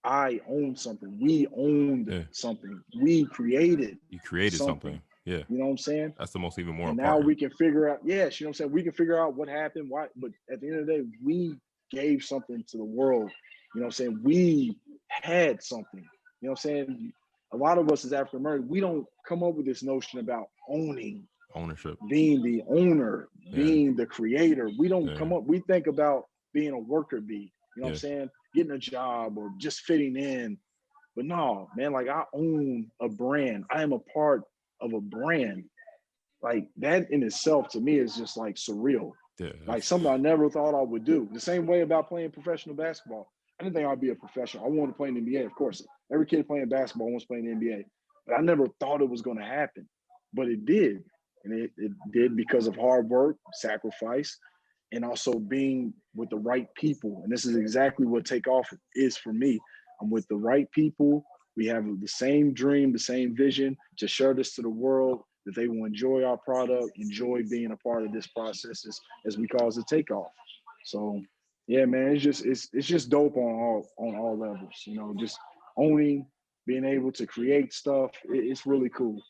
[0.03, 1.17] I own something.
[1.21, 2.23] We owned yeah.
[2.31, 2.81] something.
[2.99, 3.97] We created.
[4.09, 4.93] You created something.
[4.93, 5.01] something.
[5.25, 5.43] Yeah.
[5.49, 6.13] You know what I'm saying?
[6.17, 6.89] That's the most even more.
[6.89, 8.71] And now we can figure out, yes, you know what I'm saying?
[8.71, 11.55] We can figure out what happened, why, but at the end of the day, we
[11.91, 13.29] gave something to the world.
[13.75, 14.19] You know what I'm saying?
[14.23, 14.77] We
[15.09, 16.03] had something.
[16.41, 17.13] You know what I'm saying?
[17.53, 20.47] A lot of us as African American, we don't come up with this notion about
[20.67, 23.55] owning ownership, being the owner, yeah.
[23.55, 24.71] being the creator.
[24.79, 25.17] We don't yeah.
[25.17, 27.51] come up, we think about being a worker bee.
[27.81, 27.93] You know yeah.
[27.93, 28.29] what I'm saying?
[28.53, 30.57] Getting a job or just fitting in.
[31.15, 33.65] But no, man, like I own a brand.
[33.71, 34.43] I am a part
[34.79, 35.63] of a brand.
[36.43, 39.11] Like that in itself to me is just like surreal.
[39.39, 41.27] Yeah, like something I never thought I would do.
[41.33, 43.31] The same way about playing professional basketball.
[43.59, 44.65] I didn't think I'd be a professional.
[44.65, 45.83] I wanted to play in the NBA, of course.
[46.13, 47.83] Every kid playing basketball wants to play in the NBA.
[48.27, 49.89] But I never thought it was going to happen.
[50.33, 51.03] But it did.
[51.43, 54.37] And it, it did because of hard work, sacrifice,
[54.91, 57.21] and also being with the right people.
[57.23, 59.59] And this is exactly what takeoff is for me.
[60.01, 61.23] I'm with the right people.
[61.55, 65.55] We have the same dream, the same vision to share this to the world that
[65.55, 69.47] they will enjoy our product, enjoy being a part of this process as, as we
[69.47, 70.31] call it takeoff.
[70.85, 71.21] So
[71.67, 74.83] Yeah, man, it's just it's it's just dope on all on all levels.
[74.85, 75.37] You know, just
[75.77, 76.25] owning,
[76.65, 78.11] being able to create stuff.
[78.25, 79.21] It, it's really cool,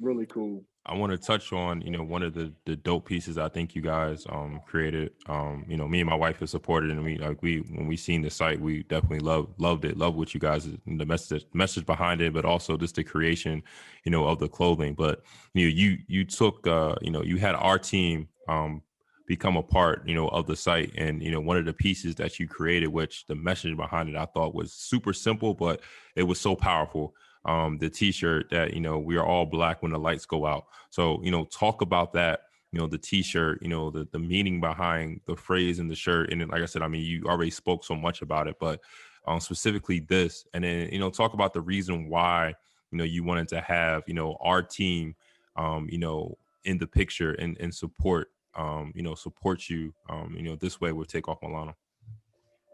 [0.00, 0.64] really cool.
[0.88, 3.74] I want to touch on, you know, one of the the dope pieces I think
[3.74, 5.12] you guys um created.
[5.28, 7.96] Um, you know, me and my wife have supported and we like we when we
[7.96, 11.84] seen the site, we definitely love loved it, love what you guys the message message
[11.86, 13.62] behind it, but also just the creation,
[14.04, 14.94] you know, of the clothing.
[14.94, 15.22] But
[15.54, 18.82] you know, you you took uh, you know, you had our team um
[19.26, 20.92] become a part, you know, of the site.
[20.96, 24.14] And, you know, one of the pieces that you created, which the message behind it
[24.14, 25.80] I thought was super simple, but
[26.14, 27.12] it was so powerful
[27.46, 30.66] um, the T-shirt that you know we are all black when the lights go out.
[30.90, 32.40] So you know, talk about that.
[32.72, 33.62] You know, the T-shirt.
[33.62, 36.30] You know, the the meaning behind the phrase in the shirt.
[36.30, 38.80] And then, like I said, I mean, you already spoke so much about it, but
[39.26, 42.54] um, specifically this, and then you know, talk about the reason why
[42.90, 45.14] you know you wanted to have you know our team,
[45.56, 50.34] um, you know, in the picture and and support um, you know, support you, um,
[50.36, 51.76] you know, this way with Takeoff Milano.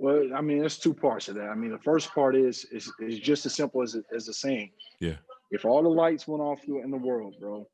[0.03, 1.49] Well, I mean, there's two parts of that.
[1.49, 4.73] I mean, the first part is is, is just as simple as as the saying.
[4.99, 5.15] Yeah.
[5.53, 7.69] If all the lights went off in the world, bro,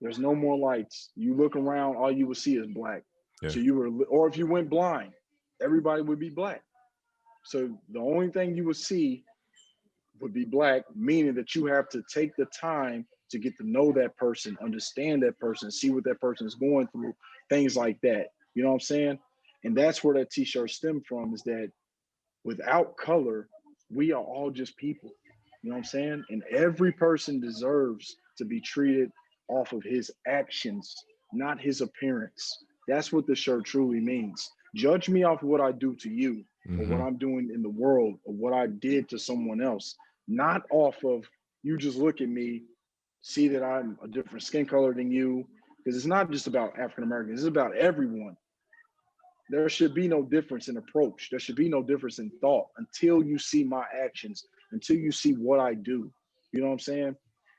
[0.00, 1.10] there's no more lights.
[1.16, 3.02] You look around, all you will see is black.
[3.42, 3.50] Yeah.
[3.50, 5.12] So you were, or if you went blind,
[5.62, 6.62] everybody would be black.
[7.44, 9.22] So the only thing you would see
[10.18, 13.92] would be black, meaning that you have to take the time to get to know
[13.92, 17.12] that person, understand that person, see what that person is going through,
[17.50, 18.28] things like that.
[18.54, 19.18] You know what I'm saying?
[19.64, 21.70] And that's where that t-shirt stemmed from is that
[22.44, 23.48] without color,
[23.90, 25.10] we are all just people.
[25.62, 26.24] You know what I'm saying?
[26.30, 29.10] And every person deserves to be treated
[29.48, 30.94] off of his actions,
[31.32, 32.64] not his appearance.
[32.88, 34.50] That's what the shirt truly means.
[34.74, 36.80] Judge me off of what I do to you mm-hmm.
[36.80, 37.06] or what mm-hmm.
[37.06, 39.96] I'm doing in the world or what I did to someone else,
[40.28, 41.28] not off of
[41.62, 42.62] you just look at me,
[43.20, 45.46] see that I'm a different skin color than you.
[45.78, 48.36] Because it's not just about African Americans, it's about everyone
[49.50, 51.28] there should be no difference in approach.
[51.30, 55.32] There should be no difference in thought until you see my actions, until you see
[55.32, 56.10] what I do.
[56.52, 57.16] You know what I'm saying?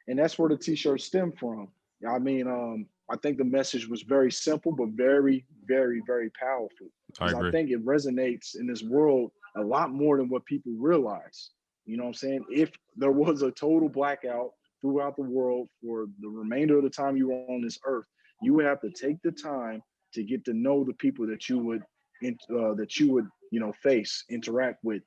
[0.08, 1.68] And that's where the t-shirt stemmed from.
[2.10, 6.88] I mean, um, I think the message was very simple, but very, very, very powerful.
[7.20, 11.52] I, I think it resonates in this world a lot more than what people realize.
[11.86, 12.46] You know what I'm saying?
[12.50, 17.18] If there was a total blackout throughout the world for the remainder of the time
[17.18, 18.06] you were on this earth,
[18.42, 21.60] you would have to take the time to get to know the people that you
[21.60, 21.84] would
[22.24, 25.02] uh, that you would you know face, interact with,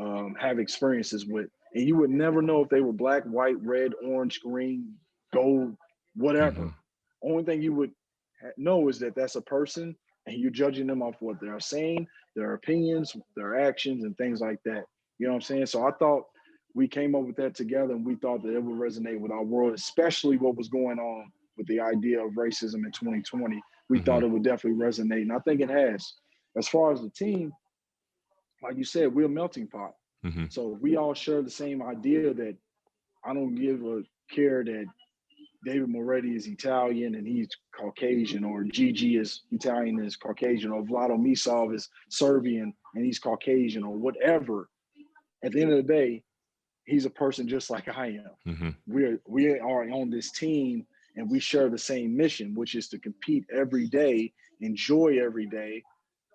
[0.00, 3.92] um, have experiences with, and you would never know if they were black, white, red,
[4.04, 4.94] orange, green,
[5.32, 5.76] gold,
[6.14, 6.62] whatever.
[6.62, 7.30] Mm-hmm.
[7.30, 7.92] Only thing you would
[8.56, 9.94] know is that that's a person,
[10.26, 14.58] and you're judging them off what they're saying, their opinions, their actions, and things like
[14.64, 14.84] that.
[15.18, 15.66] You know what I'm saying?
[15.66, 16.24] So I thought
[16.74, 19.42] we came up with that together, and we thought that it would resonate with our
[19.42, 23.60] world, especially what was going on with the idea of racism in 2020
[23.90, 24.04] we mm-hmm.
[24.06, 25.22] thought it would definitely resonate.
[25.22, 26.14] And I think it has.
[26.56, 27.52] As far as the team,
[28.62, 29.92] like you said, we're a melting pot.
[30.24, 30.46] Mm-hmm.
[30.48, 32.56] So we all share the same idea that
[33.24, 34.02] I don't give a
[34.32, 34.86] care that
[35.64, 37.48] David Moretti is Italian and he's
[37.78, 43.18] Caucasian, or Gigi is Italian and is Caucasian, or Vlado Micov is Serbian and he's
[43.18, 44.70] Caucasian, or whatever.
[45.44, 46.22] At the end of the day,
[46.84, 48.30] he's a person just like I am.
[48.46, 48.70] Mm-hmm.
[48.86, 52.98] We're we are on this team and we share the same mission, which is to
[52.98, 55.82] compete every day, enjoy every day,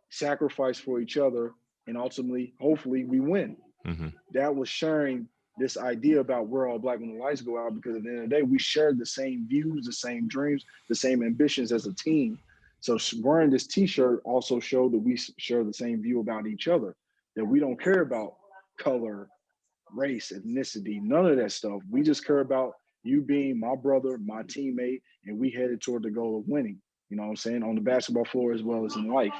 [0.09, 1.53] sacrifice for each other,
[1.87, 3.57] and ultimately, hopefully, we win.
[3.85, 4.07] Mm-hmm.
[4.33, 5.27] That was sharing
[5.57, 8.23] this idea about we're all black when the lights go out because at the end
[8.23, 11.85] of the day, we share the same views, the same dreams, the same ambitions as
[11.85, 12.37] a team.
[12.81, 16.95] So wearing this T-shirt also showed that we share the same view about each other.
[17.35, 18.35] That we don't care about
[18.79, 19.29] color,
[19.93, 21.81] race, ethnicity, none of that stuff.
[21.89, 22.73] We just care about
[23.05, 26.81] you being my brother, my teammate, and we headed toward the goal of winning.
[27.09, 27.63] You know what I'm saying?
[27.63, 29.33] On the basketball floor as well as in life.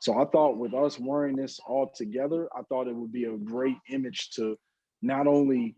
[0.00, 3.36] So I thought with us wearing this all together, I thought it would be a
[3.36, 4.56] great image to
[5.02, 5.76] not only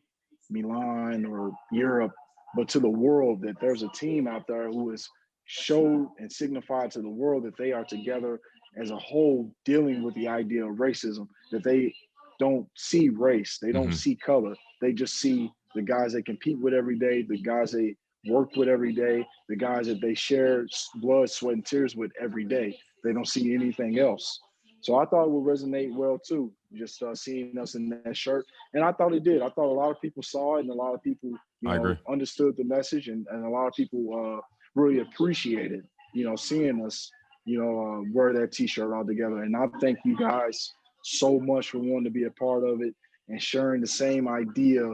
[0.50, 2.12] Milan or Europe,
[2.56, 5.08] but to the world that there's a team out there who has
[5.46, 8.40] showed and signified to the world that they are together
[8.80, 11.92] as a whole dealing with the idea of racism, that they
[12.38, 13.94] don't see race, they don't mm-hmm.
[13.94, 17.96] see color, they just see the guys they compete with every day, the guys they
[18.26, 22.44] work with every day, the guys that they share blood, sweat, and tears with every
[22.44, 22.76] day.
[23.02, 24.40] They don't see anything else.
[24.80, 28.44] So I thought it would resonate well too, just uh, seeing us in that shirt.
[28.74, 29.40] And I thought it did.
[29.40, 31.30] I thought a lot of people saw it and a lot of people
[31.62, 34.40] you know, understood the message and, and a lot of people uh,
[34.74, 37.10] really appreciated, you know, seeing us,
[37.46, 39.42] you know, uh, wear that t-shirt all together.
[39.42, 40.70] And I thank you guys
[41.02, 42.94] so much for wanting to be a part of it
[43.28, 44.84] and sharing the same idea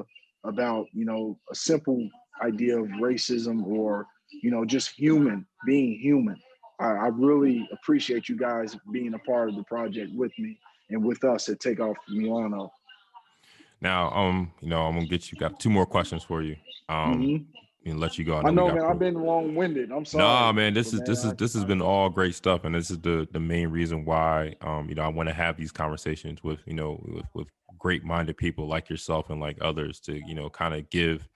[0.45, 2.09] about you know a simple
[2.43, 4.07] idea of racism or
[4.43, 6.37] you know just human being human
[6.81, 10.59] I, I really appreciate you guys being a part of the project with me
[10.89, 12.73] and with us at Takeoff Milano.
[13.83, 16.57] Now, um, you know, I'm gonna get you got two more questions for you.
[16.89, 18.37] Um, mm-hmm and let you go.
[18.37, 18.85] I know, I know man.
[18.85, 19.91] I've been long winded.
[19.91, 20.25] I'm sorry.
[20.25, 20.75] Nah, man.
[20.75, 23.27] This is man, this is this has been all great stuff, and this is the
[23.33, 26.75] the main reason why um you know I want to have these conversations with you
[26.75, 30.75] know with, with great minded people like yourself and like others to you know kind
[30.75, 31.29] of give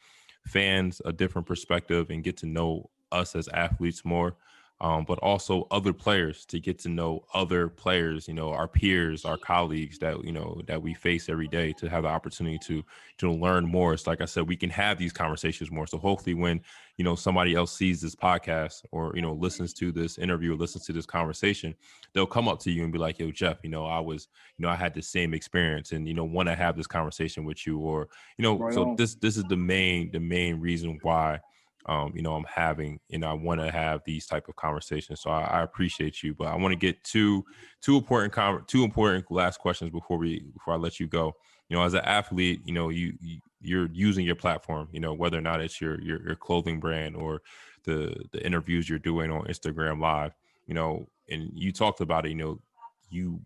[0.46, 4.36] fans a different perspective and get to know us as athletes more
[4.84, 9.24] um, but also other players to get to know other players, you know, our peers,
[9.24, 12.84] our colleagues that you know that we face every day to have the opportunity to
[13.16, 13.94] to learn more.
[13.94, 15.86] It's like I said, we can have these conversations more.
[15.86, 16.60] So hopefully, when
[16.98, 20.56] you know somebody else sees this podcast or you know listens to this interview or
[20.56, 21.74] listens to this conversation,
[22.12, 24.28] they'll come up to you and be like, "Yo, Jeff, you know, I was,
[24.58, 27.46] you know, I had the same experience, and you know, want to have this conversation
[27.46, 28.96] with you, or you know, right so on.
[28.96, 31.40] this this is the main the main reason why."
[31.86, 35.20] Um, you know, I'm having, you know, I want to have these type of conversations.
[35.20, 37.44] So I, I appreciate you, but I want to get two,
[37.82, 41.34] two important, con- two important last questions before we, before I let you go.
[41.68, 45.14] You know, as an athlete, you know, you, you you're using your platform, you know,
[45.14, 47.40] whether or not it's your, your, your clothing brand or
[47.84, 50.32] the, the interviews you're doing on Instagram live,
[50.66, 52.60] you know, and you talked about it, you know,
[53.08, 53.40] you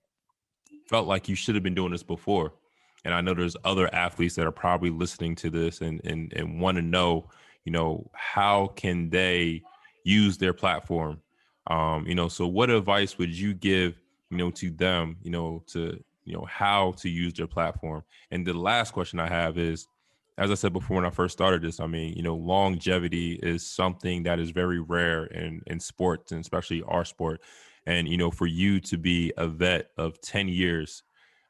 [0.89, 2.53] felt like you should have been doing this before.
[3.05, 6.61] And I know there's other athletes that are probably listening to this and, and, and
[6.61, 7.31] want to know,
[7.65, 9.63] you know how can they
[10.05, 11.21] use their platform?
[11.67, 15.63] Um you know so what advice would you give you know to them you know
[15.69, 18.05] to you know how to use their platform?
[18.31, 19.87] And the last question i have is
[20.37, 23.67] as i said before when i first started this i mean you know longevity is
[23.67, 27.41] something that is very rare in in sports and especially our sport.
[27.87, 31.03] And you know for you to be a vet of 10 years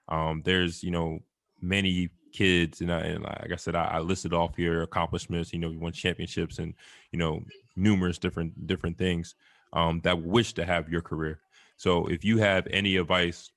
[0.09, 1.21] um there's you know
[1.61, 5.53] many kids and, I, and like I said, I, I, listed off your accomplishments.
[5.53, 6.75] You know, you won championships and
[7.13, 7.43] you know
[7.77, 9.35] numerous different different things
[9.73, 11.41] um, that wish to have your career.
[11.77, 13.51] So, if you have any advice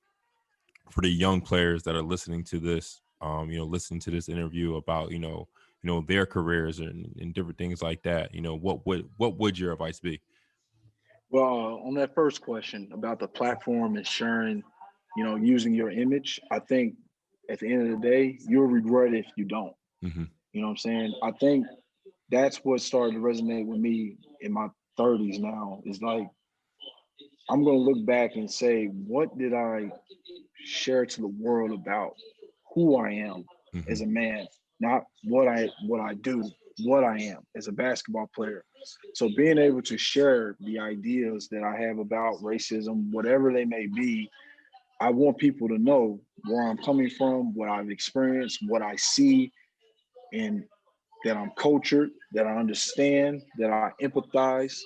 [0.89, 4.29] for the young players that are listening to this, um, you know, listening to this
[4.29, 5.47] interview about you know
[5.81, 9.37] you know their careers and, and different things like that, you know, what would what
[9.37, 10.21] would your advice be?
[11.29, 14.63] Well, uh, on that first question about the platform and sharing,
[15.15, 16.95] you know, using your image, I think
[17.51, 19.73] at the end of the day, you'll regret it if you don't.
[20.03, 20.23] Mm-hmm.
[20.53, 21.13] You know what I'm saying?
[21.21, 21.67] I think
[22.29, 24.67] that's what started to resonate with me in my
[24.97, 25.81] 30s now.
[25.85, 26.27] Is like
[27.49, 29.91] I'm gonna look back and say, what did I
[30.63, 32.13] share to the world about
[32.73, 33.45] who I am
[33.75, 33.91] mm-hmm.
[33.91, 34.47] as a man,
[34.79, 36.49] not what I what I do,
[36.83, 38.63] what I am as a basketball player.
[39.13, 43.87] So being able to share the ideas that I have about racism, whatever they may
[43.87, 44.29] be,
[45.01, 49.51] I want people to know where I'm coming from, what I've experienced, what I see,
[50.31, 50.63] and
[51.25, 54.79] that I'm cultured, that I understand, that I empathize.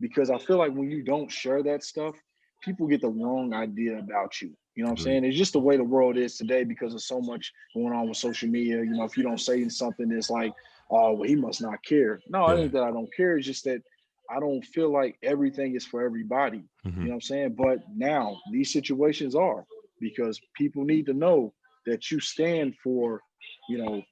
[0.00, 2.14] Because I feel like when you don't share that stuff,
[2.62, 4.54] people get the wrong idea about you.
[4.76, 5.24] You know what I'm saying?
[5.24, 8.16] It's just the way the world is today because of so much going on with
[8.16, 8.76] social media.
[8.76, 10.52] You know, if you don't say something, it's like,
[10.88, 12.20] oh, well, he must not care.
[12.28, 12.52] No, yeah.
[12.52, 13.36] I think that I don't care.
[13.36, 13.82] It's just that
[14.30, 16.64] I don't feel like everything is for everybody.
[16.86, 17.00] Mm-hmm.
[17.00, 17.54] You know what I'm saying?
[17.56, 19.64] But now these situations are
[20.00, 21.54] because people need to know
[21.86, 23.22] that you stand for,
[23.68, 24.02] you know,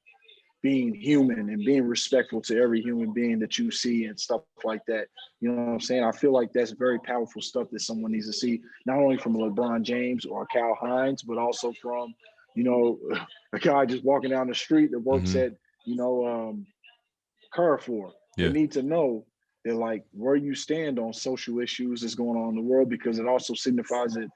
[0.63, 4.85] being human and being respectful to every human being that you see and stuff like
[4.89, 5.07] that.
[5.41, 6.03] You know what I'm saying?
[6.03, 9.37] I feel like that's very powerful stuff that someone needs to see, not only from
[9.37, 12.15] LeBron James or Cal Hines, but also from,
[12.57, 12.99] you know,
[13.53, 15.47] a guy just walking down the street that works mm-hmm.
[15.47, 15.53] at,
[15.85, 16.67] you know, um,
[17.55, 18.13] Carrefour.
[18.37, 18.49] Yeah.
[18.49, 19.25] They need to know
[19.67, 23.19] they're like where you stand on social issues that's going on in the world because
[23.19, 24.29] it also signifies that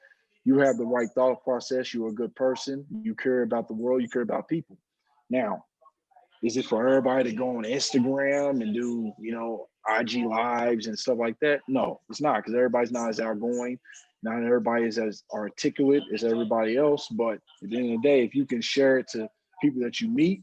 [0.45, 4.03] you have the right thought process you're a good person you care about the world
[4.03, 4.77] you care about people.
[5.31, 5.65] Now
[6.43, 9.69] is it for everybody to go on instagram and do you know
[10.01, 11.61] ig lives and stuff like that?
[11.69, 13.79] No it's not because everybody's not as outgoing
[14.25, 18.25] not everybody is as articulate as everybody else but at the end of the day
[18.25, 19.29] if you can share it to
[19.63, 20.43] people that you meet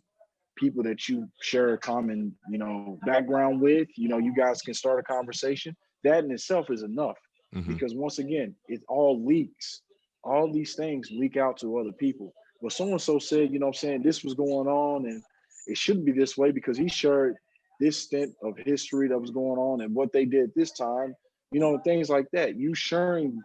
[0.57, 4.73] people that you share a common, you know, background with, you know, you guys can
[4.73, 5.75] start a conversation.
[6.03, 7.17] That in itself is enough.
[7.55, 7.73] Mm-hmm.
[7.73, 9.81] Because once again, it all leaks.
[10.23, 12.33] All these things leak out to other people.
[12.61, 15.23] Well, so and so said, you know I'm saying, this was going on and
[15.67, 17.35] it shouldn't be this way because he shared
[17.79, 21.15] this stint of history that was going on and what they did this time,
[21.51, 22.57] you know, things like that.
[22.57, 23.39] You sharing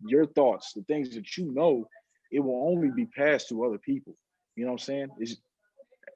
[0.00, 1.86] your thoughts, the things that you know,
[2.30, 4.14] it will only be passed to other people.
[4.56, 5.08] You know what I'm saying?
[5.18, 5.36] It's,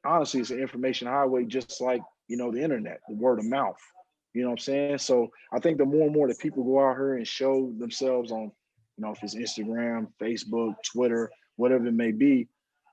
[0.05, 3.79] honestly, it's an information highway, just like, you know, the internet, the word of mouth.
[4.35, 4.99] You know what I'm saying?
[4.99, 8.33] So I think the more and more that people go out here and show themselves
[8.33, 8.51] on,
[8.97, 12.49] you know, if it's Instagram, Facebook, Twitter, whatever it may be,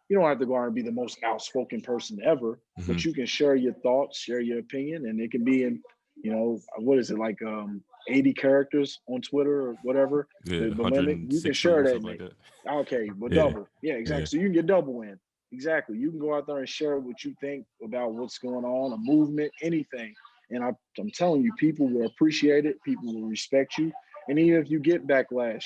[0.10, 2.92] you don't have to go out and be the most outspoken person ever, mm-hmm.
[2.92, 5.82] but you can share your thoughts, share your opinion, and it can be in,
[6.22, 10.28] you know, what is it like um 80 characters on Twitter or whatever.
[10.46, 12.34] Yeah, the, limit, you can share that, like that.
[12.68, 13.44] Okay, but yeah.
[13.44, 13.68] double.
[13.82, 14.22] Yeah, exactly.
[14.22, 14.26] Yeah.
[14.26, 15.20] So you can get double in.
[15.52, 15.98] Exactly.
[15.98, 18.98] You can go out there and share what you think about what's going on, a
[18.98, 20.14] movement, anything.
[20.52, 22.82] And I, I'm telling you, people will appreciate it.
[22.84, 23.92] People will respect you.
[24.28, 25.66] And even if you get backlash,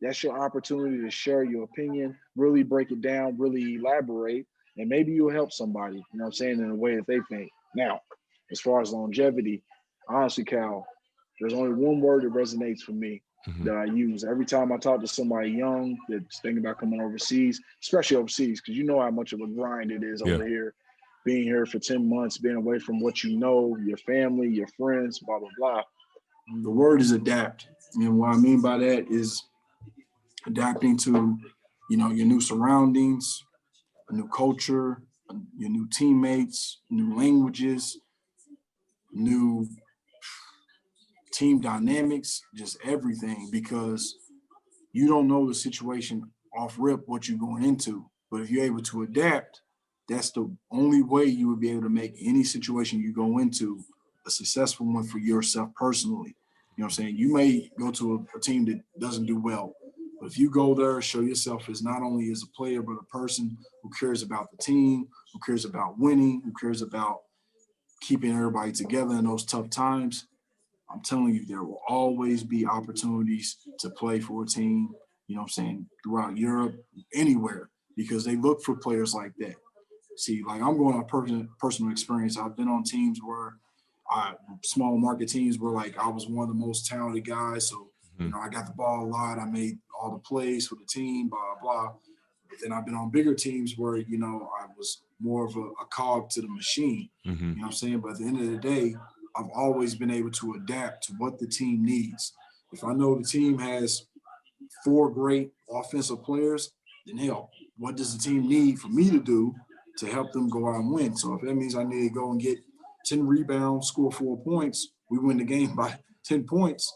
[0.00, 4.46] that's your opportunity to share your opinion, really break it down, really elaborate,
[4.76, 7.18] and maybe you'll help somebody, you know what I'm saying, in a way that they
[7.28, 7.50] think.
[7.74, 8.00] Now,
[8.52, 9.62] as far as longevity,
[10.08, 10.86] honestly, Cal,
[11.40, 13.64] there's only one word that resonates for me mm-hmm.
[13.64, 17.60] that I use every time I talk to somebody young that's thinking about coming overseas,
[17.82, 20.34] especially overseas, because you know how much of a grind it is yeah.
[20.34, 20.74] over here.
[21.24, 25.18] Being here for 10 months, being away from what you know, your family, your friends,
[25.18, 25.82] blah, blah, blah.
[26.62, 27.68] The word is adapt.
[27.94, 29.42] And what I mean by that is
[30.46, 31.36] adapting to,
[31.90, 33.44] you know, your new surroundings,
[34.08, 35.02] a new culture,
[35.58, 37.98] your new teammates, new languages,
[39.12, 39.68] new
[41.38, 44.16] team dynamics, just everything, because
[44.92, 48.04] you don't know the situation off rip what you're going into.
[48.30, 49.62] But if you're able to adapt,
[50.08, 53.80] that's the only way you would be able to make any situation you go into
[54.26, 56.34] a successful one for yourself personally.
[56.76, 57.16] You know what I'm saying?
[57.16, 59.74] You may go to a, a team that doesn't do well,
[60.20, 63.04] but if you go there, show yourself as not only as a player, but a
[63.04, 67.20] person who cares about the team, who cares about winning, who cares about
[68.00, 70.26] keeping everybody together in those tough times,
[70.90, 74.90] I'm telling you, there will always be opportunities to play for a team,
[75.26, 76.82] you know what I'm saying, throughout Europe,
[77.14, 79.54] anywhere, because they look for players like that.
[80.16, 82.38] See, like I'm going on personal personal experience.
[82.38, 83.56] I've been on teams where
[84.10, 84.34] I
[84.64, 87.68] small market teams where like I was one of the most talented guys.
[87.68, 88.30] So, you mm-hmm.
[88.30, 89.38] know, I got the ball a lot.
[89.38, 91.92] I made all the plays for the team, blah, blah.
[92.48, 95.60] But then I've been on bigger teams where, you know, I was more of a,
[95.60, 97.10] a cog to the machine.
[97.26, 97.50] Mm-hmm.
[97.50, 98.00] You know what I'm saying?
[98.00, 98.94] But at the end of the day,
[99.38, 102.32] I've always been able to adapt to what the team needs.
[102.72, 104.06] If I know the team has
[104.84, 106.72] four great offensive players,
[107.06, 109.54] then hell, what does the team need for me to do
[109.98, 111.16] to help them go out and win?
[111.16, 112.58] So if that means I need to go and get
[113.06, 116.92] 10 rebounds, score four points, we win the game by 10 points.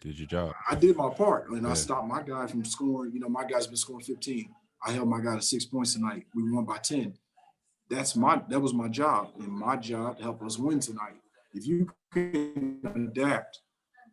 [0.00, 0.52] Did your job.
[0.70, 1.48] I did my part.
[1.50, 1.70] And yeah.
[1.70, 3.12] I stopped my guy from scoring.
[3.12, 4.48] You know, my guy's been scoring 15.
[4.84, 6.26] I held my guy to six points tonight.
[6.34, 7.14] We won by 10.
[7.88, 9.30] That's my that was my job.
[9.38, 11.16] And my job to help us win tonight.
[11.56, 13.60] If you can adapt,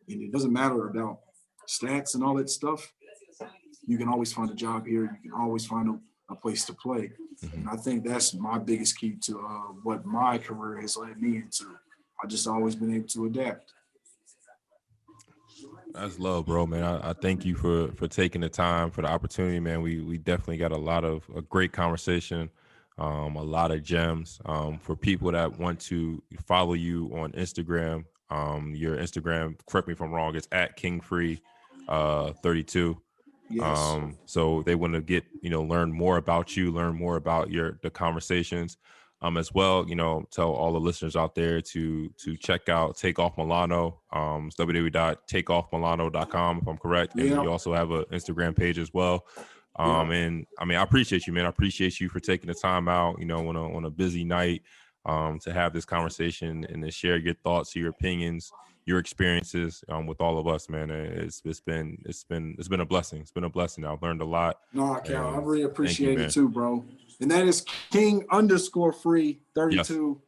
[0.08, 1.20] and it doesn't matter about
[1.68, 2.94] stats and all that stuff,
[3.86, 5.20] you can always find a job here.
[5.22, 7.12] You can always find a, a place to play.
[7.44, 7.58] Mm-hmm.
[7.60, 11.38] And I think that's my biggest key to uh, what my career has led me
[11.38, 11.66] into.
[12.24, 13.74] I just always been able to adapt.
[15.94, 16.84] That's love, bro, man.
[16.84, 19.82] I, I, thank you for for taking the time for the opportunity, man.
[19.82, 22.50] We we definitely got a lot of a great conversation,
[22.98, 24.40] um, a lot of gems.
[24.46, 29.94] Um, for people that want to follow you on Instagram, um, your Instagram, correct me
[29.94, 31.42] if I'm wrong, it's at King Free
[31.88, 32.98] uh 32.
[33.50, 33.78] Yes.
[33.78, 37.52] Um, so they want to get, you know, learn more about you, learn more about
[37.52, 38.78] your the conversations
[39.22, 39.86] um, as well.
[39.88, 44.02] You know, tell all the listeners out there to to check out Takeoff Milano.
[44.12, 47.16] Um, it's www.takeoffmilano.com if I'm correct.
[47.16, 49.26] And you also have an Instagram page as well.
[49.76, 50.18] Um, yeah.
[50.18, 51.46] and I mean, I appreciate you, man.
[51.46, 53.20] I appreciate you for taking the time out.
[53.20, 54.62] You know, on a on a busy night,
[55.06, 58.52] um, to have this conversation and to share your thoughts, your opinions,
[58.86, 60.92] your experiences um, with all of us, man.
[60.92, 63.22] It's it's been it's been it's been a blessing.
[63.22, 63.86] It's been a blessing.
[63.86, 64.60] I've learned a lot.
[64.74, 66.86] No, Cal, I really appreciate you, it too, bro
[67.24, 69.78] and that is King underscore free 32.
[69.78, 70.22] Yes.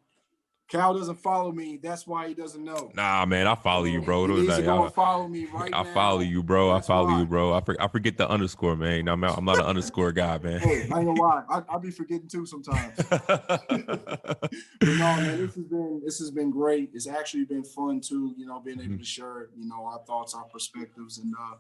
[0.68, 1.78] Cal doesn't follow me.
[1.82, 2.92] That's why he doesn't know.
[2.96, 4.26] Nah, man, I follow you, bro.
[4.36, 5.94] He's like, gonna follow me right I now.
[5.94, 6.74] follow you, bro.
[6.74, 7.20] That's I follow why.
[7.20, 7.54] you, bro.
[7.54, 9.08] I, for, I forget the underscore, man.
[9.08, 10.60] I'm not, I'm not an underscore guy, man.
[10.60, 11.44] Hey, I ain't gonna lie.
[11.50, 12.96] I, I be forgetting too sometimes.
[13.10, 14.50] but
[14.82, 16.90] no, man, this has been this has been great.
[16.94, 18.34] It's actually been fun too.
[18.36, 18.98] You know, being able mm-hmm.
[18.98, 21.58] to share, you know, our thoughts, our perspectives, and uh,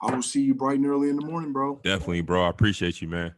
[0.00, 1.78] I will see you bright and early in the morning, bro.
[1.84, 2.46] Definitely, bro.
[2.46, 3.34] I appreciate you, man.